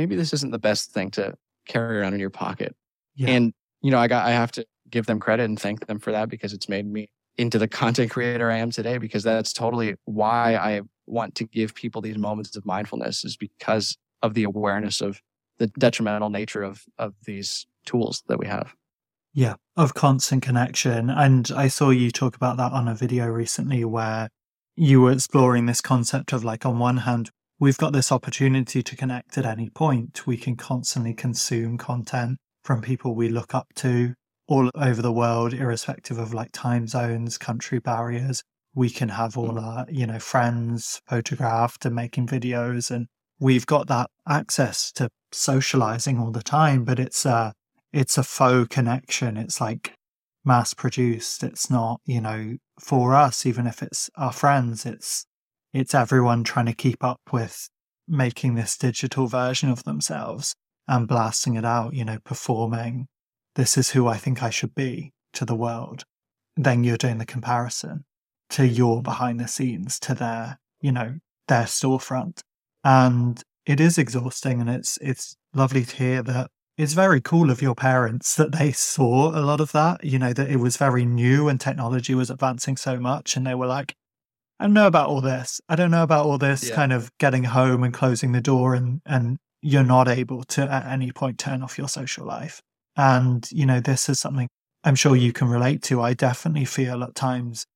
maybe 0.00 0.16
this 0.16 0.32
isn't 0.32 0.50
the 0.50 0.58
best 0.58 0.92
thing 0.92 1.10
to 1.10 1.34
carry 1.68 1.98
around 1.98 2.14
in 2.14 2.20
your 2.20 2.30
pocket. 2.30 2.74
Yeah. 3.14 3.28
And, 3.28 3.52
you 3.82 3.90
know, 3.90 3.98
I 3.98 4.08
got, 4.08 4.26
I 4.26 4.30
have 4.30 4.50
to 4.52 4.64
give 4.88 5.04
them 5.04 5.20
credit 5.20 5.44
and 5.44 5.60
thank 5.60 5.86
them 5.86 5.98
for 5.98 6.10
that 6.10 6.30
because 6.30 6.54
it's 6.54 6.70
made 6.70 6.86
me 6.86 7.10
into 7.36 7.58
the 7.58 7.68
content 7.68 8.10
creator 8.10 8.50
I 8.50 8.56
am 8.56 8.70
today 8.70 8.96
because 8.96 9.22
that's 9.22 9.52
totally 9.52 9.96
why 10.06 10.56
I 10.56 10.80
want 11.06 11.34
to 11.34 11.44
give 11.44 11.74
people 11.74 12.00
these 12.00 12.16
moments 12.16 12.56
of 12.56 12.64
mindfulness 12.64 13.24
is 13.24 13.36
because 13.36 13.98
of 14.22 14.32
the 14.32 14.44
awareness 14.44 15.02
of 15.02 15.20
the 15.58 15.66
detrimental 15.66 16.30
nature 16.30 16.62
of, 16.62 16.82
of 16.96 17.12
these 17.26 17.66
tools 17.84 18.22
that 18.28 18.38
we 18.38 18.46
have. 18.46 18.74
Yeah, 19.34 19.56
of 19.76 19.92
constant 19.92 20.42
connection. 20.42 21.10
And 21.10 21.50
I 21.54 21.68
saw 21.68 21.90
you 21.90 22.10
talk 22.10 22.36
about 22.36 22.56
that 22.56 22.72
on 22.72 22.88
a 22.88 22.94
video 22.94 23.26
recently 23.26 23.84
where 23.84 24.30
you 24.76 25.02
were 25.02 25.12
exploring 25.12 25.66
this 25.66 25.82
concept 25.82 26.32
of 26.32 26.42
like, 26.42 26.64
on 26.64 26.78
one 26.78 26.96
hand, 26.98 27.30
we've 27.60 27.78
got 27.78 27.92
this 27.92 28.10
opportunity 28.10 28.82
to 28.82 28.96
connect 28.96 29.38
at 29.38 29.46
any 29.46 29.70
point. 29.70 30.26
We 30.26 30.36
can 30.36 30.56
constantly 30.56 31.14
consume 31.14 31.78
content 31.78 32.38
from 32.64 32.80
people 32.80 33.14
we 33.14 33.28
look 33.28 33.54
up 33.54 33.68
to 33.76 34.14
all 34.48 34.70
over 34.74 35.00
the 35.00 35.12
world, 35.12 35.54
irrespective 35.54 36.18
of 36.18 36.34
like 36.34 36.50
time 36.52 36.88
zones, 36.88 37.38
country 37.38 37.78
barriers. 37.78 38.42
We 38.74 38.90
can 38.90 39.10
have 39.10 39.36
all 39.36 39.52
Mm. 39.52 39.62
our, 39.62 39.86
you 39.88 40.06
know, 40.06 40.18
friends 40.18 41.00
photographed 41.06 41.84
and 41.84 41.94
making 41.94 42.26
videos 42.26 42.90
and 42.90 43.06
we've 43.38 43.66
got 43.66 43.86
that 43.88 44.10
access 44.28 44.90
to 44.92 45.08
socializing 45.32 46.18
all 46.18 46.30
the 46.30 46.42
time, 46.42 46.84
but 46.84 46.98
it's 46.98 47.24
a 47.24 47.52
it's 47.92 48.16
a 48.16 48.22
faux 48.22 48.68
connection. 48.68 49.36
It's 49.36 49.60
like 49.60 49.94
mass 50.44 50.74
produced. 50.74 51.42
It's 51.42 51.68
not, 51.70 52.00
you 52.04 52.20
know, 52.20 52.56
for 52.78 53.14
us, 53.14 53.44
even 53.44 53.66
if 53.66 53.82
it's 53.82 54.08
our 54.16 54.32
friends, 54.32 54.86
it's 54.86 55.24
it's 55.72 55.94
everyone 55.94 56.44
trying 56.44 56.66
to 56.66 56.74
keep 56.74 57.02
up 57.04 57.20
with 57.32 57.68
making 58.08 58.54
this 58.54 58.76
digital 58.76 59.26
version 59.26 59.70
of 59.70 59.84
themselves 59.84 60.54
and 60.88 61.06
blasting 61.06 61.54
it 61.54 61.64
out, 61.64 61.94
you 61.94 62.04
know, 62.04 62.18
performing 62.24 63.06
this 63.54 63.76
is 63.76 63.90
who 63.90 64.06
I 64.06 64.16
think 64.16 64.42
I 64.42 64.50
should 64.50 64.74
be 64.74 65.12
to 65.34 65.44
the 65.44 65.54
world. 65.54 66.04
Then 66.56 66.84
you're 66.84 66.96
doing 66.96 67.18
the 67.18 67.26
comparison 67.26 68.04
to 68.50 68.66
your 68.66 69.02
behind 69.02 69.38
the 69.38 69.48
scenes, 69.48 69.98
to 70.00 70.14
their, 70.14 70.58
you 70.80 70.92
know, 70.92 71.18
their 71.48 71.64
storefront. 71.64 72.40
And 72.82 73.40
it 73.66 73.80
is 73.80 73.98
exhausting 73.98 74.60
and 74.60 74.68
it's 74.68 74.98
it's 75.00 75.36
lovely 75.54 75.84
to 75.84 75.96
hear 75.96 76.22
that 76.22 76.50
it's 76.76 76.94
very 76.94 77.20
cool 77.20 77.50
of 77.50 77.60
your 77.60 77.74
parents 77.74 78.34
that 78.36 78.52
they 78.52 78.72
saw 78.72 79.28
a 79.38 79.42
lot 79.42 79.60
of 79.60 79.72
that, 79.72 80.02
you 80.02 80.18
know, 80.18 80.32
that 80.32 80.50
it 80.50 80.56
was 80.56 80.76
very 80.76 81.04
new 81.04 81.48
and 81.48 81.60
technology 81.60 82.14
was 82.14 82.30
advancing 82.30 82.76
so 82.76 82.98
much 82.98 83.36
and 83.36 83.46
they 83.46 83.54
were 83.54 83.66
like, 83.66 83.94
I 84.60 84.64
don't 84.64 84.74
know 84.74 84.86
about 84.86 85.08
all 85.08 85.20
this. 85.22 85.60
I 85.68 85.74
don't 85.74 85.90
know 85.90 86.02
about 86.02 86.26
all 86.26 86.38
this 86.38 86.68
Yeah. 86.68 86.74
kind 86.76 86.92
of 86.92 87.10
getting 87.18 87.44
home 87.44 87.82
and 87.82 87.92
closing 87.94 88.32
the 88.32 88.40
door 88.40 88.74
and 88.74 89.00
and 89.06 89.38
you're 89.62 89.84
not 89.84 90.08
able 90.08 90.44
to 90.44 90.62
at 90.70 90.86
any 90.86 91.12
point 91.12 91.38
turn 91.38 91.62
off 91.62 91.76
your 91.78 91.88
social 91.88 92.26
life. 92.26 92.60
And, 92.96 93.46
you 93.52 93.66
know, 93.66 93.80
this 93.80 94.08
is 94.08 94.18
something 94.20 94.48
I'm 94.84 94.94
sure 94.94 95.14
you 95.16 95.32
can 95.32 95.48
relate 95.48 95.82
to. 95.84 96.00
I 96.00 96.14
definitely 96.14 96.64
feel 96.66 97.02
at 97.02 97.14
times 97.14 97.66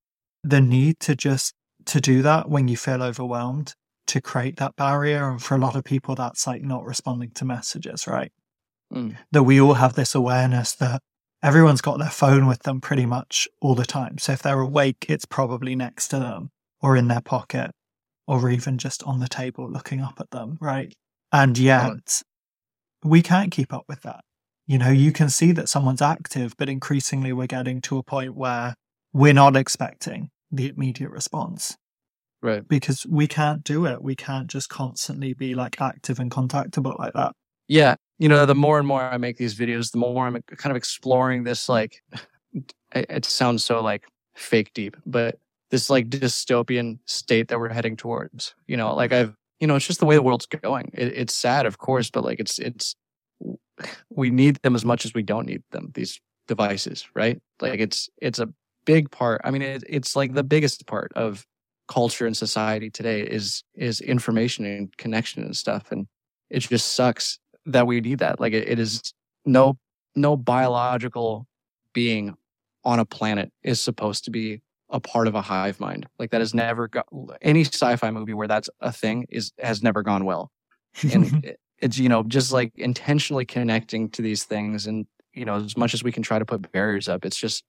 the 0.43 0.61
need 0.61 1.01
to 1.01 1.15
just 1.15 1.53
to 1.87 2.01
do 2.01 2.23
that 2.23 2.49
when 2.49 2.69
you 2.69 2.77
feel 2.77 3.03
overwhelmed 3.03 3.75
to 4.07 4.21
create 4.21 4.57
that 4.57 4.77
barrier 4.77 5.29
and 5.31 5.43
for 5.43 5.55
a 5.55 5.59
lot 5.59 5.77
of 5.77 5.85
people 5.85 6.15
that's 6.15 6.47
like 6.47 6.63
not 6.63 6.85
responding 6.85 7.31
to 7.33 7.45
messages 7.45 8.07
right 8.07 8.33
Mm. 8.93 9.17
that 9.33 9.43
we 9.45 9.59
all 9.61 9.75
have 9.75 9.95
this 9.95 10.15
awareness 10.15 10.75
that 10.77 11.01
everyone's 11.43 11.81
got 11.81 11.99
their 11.99 12.11
phone 12.11 12.47
with 12.47 12.63
them 12.65 12.81
pretty 12.83 13.07
much 13.07 13.49
all 13.63 13.75
the 13.75 13.87
time 13.87 14.19
so 14.19 14.33
if 14.33 14.43
they're 14.43 14.61
awake 14.61 15.07
it's 15.09 15.25
probably 15.25 15.75
next 15.75 16.09
to 16.09 16.19
them 16.19 16.51
or 16.83 16.97
in 16.97 17.09
their 17.09 17.21
pocket 17.21 17.71
or 18.27 18.49
even 18.51 18.79
just 18.79 19.03
on 19.05 19.21
the 19.21 19.29
table 19.29 19.71
looking 19.71 20.01
up 20.01 20.15
at 20.21 20.31
them 20.31 20.57
right 20.61 20.93
and 21.33 21.59
yet 21.59 22.23
we 23.03 23.23
can't 23.23 23.53
keep 23.53 23.73
up 23.73 23.85
with 23.89 24.03
that 24.03 24.21
you 24.67 24.79
know 24.79 24.91
you 24.91 25.13
can 25.13 25.29
see 25.29 25.53
that 25.53 25.69
someone's 25.69 26.03
active 26.03 26.55
but 26.57 26.69
increasingly 26.69 27.33
we're 27.33 27.47
getting 27.47 27.81
to 27.81 27.99
a 27.99 28.03
point 28.03 28.35
where 28.35 28.75
we're 29.13 29.33
not 29.35 29.57
expecting 29.57 30.31
the 30.51 30.69
immediate 30.69 31.11
response 31.11 31.77
Right. 32.43 32.67
because 32.69 33.07
we 33.09 33.27
can't 33.27 33.65
do 33.65 33.87
it. 33.87 34.03
We 34.03 34.15
can't 34.15 34.49
just 34.49 34.69
constantly 34.69 35.33
be 35.33 35.55
like 35.55 35.81
active 35.81 36.19
and 36.19 36.31
contactable 36.31 36.99
like 36.99 37.15
that. 37.15 37.33
Yeah. 37.69 37.95
You 38.19 38.29
know, 38.29 38.45
the 38.45 38.55
more 38.55 38.79
and 38.79 38.87
more 38.87 39.01
I 39.01 39.17
make 39.17 39.39
these 39.39 39.55
videos, 39.59 39.93
the 39.93 39.99
more 39.99 40.27
I'm 40.27 40.39
kind 40.59 40.71
of 40.71 40.77
exploring 40.77 41.45
this, 41.45 41.71
like, 41.71 42.03
it, 42.53 42.75
it 43.09 43.25
sounds 43.25 43.65
so 43.65 43.81
like 43.81 44.05
fake 44.35 44.73
deep, 44.75 44.95
but 45.07 45.39
this 45.71 45.91
like 45.91 46.09
dystopian 46.09 46.99
state 47.07 47.49
that 47.49 47.59
we're 47.59 47.73
heading 47.73 47.97
towards. 47.97 48.55
You 48.67 48.77
know, 48.77 48.95
like 48.95 49.11
mm-hmm. 49.11 49.31
I've, 49.31 49.37
you 49.61 49.67
know, 49.67 49.77
it's 49.77 49.87
just 49.87 50.01
the 50.01 50.07
way 50.07 50.17
the 50.17 50.23
world's 50.23 50.47
going. 50.47 50.91
It, 50.95 51.09
it's 51.15 51.35
sad, 51.35 51.67
of 51.67 51.79
course, 51.79 52.11
but 52.11 52.25
like 52.25 52.41
it's, 52.41 52.59
it's, 52.59 52.97
we 54.11 54.31
need 54.31 54.57
them 54.63 54.75
as 54.75 54.85
much 54.85 55.05
as 55.05 55.15
we 55.15 55.23
don't 55.23 55.47
need 55.47 55.63
them, 55.71 55.91
these 55.95 56.21
devices, 56.49 57.09
right? 57.15 57.41
Like 57.61 57.81
it's, 57.81 58.09
it's 58.19 58.39
a 58.39 58.49
big 58.85 59.11
part. 59.11 59.41
I 59.45 59.51
mean, 59.51 59.63
it, 59.63 59.85
it's 59.89 60.15
like 60.15 60.35
the 60.35 60.45
biggest 60.45 60.87
part 60.87 61.13
of 61.15 61.47
culture 61.89 62.27
and 62.27 62.37
society 62.37 62.91
today 62.91 63.23
is, 63.23 63.63
is 63.75 64.01
information 64.01 64.65
and 64.65 64.97
connection 64.97 65.43
and 65.43 65.57
stuff. 65.57 65.91
And 65.91 66.07
it 66.51 66.61
just 66.61 66.93
sucks 66.93 67.39
that 67.67 67.87
we 67.87 68.01
need 68.01 68.19
that. 68.19 68.41
Like 68.41 68.53
it, 68.53 68.69
it 68.69 68.79
is 68.79 69.13
no 69.45 69.79
no 70.15 70.37
biological 70.37 71.47
being 71.93 72.37
on 72.85 72.99
a 72.99 73.05
planet 73.05 73.51
is 73.63 73.81
supposed 73.81 74.25
to 74.25 74.31
be 74.31 74.61
a 74.95 75.01
part 75.01 75.29
of 75.29 75.37
a 75.37 75.43
hive 75.43 75.81
mind. 75.81 76.09
Like 76.21 76.33
that 76.33 76.41
has 76.43 76.55
never 76.55 76.89
got 76.89 77.07
any 77.43 77.63
sci-fi 77.67 78.11
movie 78.13 78.35
where 78.35 78.49
that's 78.49 78.71
a 78.81 78.93
thing 78.93 79.27
is 79.31 79.53
has 79.61 79.83
never 79.85 80.03
gone 80.03 80.27
well. 80.27 80.53
And 81.13 81.33
it, 81.43 81.59
it's 81.81 81.99
you 81.99 82.09
know 82.09 82.23
just 82.25 82.53
like 82.53 82.73
intentionally 82.77 83.45
connecting 83.47 84.11
to 84.11 84.23
these 84.23 84.45
things, 84.45 84.87
and 84.87 85.07
you 85.35 85.45
know 85.45 85.57
as 85.57 85.77
much 85.77 85.95
as 85.95 86.05
we 86.05 86.13
can 86.13 86.23
try 86.25 86.39
to 86.39 86.47
put 86.47 86.73
barriers 86.73 87.09
up, 87.09 87.25
it's 87.27 87.39
just 87.39 87.65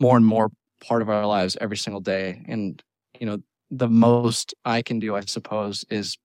more 0.00 0.16
and 0.16 0.26
more 0.26 0.50
part 0.84 1.02
of 1.02 1.10
our 1.10 1.26
lives 1.26 1.56
every 1.60 1.76
single 1.76 2.00
day. 2.00 2.42
And 2.48 2.82
you 3.20 3.26
know 3.26 3.38
the 3.70 3.88
most 3.88 4.54
I 4.64 4.82
can 4.82 4.98
do, 4.98 5.16
I 5.16 5.22
suppose, 5.22 5.84
is 5.90 6.18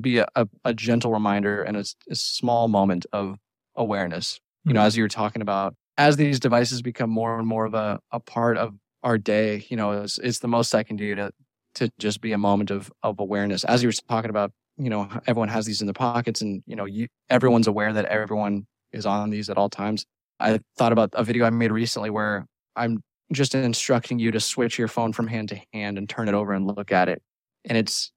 be 0.00 0.18
a, 0.18 0.26
a, 0.34 0.48
a 0.64 0.74
gentle 0.74 1.12
reminder 1.12 1.62
and 1.62 1.76
a 1.76 1.84
small 2.14 2.68
moment 2.68 3.06
of 3.12 3.38
awareness. 3.76 4.40
You 4.66 4.74
know, 4.74 4.80
Mhm. 4.80 4.86
as 4.86 4.96
you 4.96 5.02
were 5.04 5.08
talking 5.08 5.42
about, 5.42 5.74
as 5.98 6.16
these 6.16 6.40
devices 6.40 6.82
become 6.82 7.10
more 7.10 7.38
and 7.38 7.46
more 7.46 7.66
of 7.66 7.74
a, 7.74 8.00
a 8.10 8.20
part 8.20 8.56
of 8.56 8.74
our 9.04 9.18
day, 9.18 9.64
you 9.68 9.76
know, 9.76 9.92
it's, 10.02 10.18
it's 10.18 10.40
the 10.40 10.48
most 10.48 10.74
I 10.74 10.82
can 10.82 10.96
do 10.96 11.14
to 11.14 11.30
to 11.76 11.90
just 11.98 12.20
be 12.20 12.32
a 12.32 12.38
moment 12.38 12.70
of 12.70 12.90
of 13.02 13.20
awareness. 13.20 13.64
As 13.64 13.82
you 13.82 13.88
were 13.88 13.92
talking 14.08 14.30
about, 14.30 14.52
you 14.78 14.90
know, 14.90 15.08
everyone 15.26 15.48
has 15.48 15.66
these 15.66 15.80
in 15.80 15.86
their 15.86 15.94
pockets, 15.94 16.40
and 16.40 16.62
you 16.66 16.74
know, 16.74 16.86
you 16.86 17.06
everyone's 17.30 17.66
aware 17.66 17.92
that 17.92 18.06
everyone 18.06 18.66
is 18.92 19.06
on 19.06 19.30
these 19.30 19.50
at 19.50 19.58
all 19.58 19.68
times. 19.68 20.06
I 20.40 20.58
thought 20.76 20.92
about 20.92 21.10
a 21.12 21.22
video 21.22 21.44
I 21.44 21.50
made 21.50 21.70
recently 21.70 22.10
where 22.10 22.46
I'm 22.74 23.02
just 23.32 23.54
instructing 23.54 24.18
you 24.18 24.30
to 24.32 24.40
switch 24.40 24.78
your 24.78 24.88
phone 24.88 25.12
from 25.12 25.26
hand 25.26 25.48
to 25.50 25.60
hand 25.72 25.98
and 25.98 26.08
turn 26.08 26.28
it 26.28 26.34
over 26.34 26.52
and 26.52 26.66
look 26.66 26.92
at 26.92 27.08
it. 27.08 27.22
And 27.64 27.78
it's 27.78 28.12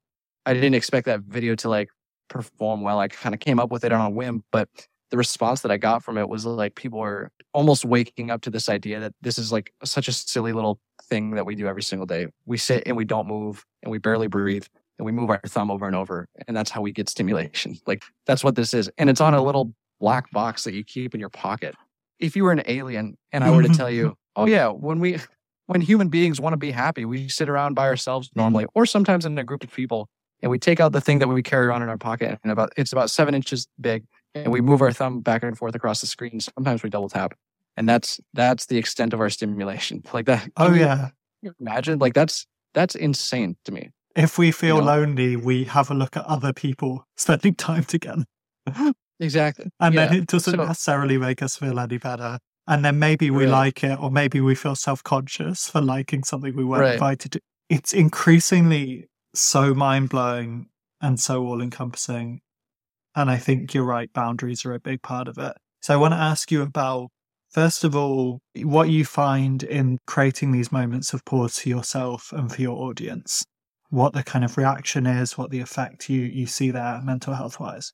I 0.46 0.54
didn't 0.54 0.76
expect 0.76 1.06
that 1.06 1.22
video 1.22 1.56
to 1.56 1.70
like 1.70 1.90
perform 2.30 2.82
well. 2.82 3.00
I 3.00 3.08
kind 3.08 3.36
of 3.36 3.42
came 3.42 3.60
up 3.60 3.72
with 3.72 3.84
it 3.84 3.92
on 3.92 4.06
a 4.06 4.10
whim, 4.10 4.44
but 4.52 4.70
the 5.10 5.18
response 5.18 5.62
that 5.62 5.72
I 5.72 5.78
got 5.78 6.04
from 6.04 6.18
it 6.18 6.28
was 6.28 6.46
like 6.46 6.76
people 6.76 7.00
were 7.00 7.32
almost 7.54 7.86
waking 7.86 8.30
up 8.30 8.42
to 8.42 8.50
this 8.50 8.70
idea 8.70 9.00
that 9.00 9.14
this 9.22 9.38
is 9.38 9.52
like 9.52 9.72
such 9.84 10.08
a 10.08 10.12
silly 10.12 10.54
little 10.54 10.80
thing 11.04 11.32
that 11.32 11.46
we 11.46 11.56
do 11.56 11.68
every 11.68 11.84
single 11.84 12.06
day. 12.06 12.28
We 12.46 12.58
sit 12.58 12.84
and 12.86 12.98
we 12.98 13.06
don't 13.06 13.28
move 13.28 13.66
and 13.84 13.92
we 13.92 14.00
barely 14.00 14.28
breathe 14.28 14.66
and 14.98 15.06
we 15.06 15.12
move 15.12 15.30
our 15.30 15.40
thumb 15.46 15.72
over 15.72 15.88
and 15.88 15.96
over. 15.96 16.28
And 16.48 16.56
that's 16.56 16.72
how 16.72 16.82
we 16.82 16.92
get 16.92 17.10
stimulation. 17.10 17.78
Like 17.88 18.04
that's 18.26 18.44
what 18.44 18.56
this 18.56 18.74
is. 18.74 18.90
And 18.98 19.10
it's 19.10 19.22
on 19.22 19.34
a 19.34 19.42
little 19.42 19.74
black 20.00 20.30
box 20.32 20.66
that 20.66 20.74
you 20.74 20.84
keep 20.84 21.14
in 21.14 21.20
your 21.20 21.30
pocket. 21.30 21.76
If 22.20 22.36
you 22.36 22.44
were 22.44 22.52
an 22.52 22.64
alien 22.66 23.18
and 23.32 23.44
I 23.44 23.52
were 23.52 23.64
to 23.64 23.70
tell 23.70 23.90
you, 23.90 24.16
oh 24.36 24.46
yeah, 24.46 24.68
when 24.68 25.00
we 25.00 25.20
when 25.68 25.82
human 25.82 26.10
beings 26.10 26.40
want 26.40 26.54
to 26.54 26.58
be 26.58 26.72
happy, 26.72 27.06
we 27.06 27.28
sit 27.28 27.50
around 27.50 27.76
by 27.76 27.88
ourselves 27.88 28.30
normally, 28.36 28.66
or 28.74 28.86
sometimes 28.86 29.26
in 29.26 29.38
a 29.38 29.44
group 29.44 29.64
of 29.64 29.72
people, 29.72 30.10
and 30.42 30.50
we 30.50 30.60
take 30.60 30.80
out 30.80 30.94
the 30.94 31.02
thing 31.02 31.20
that 31.20 31.28
we 31.28 31.44
carry 31.44 31.68
around 31.68 31.84
in 31.84 31.90
our 31.90 31.98
pocket, 31.98 32.40
and 32.44 32.52
about 32.52 32.74
it's 32.76 32.92
about 32.92 33.10
seven 33.12 33.36
inches 33.36 33.68
big, 33.80 34.04
and 34.44 34.52
we 34.52 34.62
move 34.62 34.82
our 34.82 34.92
thumb 34.92 35.22
back 35.22 35.44
and 35.44 35.58
forth 35.58 35.76
across 35.76 36.02
the 36.02 36.08
screen. 36.08 36.40
Sometimes 36.40 36.84
we 36.84 36.90
double 36.90 37.10
tap, 37.10 37.34
and 37.76 37.88
that's 37.88 38.20
that's 38.34 38.66
the 38.68 38.78
extent 38.78 39.14
of 39.14 39.20
our 39.20 39.30
stimulation. 39.30 40.04
Like 40.14 40.26
that. 40.26 40.50
oh 40.58 40.74
yeah. 40.74 41.10
imagine 41.60 42.00
like 42.00 42.14
that's 42.14 42.46
that's 42.74 42.96
insane 42.96 43.56
to 43.66 43.72
me. 43.72 43.92
If 44.16 44.38
we 44.38 44.52
feel 44.52 44.78
know? 44.80 44.86
lonely, 44.86 45.36
we 45.36 45.66
have 45.66 45.92
a 45.92 45.94
look 45.94 46.18
at 46.18 46.26
other 46.26 46.54
people 46.54 47.06
spending 47.18 47.56
time 47.56 47.84
together. 47.84 48.26
Exactly. 49.20 49.66
And 49.80 49.98
then 49.98 50.14
it 50.14 50.28
doesn't 50.28 50.54
So- 50.56 50.64
necessarily 50.66 51.18
make 51.18 51.42
us 51.42 51.56
feel 51.58 51.80
any 51.80 51.98
better. 51.98 52.40
And 52.70 52.84
then 52.84 53.00
maybe 53.00 53.32
we 53.32 53.48
like 53.48 53.82
it, 53.84 53.98
or 53.98 54.12
maybe 54.12 54.42
we 54.42 54.54
feel 54.54 54.76
self 54.76 55.02
conscious 55.02 55.70
for 55.70 55.80
liking 55.82 56.24
something 56.24 56.56
we 56.56 56.66
weren't 56.66 56.82
Right. 56.82 56.94
invited 56.96 57.32
to. 57.34 57.40
It's 57.70 57.94
increasingly 57.94 59.08
so 59.34 59.74
mind 59.74 60.10
blowing 60.10 60.68
and 61.02 61.20
so 61.20 61.46
all 61.46 61.62
encompassing. 61.62 62.42
And 63.18 63.32
I 63.32 63.38
think 63.38 63.74
you're 63.74 63.84
right, 63.84 64.14
boundaries 64.14 64.64
are 64.64 64.76
a 64.76 64.80
big 64.80 65.02
part 65.02 65.28
of 65.28 65.40
it. 65.40 65.54
So 65.82 65.92
I 65.92 65.98
want 65.98 66.14
to 66.14 66.20
ask 66.20 66.52
you 66.52 66.62
about, 66.62 67.10
first 67.50 67.84
of 67.84 67.96
all, 67.96 68.42
what 68.58 68.90
you 68.90 69.06
find 69.06 69.64
in 69.64 69.98
creating 70.06 70.52
these 70.52 70.72
moments 70.72 71.14
of 71.14 71.26
pause 71.26 71.58
for 71.58 71.68
yourself 71.68 72.32
and 72.32 72.54
for 72.54 72.62
your 72.62 72.78
audience. 72.78 73.44
What 73.90 74.14
the 74.14 74.22
kind 74.22 74.46
of 74.46 74.56
reaction 74.56 75.08
is, 75.08 75.36
what 75.36 75.50
the 75.50 75.62
effect 75.62 76.12
you, 76.12 76.22
you 76.22 76.46
see 76.46 76.70
there 76.70 77.02
mental 77.04 77.34
health 77.34 77.60
wise. 77.60 77.92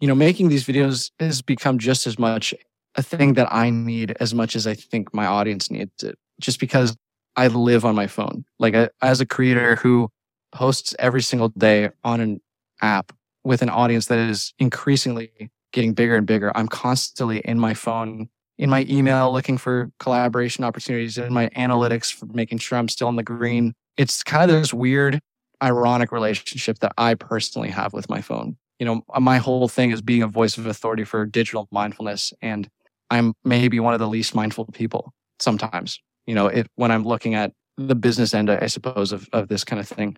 you 0.00 0.08
know, 0.08 0.14
making 0.16 0.48
these 0.48 0.64
videos 0.66 1.12
has 1.20 1.40
become 1.40 1.78
just 1.78 2.04
as 2.04 2.18
much 2.18 2.52
a 2.96 3.02
thing 3.02 3.34
that 3.34 3.46
I 3.52 3.70
need 3.70 4.16
as 4.18 4.34
much 4.34 4.56
as 4.56 4.66
I 4.66 4.74
think 4.74 5.14
my 5.14 5.26
audience 5.26 5.70
needs 5.70 6.02
it. 6.02 6.18
Just 6.40 6.58
because 6.58 6.96
I 7.36 7.46
live 7.46 7.84
on 7.84 7.94
my 7.94 8.08
phone, 8.08 8.44
like 8.58 8.74
I, 8.74 8.90
as 9.02 9.20
a 9.20 9.26
creator 9.26 9.76
who 9.76 10.08
hosts 10.52 10.96
every 10.98 11.22
single 11.22 11.50
day 11.50 11.90
on 12.02 12.20
an 12.20 12.40
app 12.82 13.12
with 13.44 13.62
an 13.62 13.68
audience 13.68 14.06
that 14.06 14.18
is 14.18 14.52
increasingly 14.58 15.50
getting 15.72 15.92
bigger 15.92 16.16
and 16.16 16.26
bigger. 16.26 16.52
I'm 16.56 16.68
constantly 16.68 17.38
in 17.40 17.58
my 17.58 17.74
phone 17.74 18.28
in 18.58 18.70
my 18.70 18.86
email 18.88 19.32
looking 19.32 19.58
for 19.58 19.90
collaboration 19.98 20.64
opportunities, 20.64 21.18
in 21.18 21.32
my 21.32 21.48
analytics 21.50 22.12
for 22.12 22.26
making 22.26 22.58
sure 22.58 22.78
I'm 22.78 22.88
still 22.88 23.08
in 23.08 23.16
the 23.16 23.22
green. 23.22 23.74
It's 23.96 24.22
kind 24.22 24.50
of 24.50 24.60
this 24.60 24.72
weird, 24.72 25.20
ironic 25.62 26.12
relationship 26.12 26.78
that 26.80 26.92
I 26.96 27.14
personally 27.14 27.70
have 27.70 27.92
with 27.92 28.08
my 28.08 28.20
phone. 28.20 28.56
You 28.78 28.86
know, 28.86 29.02
my 29.20 29.38
whole 29.38 29.68
thing 29.68 29.90
is 29.90 30.02
being 30.02 30.22
a 30.22 30.28
voice 30.28 30.58
of 30.58 30.66
authority 30.66 31.04
for 31.04 31.26
digital 31.26 31.68
mindfulness. 31.70 32.32
And 32.42 32.68
I'm 33.10 33.34
maybe 33.44 33.80
one 33.80 33.94
of 33.94 34.00
the 34.00 34.08
least 34.08 34.34
mindful 34.34 34.66
people 34.66 35.12
sometimes, 35.40 36.00
you 36.26 36.34
know, 36.34 36.46
if, 36.46 36.66
when 36.76 36.90
I'm 36.90 37.04
looking 37.04 37.34
at 37.34 37.52
the 37.76 37.94
business 37.94 38.34
end, 38.34 38.50
I 38.50 38.66
suppose, 38.66 39.12
of, 39.12 39.28
of 39.32 39.48
this 39.48 39.64
kind 39.64 39.80
of 39.80 39.88
thing. 39.88 40.16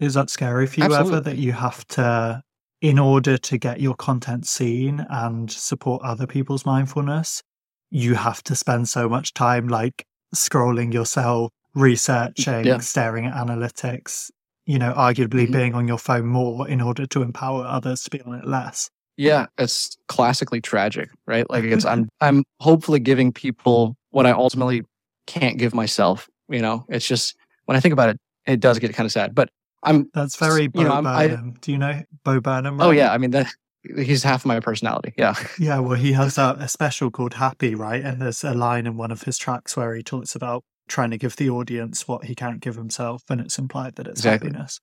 Is 0.00 0.14
that 0.14 0.30
scary 0.30 0.66
for 0.66 0.80
you 0.80 0.84
Absolutely. 0.84 1.12
ever 1.12 1.20
that 1.20 1.36
you 1.38 1.52
have 1.52 1.86
to, 1.88 2.42
in 2.80 2.98
order 2.98 3.36
to 3.36 3.58
get 3.58 3.80
your 3.80 3.94
content 3.94 4.46
seen 4.46 5.04
and 5.10 5.50
support 5.50 6.02
other 6.02 6.26
people's 6.26 6.64
mindfulness, 6.64 7.42
you 7.90 8.14
have 8.14 8.42
to 8.44 8.54
spend 8.54 8.88
so 8.88 9.08
much 9.08 9.34
time 9.34 9.66
like 9.68 10.04
scrolling 10.34 10.92
yourself, 10.92 11.50
researching, 11.74 12.66
Yeah. 12.66 12.78
staring 12.78 13.26
at 13.26 13.34
analytics, 13.34 14.30
you 14.66 14.78
know, 14.78 14.92
arguably 14.92 15.46
Mhm. 15.48 15.52
being 15.52 15.74
on 15.74 15.88
your 15.88 15.98
phone 15.98 16.26
more 16.26 16.68
in 16.68 16.80
order 16.80 17.06
to 17.06 17.22
empower 17.22 17.64
others 17.64 18.02
to 18.04 18.10
be 18.10 18.20
on 18.22 18.34
it 18.34 18.46
less. 18.46 18.90
Yeah, 19.16 19.46
it's 19.56 19.96
classically 20.06 20.60
tragic, 20.60 21.08
right? 21.26 21.48
Like 21.50 21.64
it's 21.64 21.84
I'm 21.84 22.08
I'm 22.20 22.44
hopefully 22.60 23.00
giving 23.00 23.32
people 23.32 23.96
what 24.10 24.26
I 24.26 24.30
ultimately 24.30 24.82
can't 25.26 25.58
give 25.58 25.74
myself. 25.74 26.28
You 26.48 26.62
know, 26.62 26.84
it's 26.88 27.06
just 27.06 27.34
when 27.64 27.76
I 27.76 27.80
think 27.80 27.92
about 27.92 28.10
it, 28.10 28.18
it 28.46 28.60
does 28.60 28.78
get 28.78 28.94
kind 28.94 29.06
of 29.06 29.12
sad. 29.12 29.34
But 29.34 29.50
I'm 29.88 30.10
That's 30.14 30.36
very 30.36 30.62
You 30.64 30.70
Bo 30.70 30.82
know, 30.82 30.92
I'm- 30.92 31.06
I- 31.06 31.52
Do 31.60 31.72
you 31.72 31.78
know 31.78 32.02
Bo 32.24 32.40
Burnham? 32.40 32.80
oh 32.80 32.88
right? 32.88 32.96
yeah, 32.96 33.12
I 33.12 33.18
mean 33.18 33.30
that 33.32 33.52
he's 33.96 34.22
half 34.22 34.44
my 34.44 34.60
personality. 34.60 35.12
Yeah. 35.16 35.34
Yeah, 35.58 35.78
well, 35.80 35.94
he 35.96 36.12
has 36.12 36.36
a, 36.38 36.56
a 36.60 36.68
special 36.68 37.10
called 37.10 37.34
Happy, 37.34 37.74
right? 37.74 38.02
And 38.04 38.20
there's 38.20 38.44
a 38.44 38.52
line 38.54 38.86
in 38.86 38.96
one 38.96 39.10
of 39.10 39.22
his 39.22 39.38
tracks 39.38 39.76
where 39.76 39.94
he 39.94 40.02
talks 40.02 40.34
about 40.34 40.62
trying 40.88 41.10
to 41.10 41.18
give 41.18 41.36
the 41.36 41.48
audience 41.50 42.06
what 42.08 42.24
he 42.24 42.34
can't 42.34 42.60
give 42.60 42.76
himself, 42.76 43.22
and 43.30 43.40
it's 43.40 43.58
implied 43.58 43.94
that 43.96 44.06
it's 44.06 44.20
Exactly. 44.20 44.50
happiness. 44.50 44.80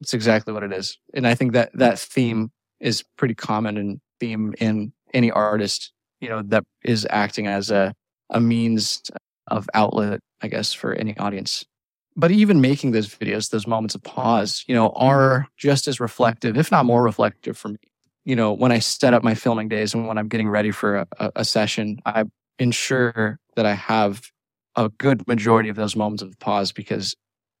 It's 0.00 0.14
exactly 0.14 0.52
what 0.54 0.62
it 0.62 0.72
is. 0.72 0.96
And 1.14 1.26
I 1.26 1.34
think 1.34 1.52
that 1.52 1.70
that 1.74 1.98
theme 1.98 2.50
is 2.80 3.04
pretty 3.18 3.34
common 3.34 3.76
and 3.76 4.00
theme 4.20 4.54
in 4.58 4.92
any 5.12 5.30
artist, 5.30 5.92
you 6.20 6.28
know, 6.28 6.42
that 6.46 6.64
is 6.84 7.06
acting 7.10 7.46
as 7.46 7.70
a, 7.70 7.92
a 8.30 8.40
means 8.40 9.02
of 9.48 9.68
outlet, 9.74 10.20
I 10.40 10.48
guess, 10.48 10.72
for 10.72 10.94
any 10.94 11.16
audience. 11.18 11.64
But 12.16 12.30
even 12.30 12.60
making 12.60 12.90
those 12.90 13.08
videos, 13.08 13.50
those 13.50 13.66
moments 13.66 13.94
of 13.94 14.02
pause, 14.02 14.64
you 14.66 14.74
know, 14.74 14.90
are 14.90 15.46
just 15.56 15.88
as 15.88 16.00
reflective, 16.00 16.56
if 16.56 16.70
not 16.70 16.84
more 16.84 17.02
reflective 17.02 17.56
for 17.56 17.68
me. 17.68 17.78
You 18.24 18.36
know, 18.36 18.52
when 18.52 18.72
I 18.72 18.80
set 18.80 19.14
up 19.14 19.22
my 19.22 19.34
filming 19.34 19.68
days 19.68 19.94
and 19.94 20.06
when 20.06 20.18
I'm 20.18 20.28
getting 20.28 20.48
ready 20.48 20.70
for 20.70 21.06
a, 21.18 21.32
a, 21.36 21.44
session, 21.44 22.00
I 22.04 22.24
ensure 22.58 23.38
that 23.56 23.64
I 23.64 23.72
have 23.72 24.30
a 24.76 24.88
good 24.88 25.26
majority 25.26 25.68
of 25.68 25.76
those 25.76 25.96
moments 25.96 26.22
of 26.22 26.38
pause 26.38 26.72
because 26.72 27.16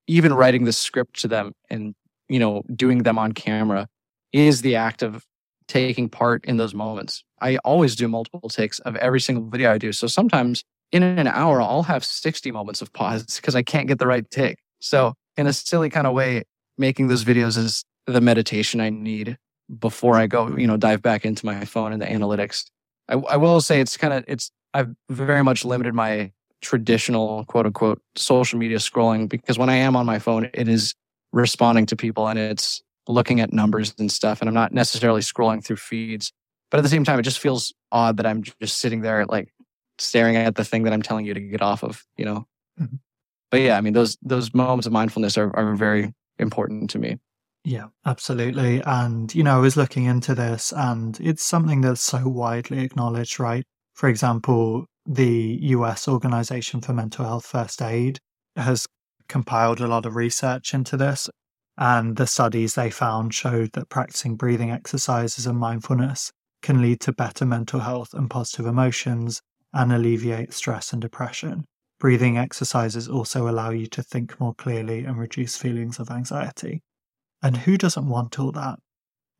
even 0.06 0.34
writing 0.34 0.64
the 0.64 0.72
script 0.72 1.20
to 1.20 1.28
them 1.28 1.52
and 1.70 1.94
you 2.30 2.38
know, 2.38 2.62
doing 2.74 3.02
them 3.02 3.18
on 3.18 3.32
camera 3.32 3.88
is 4.32 4.62
the 4.62 4.76
act 4.76 5.02
of 5.02 5.26
taking 5.66 6.08
part 6.08 6.44
in 6.44 6.56
those 6.56 6.72
moments. 6.72 7.24
I 7.40 7.56
always 7.58 7.96
do 7.96 8.08
multiple 8.08 8.48
takes 8.48 8.78
of 8.80 8.96
every 8.96 9.20
single 9.20 9.44
video 9.50 9.72
I 9.72 9.78
do. 9.78 9.92
So 9.92 10.06
sometimes 10.06 10.64
in 10.92 11.02
an 11.02 11.26
hour, 11.26 11.62
I'll 11.62 11.84
have 11.84 12.04
60 12.04 12.50
moments 12.50 12.82
of 12.82 12.92
pause 12.92 13.36
because 13.36 13.54
I 13.54 13.62
can't 13.62 13.86
get 13.86 13.98
the 13.98 14.06
right 14.06 14.28
take. 14.30 14.58
So, 14.80 15.14
in 15.36 15.46
a 15.46 15.52
silly 15.52 15.90
kind 15.90 16.06
of 16.06 16.14
way, 16.14 16.44
making 16.76 17.08
those 17.08 17.24
videos 17.24 17.56
is 17.56 17.84
the 18.06 18.20
meditation 18.20 18.80
I 18.80 18.90
need 18.90 19.38
before 19.78 20.16
I 20.16 20.26
go, 20.26 20.56
you 20.56 20.66
know, 20.66 20.76
dive 20.76 21.02
back 21.02 21.24
into 21.24 21.46
my 21.46 21.64
phone 21.64 21.92
and 21.92 22.02
the 22.02 22.06
analytics. 22.06 22.64
I, 23.08 23.14
I 23.14 23.36
will 23.36 23.60
say 23.60 23.80
it's 23.80 23.96
kind 23.96 24.12
of, 24.12 24.24
it's, 24.26 24.50
I've 24.74 24.94
very 25.08 25.44
much 25.44 25.64
limited 25.64 25.94
my 25.94 26.32
traditional 26.60 27.44
quote 27.46 27.66
unquote 27.66 28.02
social 28.16 28.58
media 28.58 28.78
scrolling 28.78 29.28
because 29.28 29.58
when 29.58 29.70
I 29.70 29.76
am 29.76 29.96
on 29.96 30.06
my 30.06 30.18
phone, 30.18 30.50
it 30.52 30.68
is 30.68 30.94
responding 31.32 31.86
to 31.86 31.96
people 31.96 32.26
and 32.28 32.38
it's 32.38 32.82
looking 33.08 33.40
at 33.40 33.52
numbers 33.52 33.94
and 33.98 34.10
stuff. 34.10 34.40
And 34.40 34.48
I'm 34.48 34.54
not 34.54 34.72
necessarily 34.72 35.20
scrolling 35.20 35.64
through 35.64 35.76
feeds. 35.76 36.32
But 36.70 36.78
at 36.78 36.82
the 36.82 36.88
same 36.88 37.04
time, 37.04 37.18
it 37.18 37.22
just 37.22 37.40
feels 37.40 37.74
odd 37.90 38.16
that 38.18 38.26
I'm 38.26 38.42
just 38.42 38.78
sitting 38.78 39.00
there 39.00 39.26
like 39.26 39.52
staring 40.00 40.36
at 40.36 40.54
the 40.54 40.64
thing 40.64 40.82
that 40.84 40.92
I'm 40.92 41.02
telling 41.02 41.26
you 41.26 41.34
to 41.34 41.40
get 41.40 41.62
off 41.62 41.82
of, 41.82 42.04
you 42.16 42.24
know? 42.24 42.46
Mhm. 42.80 42.98
But 43.50 43.60
yeah, 43.60 43.76
I 43.76 43.80
mean, 43.80 43.92
those, 43.92 44.16
those 44.22 44.54
moments 44.54 44.86
of 44.86 44.92
mindfulness 44.92 45.36
are, 45.36 45.54
are 45.56 45.74
very 45.74 46.12
important 46.38 46.90
to 46.90 46.98
me. 46.98 47.18
Yeah, 47.64 47.88
absolutely. 48.06 48.82
And, 48.86 49.34
you 49.34 49.42
know, 49.42 49.56
I 49.56 49.60
was 49.60 49.76
looking 49.76 50.04
into 50.04 50.34
this 50.34 50.72
and 50.72 51.18
it's 51.20 51.42
something 51.42 51.82
that's 51.82 52.00
so 52.00 52.26
widely 52.26 52.80
acknowledged, 52.80 53.38
right? 53.38 53.64
For 53.94 54.08
example, 54.08 54.86
the 55.04 55.58
US 55.62 56.08
Organization 56.08 56.80
for 56.80 56.94
Mental 56.94 57.24
Health 57.24 57.44
First 57.44 57.82
Aid 57.82 58.18
has 58.56 58.86
compiled 59.28 59.80
a 59.80 59.86
lot 59.86 60.06
of 60.06 60.16
research 60.16 60.72
into 60.72 60.96
this. 60.96 61.28
And 61.76 62.16
the 62.16 62.26
studies 62.26 62.74
they 62.74 62.90
found 62.90 63.34
showed 63.34 63.72
that 63.72 63.88
practicing 63.88 64.36
breathing 64.36 64.70
exercises 64.70 65.46
and 65.46 65.58
mindfulness 65.58 66.30
can 66.62 66.82
lead 66.82 67.00
to 67.00 67.12
better 67.12 67.44
mental 67.46 67.80
health 67.80 68.12
and 68.12 68.28
positive 68.28 68.66
emotions 68.66 69.40
and 69.72 69.92
alleviate 69.92 70.52
stress 70.52 70.92
and 70.92 71.00
depression. 71.00 71.64
Breathing 71.98 72.38
exercises 72.38 73.08
also 73.08 73.48
allow 73.48 73.70
you 73.70 73.86
to 73.88 74.02
think 74.02 74.40
more 74.40 74.54
clearly 74.54 75.04
and 75.04 75.18
reduce 75.18 75.56
feelings 75.56 75.98
of 75.98 76.10
anxiety. 76.10 76.82
And 77.42 77.58
who 77.58 77.76
doesn't 77.76 78.08
want 78.08 78.38
all 78.38 78.52
that? 78.52 78.78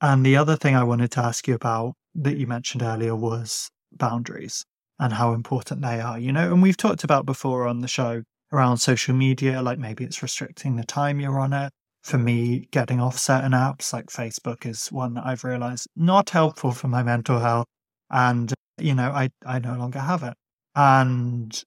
And 0.01 0.24
the 0.24 0.37
other 0.37 0.57
thing 0.57 0.76
I 0.76 0.85
wanted 0.85 1.11
to 1.12 1.20
ask 1.20 1.47
you 1.49 1.55
about 1.55 1.95
that 2.14 2.37
you 2.37 2.47
mentioned 2.47 2.83
earlier 2.83 3.14
was 3.14 3.70
boundaries 3.93 4.64
and 4.99 5.12
how 5.14 5.33
important 5.33 5.83
they 5.83 6.01
are, 6.01 6.18
you 6.18 6.33
know, 6.33 6.53
and 6.53 6.62
we've 6.62 6.76
talked 6.76 7.05
about 7.05 7.24
before 7.24 7.66
on 7.66 7.81
the 7.81 7.89
show 7.89 8.22
around 8.53 8.78
social 8.78 9.14
media, 9.14 9.62
like 9.62 9.78
maybe 9.78 10.05
it's 10.05 10.22
restricting 10.22 10.76
the 10.76 10.85
time 10.85 11.20
you're 11.20 11.41
on 11.41 11.53
it. 11.53 11.72
For 12.03 12.18
me, 12.18 12.68
getting 12.70 13.01
off 13.01 13.18
certain 13.18 13.53
apps 13.53 13.93
like 13.93 14.07
Facebook 14.07 14.64
is 14.66 14.89
one 14.89 15.14
that 15.14 15.26
I've 15.26 15.45
realized 15.45 15.87
not 15.97 16.31
helpful 16.31 16.72
for 16.72 16.89
my 16.89 17.03
mental 17.03 17.39
health. 17.39 17.66
And, 18.11 18.53
you 18.83 18.95
know, 18.95 19.11
I, 19.11 19.31
I 19.47 19.59
no 19.59 19.74
longer 19.74 20.01
have 20.01 20.22
it. 20.22 20.35
And 20.74 21.62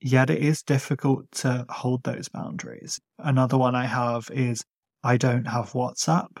yet 0.00 0.30
it 0.30 0.42
is 0.42 0.62
difficult 0.62 1.30
to 1.32 1.66
hold 1.68 2.04
those 2.04 2.28
boundaries. 2.28 3.00
Another 3.18 3.58
one 3.58 3.74
I 3.74 3.86
have 3.86 4.28
is 4.32 4.64
I 5.02 5.16
don't 5.16 5.46
have 5.46 5.72
WhatsApp. 5.72 6.38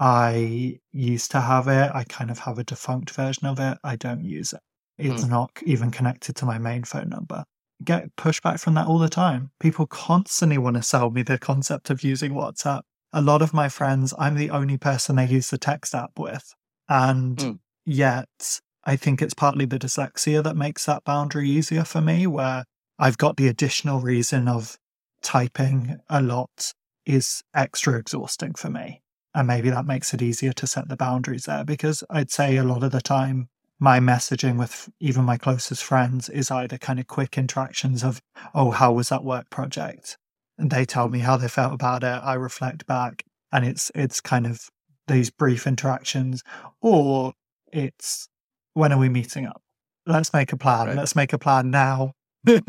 I 0.00 0.78
used 0.92 1.30
to 1.32 1.40
have 1.40 1.68
it. 1.68 1.90
I 1.94 2.04
kind 2.04 2.30
of 2.30 2.40
have 2.40 2.58
a 2.58 2.64
defunct 2.64 3.10
version 3.10 3.46
of 3.46 3.60
it. 3.60 3.78
I 3.84 3.96
don't 3.96 4.24
use 4.24 4.52
it. 4.52 4.60
It's 4.98 5.24
not 5.24 5.50
even 5.64 5.90
connected 5.90 6.36
to 6.36 6.46
my 6.46 6.58
main 6.58 6.84
phone 6.84 7.08
number. 7.08 7.44
Get 7.82 8.14
pushback 8.16 8.60
from 8.60 8.74
that 8.74 8.86
all 8.86 8.98
the 8.98 9.08
time. 9.08 9.50
People 9.60 9.86
constantly 9.86 10.58
want 10.58 10.76
to 10.76 10.82
sell 10.82 11.10
me 11.10 11.22
the 11.22 11.38
concept 11.38 11.90
of 11.90 12.02
using 12.02 12.32
WhatsApp. 12.32 12.82
A 13.12 13.20
lot 13.22 13.42
of 13.42 13.54
my 13.54 13.68
friends, 13.68 14.14
I'm 14.18 14.36
the 14.36 14.50
only 14.50 14.78
person 14.78 15.16
they 15.16 15.26
use 15.26 15.50
the 15.50 15.58
text 15.58 15.94
app 15.94 16.12
with. 16.18 16.54
And 16.88 17.36
Mm. 17.36 17.58
yet, 17.84 18.60
I 18.84 18.96
think 18.96 19.22
it's 19.22 19.34
partly 19.34 19.64
the 19.64 19.78
dyslexia 19.78 20.42
that 20.42 20.56
makes 20.56 20.84
that 20.86 21.04
boundary 21.04 21.48
easier 21.48 21.84
for 21.84 22.00
me, 22.00 22.26
where 22.26 22.64
I've 22.98 23.18
got 23.18 23.36
the 23.36 23.48
additional 23.48 24.00
reason 24.00 24.48
of 24.48 24.76
typing 25.22 25.98
a 26.08 26.20
lot 26.20 26.72
is 27.06 27.42
extra 27.54 27.98
exhausting 27.98 28.54
for 28.54 28.70
me. 28.70 29.02
And 29.34 29.48
maybe 29.48 29.70
that 29.70 29.86
makes 29.86 30.14
it 30.14 30.22
easier 30.22 30.52
to 30.52 30.66
set 30.66 30.88
the 30.88 30.96
boundaries 30.96 31.44
there 31.44 31.64
because 31.64 32.04
I'd 32.08 32.30
say 32.30 32.56
a 32.56 32.64
lot 32.64 32.84
of 32.84 32.92
the 32.92 33.00
time, 33.00 33.48
my 33.80 33.98
messaging 33.98 34.58
with 34.58 34.88
even 35.00 35.24
my 35.24 35.36
closest 35.36 35.82
friends 35.82 36.28
is 36.28 36.50
either 36.50 36.78
kind 36.78 37.00
of 37.00 37.08
quick 37.08 37.36
interactions 37.36 38.04
of, 38.04 38.22
oh, 38.54 38.70
how 38.70 38.92
was 38.92 39.08
that 39.08 39.24
work 39.24 39.50
project? 39.50 40.16
And 40.56 40.70
they 40.70 40.84
tell 40.84 41.08
me 41.08 41.18
how 41.18 41.36
they 41.36 41.48
felt 41.48 41.72
about 41.72 42.04
it. 42.04 42.06
I 42.06 42.34
reflect 42.34 42.86
back 42.86 43.24
and 43.54 43.64
it's 43.64 43.90
it's 43.94 44.20
kind 44.20 44.46
of 44.46 44.68
these 45.06 45.30
brief 45.30 45.66
interactions, 45.66 46.42
or 46.80 47.32
it's 47.72 48.28
when 48.74 48.92
are 48.92 48.98
we 48.98 49.08
meeting 49.08 49.46
up? 49.46 49.62
Let's 50.06 50.32
make 50.32 50.52
a 50.52 50.56
plan. 50.56 50.88
Right. 50.88 50.96
Let's 50.96 51.16
make 51.16 51.32
a 51.32 51.38
plan 51.38 51.70
now. 51.70 52.12
when 52.44 52.60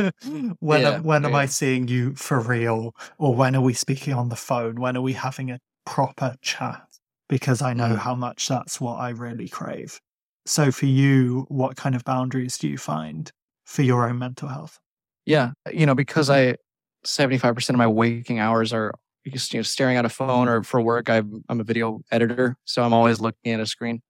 Yeah, 0.61 0.95
am, 0.95 1.03
when 1.03 1.25
am. 1.25 1.35
I 1.35 1.45
seeing 1.47 1.87
you 1.87 2.15
for 2.15 2.39
real? 2.39 2.95
Or 3.17 3.35
when 3.35 3.55
are 3.55 3.61
we 3.61 3.73
speaking 3.73 4.13
on 4.13 4.29
the 4.29 4.35
phone? 4.35 4.75
When 4.79 4.95
are 4.95 5.01
we 5.01 5.13
having 5.13 5.51
a 5.51 5.59
proper 5.85 6.35
chat? 6.41 6.81
Because 7.27 7.61
I 7.61 7.73
know 7.73 7.89
Mm. 7.95 7.97
how 7.97 8.15
much 8.15 8.47
that's 8.47 8.79
what 8.79 8.95
I 8.99 9.09
really 9.09 9.49
crave. 9.49 9.99
So 10.45 10.71
for 10.71 10.85
you, 10.85 11.45
what 11.49 11.75
kind 11.75 11.95
of 11.95 12.03
boundaries 12.05 12.57
do 12.57 12.67
you 12.69 12.77
find 12.77 13.31
for 13.65 13.81
your 13.81 14.07
own 14.07 14.19
mental 14.19 14.47
health? 14.47 14.79
Yeah, 15.25 15.51
you 15.73 15.85
know, 15.85 15.95
because 15.95 16.29
I 16.29 16.55
75% 17.03 17.69
of 17.71 17.75
my 17.77 17.87
waking 17.87 18.39
hours 18.39 18.71
are 18.73 18.93
just, 19.27 19.53
you 19.53 19.59
know, 19.59 19.63
staring 19.63 19.97
at 19.97 20.05
a 20.05 20.09
phone 20.09 20.47
or 20.47 20.63
for 20.63 20.79
work, 20.81 21.09
I'm, 21.09 21.43
I'm 21.49 21.59
a 21.59 21.63
video 21.63 22.01
editor. 22.11 22.55
So 22.65 22.83
I'm 22.83 22.93
always 22.93 23.19
looking 23.19 23.53
at 23.53 23.59
a 23.59 23.65
screen. 23.65 24.01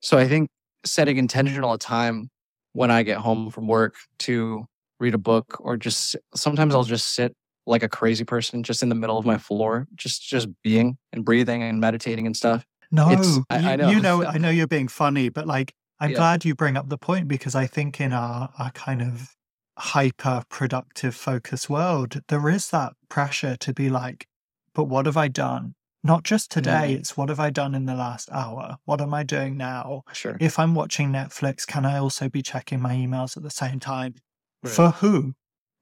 So 0.00 0.18
I 0.18 0.26
think 0.28 0.50
setting 0.86 1.16
intentional 1.18 1.76
time 1.78 2.30
when 2.72 2.90
I 2.90 3.02
get 3.02 3.18
home 3.18 3.50
from 3.50 3.66
work 3.68 3.94
to 4.20 4.66
read 5.00 5.14
a 5.14 5.18
book 5.18 5.56
or 5.60 5.76
just 5.76 6.16
sometimes 6.34 6.74
I'll 6.74 6.84
just 6.84 7.14
sit 7.14 7.34
like 7.66 7.82
a 7.82 7.88
crazy 7.88 8.24
person 8.24 8.62
just 8.62 8.82
in 8.82 8.88
the 8.88 8.94
middle 8.94 9.18
of 9.18 9.26
my 9.26 9.38
floor, 9.38 9.86
just 9.94 10.22
just 10.22 10.48
being 10.62 10.96
and 11.12 11.24
breathing 11.24 11.62
and 11.62 11.80
meditating 11.80 12.26
and 12.26 12.36
stuff. 12.36 12.64
No, 12.90 13.10
you, 13.10 13.44
I 13.50 13.76
know. 13.76 13.90
you 13.90 14.00
know, 14.00 14.24
I 14.26 14.38
know 14.38 14.50
you're 14.50 14.66
being 14.66 14.88
funny, 14.88 15.28
but 15.28 15.46
like 15.46 15.72
I'm 15.98 16.12
Yeah. 16.12 16.18
glad 16.18 16.44
you 16.44 16.54
bring 16.54 16.76
up 16.76 16.88
the 16.88 16.98
point 16.98 17.28
because 17.28 17.54
I 17.54 17.66
think 17.66 18.00
in 18.00 18.12
our, 18.12 18.50
our 18.58 18.70
kind 18.72 19.02
of 19.02 19.34
hyper 19.78 20.42
productive 20.48 21.14
focus 21.14 21.68
world, 21.68 22.20
there 22.28 22.48
is 22.48 22.70
that 22.70 22.94
pressure 23.08 23.56
to 23.56 23.72
be 23.74 23.90
like, 23.90 24.26
but 24.74 24.84
what 24.84 25.06
have 25.06 25.16
I 25.16 25.28
done? 25.28 25.74
Not 26.06 26.22
just 26.22 26.50
today, 26.52 26.94
Mm. 26.94 26.98
it's 26.98 27.16
what 27.16 27.28
have 27.30 27.40
I 27.40 27.50
done 27.50 27.74
in 27.74 27.86
the 27.86 27.94
last 27.96 28.30
hour? 28.30 28.76
What 28.84 29.00
am 29.00 29.12
I 29.12 29.24
doing 29.24 29.56
now? 29.56 30.04
Sure. 30.12 30.36
If 30.40 30.58
I'm 30.58 30.74
watching 30.74 31.10
Netflix, 31.10 31.66
can 31.66 31.84
I 31.84 31.98
also 31.98 32.28
be 32.28 32.42
checking 32.42 32.80
my 32.80 32.94
emails 32.94 33.36
at 33.36 33.42
the 33.42 33.50
same 33.50 33.80
time? 33.80 34.14
Right. 34.62 34.72
For 34.72 34.90
who? 34.90 35.34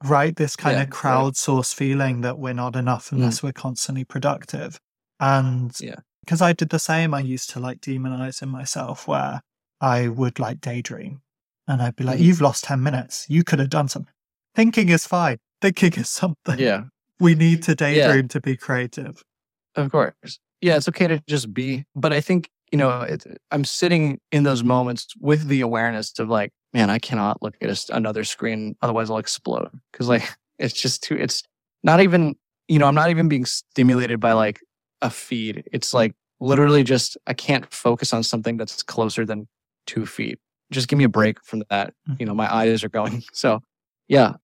Right? 0.03 0.35
This 0.35 0.57
kind 0.57 0.77
Yeah, 0.77 0.83
of 0.85 0.89
right. 0.91 0.95
crowdsource 1.03 1.75
feeling 1.75 2.22
that 2.22 2.39
we're 2.39 2.55
not 2.55 2.75
enough 2.75 3.11
Mm. 3.11 3.18
unless 3.18 3.43
we're 3.43 3.53
constantly 3.53 4.05
productive. 4.05 4.81
And 5.20 5.72
Yeah. 5.79 5.97
because 6.25 6.41
I 6.41 6.53
did 6.55 6.70
the 6.70 6.79
same, 6.79 7.12
I 7.12 7.20
used 7.20 7.51
to 7.51 7.61
like 7.61 7.81
demonizing 7.83 8.49
myself 8.49 9.07
where 9.07 9.43
I 9.81 10.09
would 10.09 10.39
like 10.39 10.61
daydream 10.61 11.20
and 11.68 11.83
I'd 11.83 11.97
be 11.97 12.05
like, 12.05 12.18
Mhm. 12.18 12.22
you've 12.25 12.41
lost 12.41 12.64
10 12.64 12.83
minutes. 12.83 13.27
You 13.29 13.45
could 13.45 13.59
have 13.59 13.70
done 13.70 13.89
something. 13.89 14.12
Thinking 14.55 14.89
is 14.89 15.07
fine. 15.07 15.37
Thinking 15.61 15.93
is 15.95 16.09
something. 16.22 16.59
Yeah. 16.59 16.85
We 17.20 17.35
need 17.35 17.62
to 17.64 17.75
daydream 17.75 18.29
to 18.29 18.41
be 18.41 18.57
creative. 18.57 19.22
Of 19.77 19.91
course. 19.91 20.39
Yeah, 20.61 20.77
it's 20.77 20.89
okay 20.89 21.07
to 21.09 21.22
just 21.29 21.53
be. 21.53 21.85
But 21.95 22.12
I 22.12 22.20
think, 22.20 22.51
you 22.72 22.79
know, 22.79 23.03
it, 23.03 23.25
I'm 23.51 23.64
sitting 23.64 24.20
in 24.33 24.45
those 24.45 24.62
moments 24.62 25.09
with 25.20 25.49
the 25.49 25.61
awareness 25.61 26.18
of 26.18 26.29
like, 26.29 26.53
man, 26.72 26.91
I 26.91 26.99
cannot 26.99 27.43
look 27.43 27.57
at 27.61 27.70
a 27.70 27.95
another 27.97 28.25
screen. 28.25 28.77
Otherwise, 28.83 29.11
I'll 29.11 29.18
explode. 29.18 29.68
Cause 29.93 30.09
like, 30.09 30.29
it's 30.59 30.75
just 30.75 31.03
too, 31.03 31.16
it's 31.16 31.43
not 31.83 32.01
even, 32.01 32.37
you 32.68 32.79
know, 32.79 32.87
I'm 32.87 32.95
not 32.95 33.11
even 33.11 33.29
being 33.29 33.45
stimulated 33.45 34.20
by 34.20 34.33
like 34.33 34.61
a 35.03 35.11
feed. 35.11 35.64
It's 35.72 35.93
like 35.93 36.14
literally 36.41 36.83
just, 36.83 37.16
I 37.27 37.35
can't 37.35 37.70
focus 37.72 38.12
on 38.12 38.22
something 38.22 38.57
that's 38.57 38.83
closer 38.83 39.27
than 39.27 39.49
two 39.87 40.07
feet. 40.07 40.39
Just 40.70 40.89
give 40.89 40.99
me 40.99 41.05
a 41.05 41.09
break 41.09 41.45
from 41.45 41.62
that. 41.70 41.93
Mm. 42.09 42.20
You 42.20 42.27
know, 42.27 42.35
my 42.35 42.53
eyes 42.53 42.83
are 42.85 42.89
going. 42.89 43.22
So, 43.33 43.61
yeah, 44.09 44.35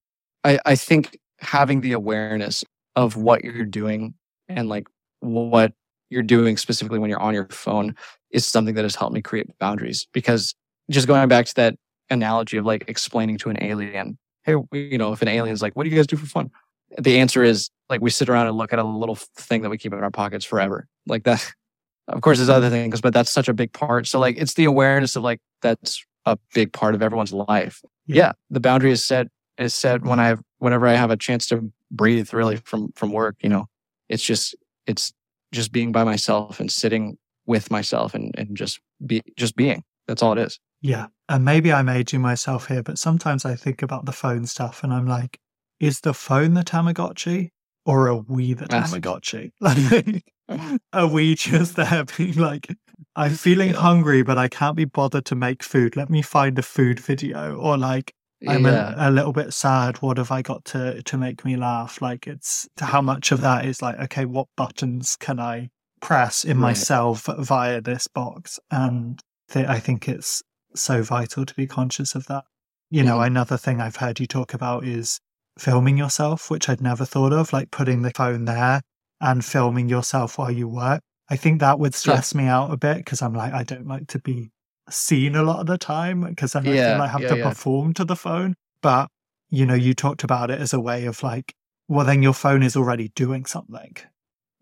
I, 0.45 0.59
I 0.67 0.75
think 0.75 1.19
having 1.39 1.81
the 1.81 1.93
awareness 1.93 2.65
of 2.97 3.17
what 3.17 3.45
you're 3.45 3.65
doing 3.65 4.15
and 4.49 4.69
like 4.69 4.87
what 5.21 5.73
you're 6.09 6.23
doing 6.23 6.57
specifically 6.57 6.99
when 6.99 7.11
you're 7.11 7.21
on 7.21 7.35
your 7.35 7.49
phone 7.49 7.95
is 8.31 8.45
something 8.45 8.75
that 8.75 8.85
has 8.85 8.97
helped 8.97 9.15
me 9.15 9.23
create 9.23 9.47
boundaries 9.59 10.09
because 10.13 10.55
just 10.91 11.07
going 11.07 11.29
back 11.29 11.47
to 11.47 11.55
that 11.55 11.77
analogy 12.11 12.57
of 12.57 12.67
like 12.67 12.85
explaining 12.89 13.39
to 13.39 13.51
an 13.51 13.63
alien 13.63 14.19
hey 14.43 14.55
you 14.73 14.99
know 14.99 15.13
if 15.13 15.23
an 15.23 15.29
alien's 15.29 15.63
like 15.63 15.75
what 15.77 15.85
do 15.85 15.91
you 15.91 15.97
guys 15.97 16.07
do 16.07 16.17
for 16.17 16.27
fun 16.27 16.51
the 16.99 17.19
answer 17.19 17.43
is 17.43 17.71
like 17.89 18.01
we 18.01 18.11
sit 18.11 18.29
around 18.29 18.47
and 18.47 18.57
look 18.57 18.73
at 18.73 18.79
a 18.79 18.85
little 18.85 19.15
thing 19.15 19.63
that 19.63 19.71
we 19.71 19.79
keep 19.79 19.93
in 19.93 20.01
our 20.01 20.11
pockets 20.11 20.45
forever. 20.45 20.89
Like 21.07 21.25
that 21.25 21.53
of 22.09 22.21
course 22.23 22.39
there's 22.39 22.49
other 22.49 22.71
things 22.71 23.01
but 23.01 23.13
that's 23.13 23.31
such 23.31 23.49
a 23.49 23.55
big 23.55 23.73
part. 23.73 24.07
So 24.07 24.19
like 24.19 24.37
it's 24.39 24.55
the 24.55 24.65
awareness 24.65 25.17
of 25.17 25.23
like 25.23 25.41
that's 25.63 26.05
a 26.27 26.39
big 26.55 26.73
part 26.73 26.95
of 26.95 27.03
everyone's 27.03 27.33
life. 27.33 27.81
Yeah. 28.07 28.17
yeah, 28.17 28.33
the 28.51 28.61
boundary 28.61 28.93
is 28.93 29.05
set 29.05 29.29
is 29.59 29.75
set 29.75 30.03
when 30.03 30.19
i 30.19 30.27
have 30.27 30.41
whenever 30.59 30.87
i 30.87 30.95
have 30.95 31.11
a 31.11 31.17
chance 31.17 31.47
to 31.47 31.71
breathe 31.91 32.33
really 32.33 32.57
from 32.57 32.93
from 32.97 33.13
work 33.13 33.37
you 33.43 33.49
know? 33.49 33.67
It's 34.09 34.23
just 34.23 34.57
it's 34.87 35.13
just 35.53 35.73
being 35.73 35.93
by 35.93 36.05
myself 36.05 36.61
and 36.61 36.71
sitting 36.71 37.17
with 37.47 37.71
myself 37.71 38.15
and 38.15 38.35
and 38.39 38.57
just 38.57 38.81
be 39.05 39.23
just 39.37 39.57
being 39.57 39.83
that's 40.07 40.23
all 40.23 40.33
it 40.33 40.39
is 40.39 40.59
Yeah. 40.83 41.07
And 41.29 41.45
maybe 41.45 41.73
I'm 41.73 41.89
aging 41.89 42.21
myself 42.21 42.67
here, 42.69 42.83
but 42.83 42.99
sometimes 42.99 43.45
I 43.45 43.55
think 43.55 43.83
about 43.83 44.07
the 44.07 44.13
phone 44.13 44.47
stuff 44.47 44.83
and 44.83 44.93
I'm 44.93 45.07
like, 45.07 45.39
is 45.79 46.01
the 46.01 46.15
phone 46.15 46.55
the 46.55 46.63
Tamagotchi 46.63 47.51
or 47.87 48.09
are 48.09 48.17
we 48.17 48.55
the. 48.55 48.67
Tamagotchi? 48.67 49.53
Like, 49.61 50.25
are 50.93 51.07
we 51.07 51.37
just 51.37 51.77
there 51.77 52.05
being 52.17 52.35
like, 52.35 52.75
I'm 53.15 53.35
feeling 53.35 53.73
hungry, 53.73 54.23
but 54.23 54.37
I 54.37 54.49
can't 54.49 54.77
be 54.77 54.85
bothered 54.85 55.25
to 55.27 55.35
make 55.37 55.63
food. 55.63 55.97
Let 55.97 56.11
me 56.11 56.23
find 56.23 56.59
a 56.59 56.63
food 56.63 56.99
video. 56.99 57.55
Or 57.57 57.79
like, 57.79 58.13
I'm 58.47 58.65
yeah 58.65 58.95
a, 58.97 59.11
a 59.11 59.13
little 59.13 59.33
bit 59.33 59.53
sad. 59.53 59.99
What 60.03 60.17
have 60.19 60.31
I 60.31 60.43
got 60.43 60.65
to, 60.67 61.03
to 61.03 61.17
make 61.19 61.45
me 61.45 61.57
laugh? 61.57 62.01
Like, 62.01 62.27
it's 62.27 62.69
how 62.79 63.03
much 63.03 63.33
of 63.33 63.41
that 63.43 63.65
is 63.67 63.83
like, 63.83 63.99
okay, 64.01 64.25
what 64.25 64.49
buttons 64.57 65.17
can 65.17 65.39
I 65.39 65.69
press 66.01 66.45
in 66.45 66.59
Right. 66.59 66.71
myself 66.71 67.29
via 67.39 67.81
this 67.81 68.09
box? 68.09 68.59
And 68.71 69.21
th- 69.51 69.67
I 69.67 69.79
think 69.79 70.09
it's 70.09 70.43
so 70.75 71.03
vital 71.03 71.45
to 71.45 71.55
be 71.55 71.67
conscious 71.67 72.15
of 72.15 72.27
that. 72.27 72.45
You 72.91 73.03
know, 73.05 73.19
Mhm. 73.19 73.27
another 73.27 73.57
thing 73.57 73.81
I've 73.81 73.97
heard 73.97 74.19
you 74.21 74.27
talk 74.27 74.55
about 74.55 74.85
is 74.85 75.21
filming 75.59 75.99
yourself, 75.99 76.51
which 76.51 76.69
I'd 76.69 76.81
never 76.81 77.05
thought 77.05 77.33
of, 77.33 77.53
like 77.53 77.71
putting 77.71 78.03
the 78.03 78.11
phone 78.13 78.47
there 78.47 78.81
and 79.21 79.45
filming 79.45 79.89
yourself 79.89 80.39
while 80.39 80.51
you 80.51 80.67
work. 80.67 81.03
I 81.29 81.37
think 81.37 81.61
that 81.61 81.79
would 81.79 81.95
stress 81.95 82.35
me 82.35 82.47
out 82.47 82.73
a 82.73 82.77
bit 82.77 82.97
because 82.99 83.21
I'm 83.23 83.35
like, 83.35 83.53
I 83.53 83.63
don't 83.65 83.87
like 83.87 84.07
to 84.09 84.19
be 84.19 84.51
seen 84.91 85.35
a 85.37 85.43
lot 85.43 85.61
of 85.61 85.67
the 85.67 85.79
time 85.79 86.23
because 86.23 86.53
then 86.53 86.67
I 86.69 86.75
Yeah, 86.75 86.93
feel 86.93 87.03
I 87.03 87.07
have 87.09 87.23
yeah, 87.23 87.29
to 87.29 87.37
yeah. 87.37 87.49
perform 87.51 87.95
to 87.95 88.05
the 88.05 88.17
phone. 88.17 88.55
But, 88.83 89.09
you 89.51 89.67
know, 89.67 89.75
you 89.75 89.95
talked 89.95 90.25
about 90.25 90.51
it 90.51 90.61
as 90.61 90.73
a 90.73 90.81
way 90.81 91.07
of 91.07 91.23
like, 91.23 91.55
well, 91.89 92.07
then 92.07 92.23
your 92.23 92.33
phone 92.35 92.63
is 92.63 92.77
already 92.77 93.09
doing 93.15 93.47
something. 93.47 93.97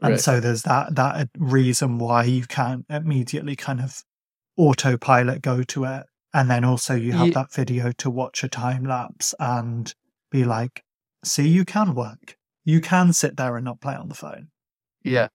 And 0.00 0.12
Right. 0.12 0.20
so 0.20 0.40
there's 0.40 0.62
that 0.62 0.94
that 0.94 1.16
uh, 1.16 1.24
reason 1.38 1.98
why 1.98 2.24
you 2.24 2.46
can't 2.46 2.84
immediately 2.88 3.56
kind 3.56 3.80
of 3.80 4.02
autopilot 4.56 5.42
go 5.42 5.62
to 5.64 5.84
it. 5.84 6.06
And 6.34 6.50
then 6.50 6.64
also 6.64 6.94
you 6.94 7.12
have 7.12 7.32
that 7.32 7.52
video 7.52 7.92
to 7.92 8.10
watch 8.10 8.44
a 8.44 8.48
time 8.48 8.84
lapse 8.84 9.34
and 9.40 9.92
be 10.30 10.44
like, 10.44 10.82
see, 11.24 11.48
you 11.48 11.64
can 11.64 11.94
work. 11.94 12.36
You 12.64 12.80
can 12.80 13.12
sit 13.12 13.36
there 13.36 13.56
and 13.56 13.64
not 13.64 13.80
play 13.80 13.94
on 13.94 14.08
the 14.08 14.14
phone. 14.14 14.48
Yeah. 15.02 15.28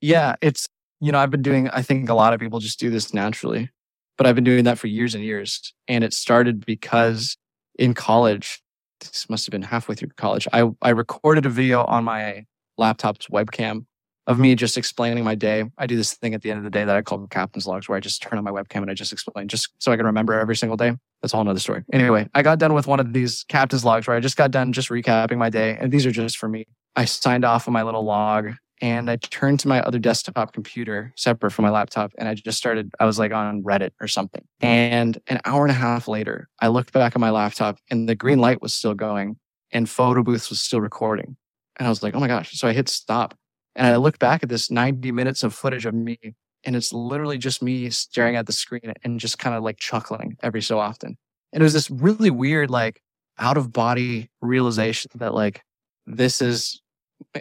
Yeah. 0.00 0.36
It's, 0.40 0.66
you 1.00 1.12
know, 1.12 1.18
I've 1.18 1.30
been 1.30 1.42
doing, 1.42 1.68
I 1.68 1.82
think 1.82 2.08
a 2.08 2.14
lot 2.14 2.32
of 2.32 2.40
people 2.40 2.60
just 2.60 2.80
do 2.80 2.90
this 2.90 3.12
naturally, 3.12 3.70
but 4.22 4.28
I've 4.28 4.36
been 4.36 4.44
doing 4.44 4.62
that 4.66 4.78
for 4.78 4.86
years 4.86 5.16
and 5.16 5.24
years. 5.24 5.74
And 5.88 6.04
it 6.04 6.14
started 6.14 6.64
because 6.64 7.36
in 7.76 7.92
college, 7.92 8.62
this 9.00 9.28
must 9.28 9.44
have 9.46 9.50
been 9.50 9.62
halfway 9.62 9.96
through 9.96 10.10
college, 10.16 10.46
I, 10.52 10.70
I 10.80 10.90
recorded 10.90 11.44
a 11.44 11.48
video 11.48 11.84
on 11.86 12.04
my 12.04 12.44
laptop's 12.78 13.26
webcam 13.26 13.84
of 14.28 14.38
me 14.38 14.54
just 14.54 14.78
explaining 14.78 15.24
my 15.24 15.34
day. 15.34 15.64
I 15.76 15.88
do 15.88 15.96
this 15.96 16.14
thing 16.14 16.34
at 16.34 16.42
the 16.42 16.52
end 16.52 16.58
of 16.58 16.62
the 16.64 16.70
day 16.70 16.84
that 16.84 16.94
I 16.94 17.02
call 17.02 17.26
captain's 17.26 17.66
logs 17.66 17.88
where 17.88 17.96
I 17.96 18.00
just 18.00 18.22
turn 18.22 18.38
on 18.38 18.44
my 18.44 18.52
webcam 18.52 18.82
and 18.82 18.92
I 18.92 18.94
just 18.94 19.12
explain 19.12 19.48
just 19.48 19.70
so 19.80 19.90
I 19.90 19.96
can 19.96 20.06
remember 20.06 20.34
every 20.38 20.54
single 20.54 20.76
day. 20.76 20.92
That's 21.20 21.34
a 21.34 21.36
whole 21.36 21.42
nother 21.42 21.58
story. 21.58 21.82
Anyway, 21.92 22.28
I 22.32 22.42
got 22.42 22.60
done 22.60 22.74
with 22.74 22.86
one 22.86 23.00
of 23.00 23.12
these 23.12 23.44
captain's 23.48 23.84
logs 23.84 24.06
where 24.06 24.16
I 24.16 24.20
just 24.20 24.36
got 24.36 24.52
done 24.52 24.72
just 24.72 24.88
recapping 24.88 25.36
my 25.36 25.50
day. 25.50 25.76
And 25.80 25.90
these 25.90 26.06
are 26.06 26.12
just 26.12 26.36
for 26.38 26.48
me. 26.48 26.68
I 26.94 27.06
signed 27.06 27.44
off 27.44 27.66
on 27.66 27.74
my 27.74 27.82
little 27.82 28.04
log 28.04 28.52
and 28.82 29.08
I 29.08 29.14
turned 29.14 29.60
to 29.60 29.68
my 29.68 29.80
other 29.82 30.00
desktop 30.00 30.52
computer 30.52 31.12
separate 31.16 31.52
from 31.52 31.62
my 31.62 31.70
laptop 31.70 32.12
and 32.18 32.28
I 32.28 32.34
just 32.34 32.58
started, 32.58 32.90
I 32.98 33.06
was 33.06 33.16
like 33.16 33.32
on 33.32 33.62
Reddit 33.62 33.92
or 34.00 34.08
something. 34.08 34.44
And 34.60 35.18
an 35.28 35.40
hour 35.44 35.64
and 35.64 35.70
a 35.70 35.74
half 35.74 36.08
later, 36.08 36.48
I 36.60 36.66
looked 36.66 36.92
back 36.92 37.14
at 37.14 37.20
my 37.20 37.30
laptop 37.30 37.78
and 37.90 38.08
the 38.08 38.16
green 38.16 38.40
light 38.40 38.60
was 38.60 38.74
still 38.74 38.94
going 38.94 39.36
and 39.70 39.88
photo 39.88 40.24
booths 40.24 40.50
was 40.50 40.60
still 40.60 40.80
recording. 40.80 41.36
And 41.78 41.86
I 41.86 41.90
was 41.90 42.02
like, 42.02 42.16
oh 42.16 42.20
my 42.20 42.26
gosh. 42.26 42.58
So 42.58 42.66
I 42.66 42.72
hit 42.72 42.88
stop 42.88 43.34
and 43.76 43.86
I 43.86 43.96
looked 43.96 44.18
back 44.18 44.42
at 44.42 44.48
this 44.48 44.68
90 44.68 45.12
minutes 45.12 45.44
of 45.44 45.54
footage 45.54 45.86
of 45.86 45.94
me 45.94 46.18
and 46.64 46.74
it's 46.74 46.92
literally 46.92 47.38
just 47.38 47.62
me 47.62 47.88
staring 47.90 48.34
at 48.34 48.46
the 48.46 48.52
screen 48.52 48.92
and 49.04 49.20
just 49.20 49.38
kind 49.38 49.54
of 49.54 49.62
like 49.62 49.78
chuckling 49.78 50.36
every 50.42 50.60
so 50.60 50.80
often. 50.80 51.16
And 51.52 51.62
it 51.62 51.64
was 51.64 51.72
this 51.72 51.88
really 51.88 52.30
weird, 52.30 52.68
like 52.68 53.00
out 53.38 53.56
of 53.56 53.72
body 53.72 54.28
realization 54.40 55.12
that 55.14 55.34
like 55.34 55.62
this 56.04 56.42
is 56.42 56.82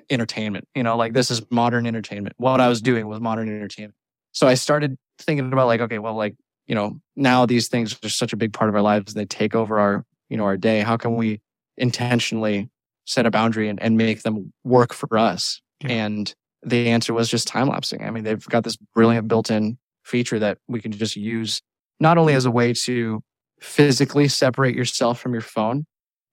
entertainment, 0.10 0.68
you 0.76 0.84
know, 0.84 0.98
like 0.98 1.14
this 1.14 1.32
is 1.32 1.42
modern 1.50 1.86
entertainment. 1.86 2.36
What 2.38 2.62
I 2.62 2.68
was 2.68 2.82
doing 2.82 3.08
was 3.08 3.20
modern 3.20 3.50
entertainment. 3.50 3.96
So 4.32 4.48
I 4.48 4.54
started 4.54 4.98
thinking 5.20 5.52
about 5.52 5.68
like, 5.68 5.82
okay, 5.82 6.00
well, 6.00 6.16
like, 6.16 6.36
you 6.68 6.76
know, 6.76 7.00
now 7.16 7.46
these 7.46 7.68
things 7.68 7.98
are 8.04 8.10
such 8.10 8.34
a 8.34 8.38
big 8.38 8.54
part 8.54 8.70
of 8.70 8.76
our 8.76 8.82
lives. 8.82 9.14
And 9.14 9.20
they 9.20 9.26
take 9.26 9.56
over 9.56 9.80
our, 9.80 10.06
you 10.30 10.38
know, 10.38 10.46
our 10.46 10.58
day. 10.58 10.82
How 10.82 10.98
can 10.98 11.16
we 11.16 11.42
intentionally 11.78 12.70
set 13.06 13.26
a 13.26 13.32
boundary 13.32 13.68
and, 13.68 13.82
and 13.82 13.98
make 13.98 14.22
them 14.22 14.54
work 14.64 14.94
for 14.94 15.18
us? 15.18 15.62
Yeah. 15.84 15.92
And 15.92 16.34
the 16.64 16.90
answer 16.90 17.14
was 17.14 17.30
just 17.30 17.48
time 17.48 17.68
lapsing. 17.68 18.04
I 18.04 18.12
mean, 18.12 18.24
they've 18.24 18.46
got 18.48 18.64
this 18.64 18.78
brilliant 18.94 19.28
built 19.28 19.50
in 19.50 19.78
feature 20.06 20.40
that 20.40 20.60
we 20.68 20.80
can 20.80 20.92
just 20.92 21.16
use 21.16 21.62
not 22.00 22.18
only 22.18 22.34
as 22.34 22.46
a 22.46 22.52
way 22.52 22.74
to 22.74 23.22
physically 23.60 24.28
separate 24.28 24.76
yourself 24.76 25.20
from 25.20 25.34
your 25.34 25.42
phone 25.42 25.86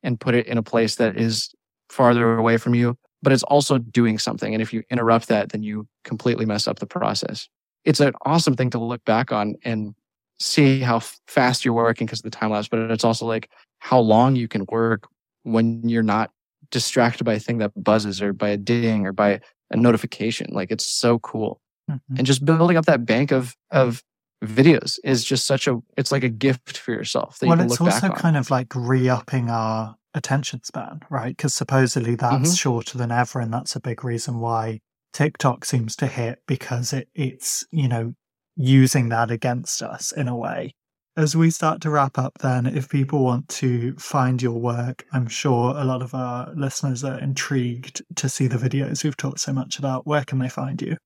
and 0.03 0.21
put 0.21 0.35
it 0.35 0.47
in 0.47 0.57
a 0.57 0.63
place 0.63 0.97
that 0.97 1.17
is 1.17 1.51
farther 1.91 2.37
away 2.37 2.57
from 2.57 2.75
you, 2.75 2.97
but 3.23 3.33
it's 3.33 3.43
also 3.45 3.79
doing 3.79 4.19
something. 4.19 4.53
And 4.55 4.63
if 4.63 4.73
you 4.73 4.83
interrupt 4.91 5.29
that, 5.29 5.51
then 5.51 5.63
you 5.63 5.87
completely 6.05 6.47
mess 6.47 6.69
up 6.69 6.79
the 6.79 6.87
process. 6.87 7.49
It's 7.85 8.01
an 8.01 8.13
awesome 8.25 8.55
thing 8.55 8.71
to 8.71 8.79
look 8.79 9.05
back 9.05 9.33
on 9.33 9.55
and 9.65 9.95
see 10.41 10.81
how 10.81 11.01
fast 11.27 11.65
you're 11.65 11.75
working 11.75 12.07
because 12.07 12.21
of 12.21 12.25
the 12.25 12.31
time 12.31 12.51
lapse, 12.51 12.69
but 12.69 12.91
it's 12.91 13.05
also 13.05 13.27
like 13.27 13.51
how 13.81 13.99
long 13.99 14.37
you 14.37 14.49
can 14.49 14.65
work 14.71 15.09
when 15.43 15.89
you're 15.89 16.03
not 16.03 16.31
distracted 16.71 17.25
by 17.25 17.35
a 17.35 17.41
thing 17.41 17.59
that 17.59 17.73
buzzes 17.83 18.21
or 18.21 18.33
by 18.33 18.49
a 18.49 18.57
ding 18.57 19.07
or 19.07 19.13
by 19.13 19.41
a 19.71 19.77
notification. 19.77 20.49
Like 20.51 20.71
it's 20.71 20.87
so 20.87 21.19
cool. 21.21 21.61
Mhm. 21.91 22.01
And 22.19 22.27
just 22.27 22.45
building 22.45 22.77
up 22.77 22.87
that 22.87 23.07
bank 23.07 23.33
of 23.33 23.57
of 23.71 24.03
videos 24.45 24.99
is 25.03 25.25
just 25.25 25.47
such 25.47 25.67
a 25.67 25.79
it's 25.97 26.13
like 26.13 26.23
a 26.23 26.29
gift 26.29 26.79
for 26.79 26.93
yourself 26.93 27.39
that 27.39 27.47
well, 27.47 27.57
you 27.57 27.63
can 27.65 27.73
it's 27.73 27.81
also 27.81 28.01
back 28.01 28.11
on. 28.11 28.17
kind 28.17 28.37
of 28.37 28.51
like 28.51 28.69
re 28.75 29.09
upping 29.09 29.51
our 29.51 29.97
attention 30.15 30.63
span, 30.65 31.01
right? 31.11 31.37
Because 31.37 31.55
supposedly 31.55 32.15
that's 32.15 32.51
Mhm. 32.55 32.59
shorter 32.59 32.99
than 32.99 33.11
ever. 33.13 33.41
And 33.41 33.53
that's 33.53 33.77
a 33.77 33.81
big 33.81 34.05
reason 34.05 34.39
why 34.41 34.81
TikTok 35.13 35.65
seems 35.65 35.97
to 35.97 36.07
hit 36.07 36.41
because 36.47 36.93
it, 36.93 37.09
it's, 37.15 37.67
you 37.71 37.89
know, 37.89 38.15
using 38.57 39.09
that 39.11 39.31
against 39.31 39.83
us 39.83 40.13
in 40.13 40.29
a 40.29 40.37
way. 40.37 40.73
As 41.17 41.35
we 41.35 41.51
start 41.51 41.81
to 41.81 41.91
wrap 41.91 42.17
up, 42.17 42.39
then, 42.39 42.65
if 42.67 42.89
people 42.89 43.25
want 43.25 43.49
to 43.49 43.95
find 43.97 44.41
your 44.41 44.53
work, 44.61 45.05
I'm 45.13 45.27
sure 45.27 45.77
a 45.77 45.83
lot 45.85 46.01
of 46.01 46.15
our 46.15 46.53
listeners 46.55 47.03
are 47.03 47.19
intrigued 47.19 48.03
to 48.17 48.29
see 48.29 48.47
the 48.47 48.57
videos 48.57 49.03
we've 49.03 49.17
talked 49.17 49.41
so 49.41 49.53
much 49.53 49.79
about. 49.81 50.07
Where 50.07 50.25
can 50.25 50.39
they 50.39 50.49
find 50.49 50.81
you? 50.81 50.97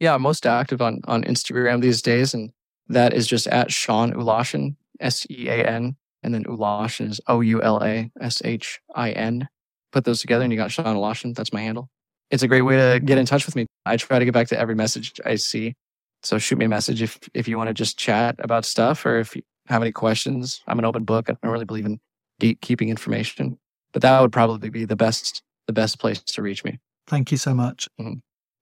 Yeah, 0.00 0.14
I'm 0.14 0.22
most 0.22 0.46
active 0.46 0.82
on, 0.82 1.00
on 1.06 1.22
Instagram 1.22 1.80
these 1.80 2.02
days, 2.02 2.34
and 2.34 2.50
that 2.88 3.14
is 3.14 3.28
just 3.28 3.46
at 3.46 3.70
Sean 3.70 4.12
Oulashin, 4.14 4.74
S 4.98 5.24
E 5.30 5.48
A 5.48 5.64
N, 5.64 5.94
and 6.22 6.32
then 6.34 6.44
Oulashin 6.44 7.10
is 7.10 7.20
O 7.26 7.40
U 7.40 7.62
L 7.62 7.82
A 7.82 8.10
S 8.20 8.42
H 8.44 8.80
I 8.94 9.10
N. 9.10 9.48
Put 9.92 10.04
those 10.04 10.20
together, 10.20 10.44
and 10.44 10.52
you 10.52 10.58
got 10.58 10.72
Sean 10.72 10.96
Oulashin. 10.96 11.34
That's 11.34 11.52
my 11.52 11.60
handle. 11.60 11.90
It's 12.30 12.42
a 12.42 12.48
great 12.48 12.62
way 12.62 12.76
to 12.76 13.00
get 13.00 13.18
in 13.18 13.26
touch 13.26 13.44
with 13.44 13.56
me. 13.56 13.66
I 13.84 13.96
try 13.96 14.18
to 14.18 14.24
get 14.24 14.32
back 14.32 14.48
to 14.48 14.58
every 14.58 14.74
message 14.74 15.20
I 15.24 15.34
see. 15.34 15.74
So 16.22 16.38
shoot 16.38 16.58
me 16.58 16.64
a 16.64 16.68
message 16.68 17.02
if 17.02 17.18
if 17.34 17.48
you 17.48 17.58
want 17.58 17.68
to 17.68 17.74
just 17.74 17.98
chat 17.98 18.36
about 18.38 18.64
stuff, 18.64 19.04
or 19.04 19.18
if 19.18 19.36
you 19.36 19.42
have 19.68 19.82
any 19.82 19.92
questions. 19.92 20.62
I'm 20.66 20.78
an 20.78 20.84
open 20.84 21.04
book. 21.04 21.28
I 21.28 21.36
don't 21.42 21.52
really 21.52 21.64
believe 21.64 21.86
in 21.86 22.00
gatekeeping 22.40 22.88
information, 22.88 23.58
but 23.92 24.02
that 24.02 24.20
would 24.20 24.32
probably 24.32 24.70
be 24.70 24.84
the 24.84 24.96
best 24.96 25.42
the 25.66 25.72
best 25.72 25.98
place 25.98 26.20
to 26.22 26.42
reach 26.42 26.64
me. 26.64 26.78
Thank 27.06 27.30
you 27.30 27.36
so 27.36 27.54
much. 27.54 27.88
Mm-hmm. 28.00 28.18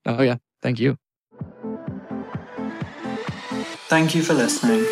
Oh 0.07 0.23
yeah, 0.23 0.37
thank 0.63 0.81
you. 0.81 0.97
Thank 3.91 4.15
you 4.15 4.23
for 4.23 4.35
listening. 4.35 4.85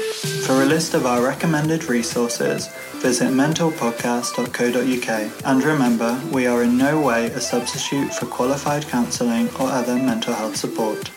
For 0.45 0.61
a 0.61 0.67
list 0.67 0.93
of 0.93 1.07
our 1.07 1.23
recommended 1.23 1.85
resources, 1.85 2.67
visit 2.97 3.29
mentalpodcast.co.uk. 3.29 5.47
And 5.47 5.63
remember, 5.63 6.21
we 6.33 6.49
are 6.49 6.65
in 6.65 6.77
no 6.77 7.01
way 7.01 7.27
a 7.27 7.41
substitute 7.41 8.13
for 8.13 8.27
qualified 8.27 8.89
counselling 8.89 9.51
or 9.61 9.69
other 9.69 9.95
mental 9.95 10.35
health 10.35 10.57
support. 10.57 11.13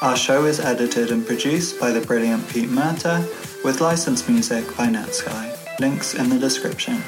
Our 0.00 0.16
show 0.16 0.44
is 0.44 0.60
edited 0.60 1.10
and 1.10 1.26
produced 1.26 1.80
by 1.80 1.90
the 1.90 2.06
brilliant 2.06 2.48
Pete 2.50 2.70
Murta 2.70 3.26
with 3.64 3.80
licensed 3.80 4.28
music 4.28 4.64
by 4.76 4.86
Netsky. 4.86 5.80
Links 5.80 6.14
in 6.14 6.30
the 6.30 6.38
description. 6.38 7.02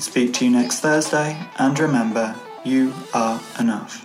Speak 0.00 0.34
to 0.34 0.44
you 0.44 0.50
next 0.50 0.80
Thursday, 0.80 1.34
and 1.56 1.78
remember, 1.78 2.36
you 2.62 2.92
are 3.14 3.40
enough. 3.58 4.04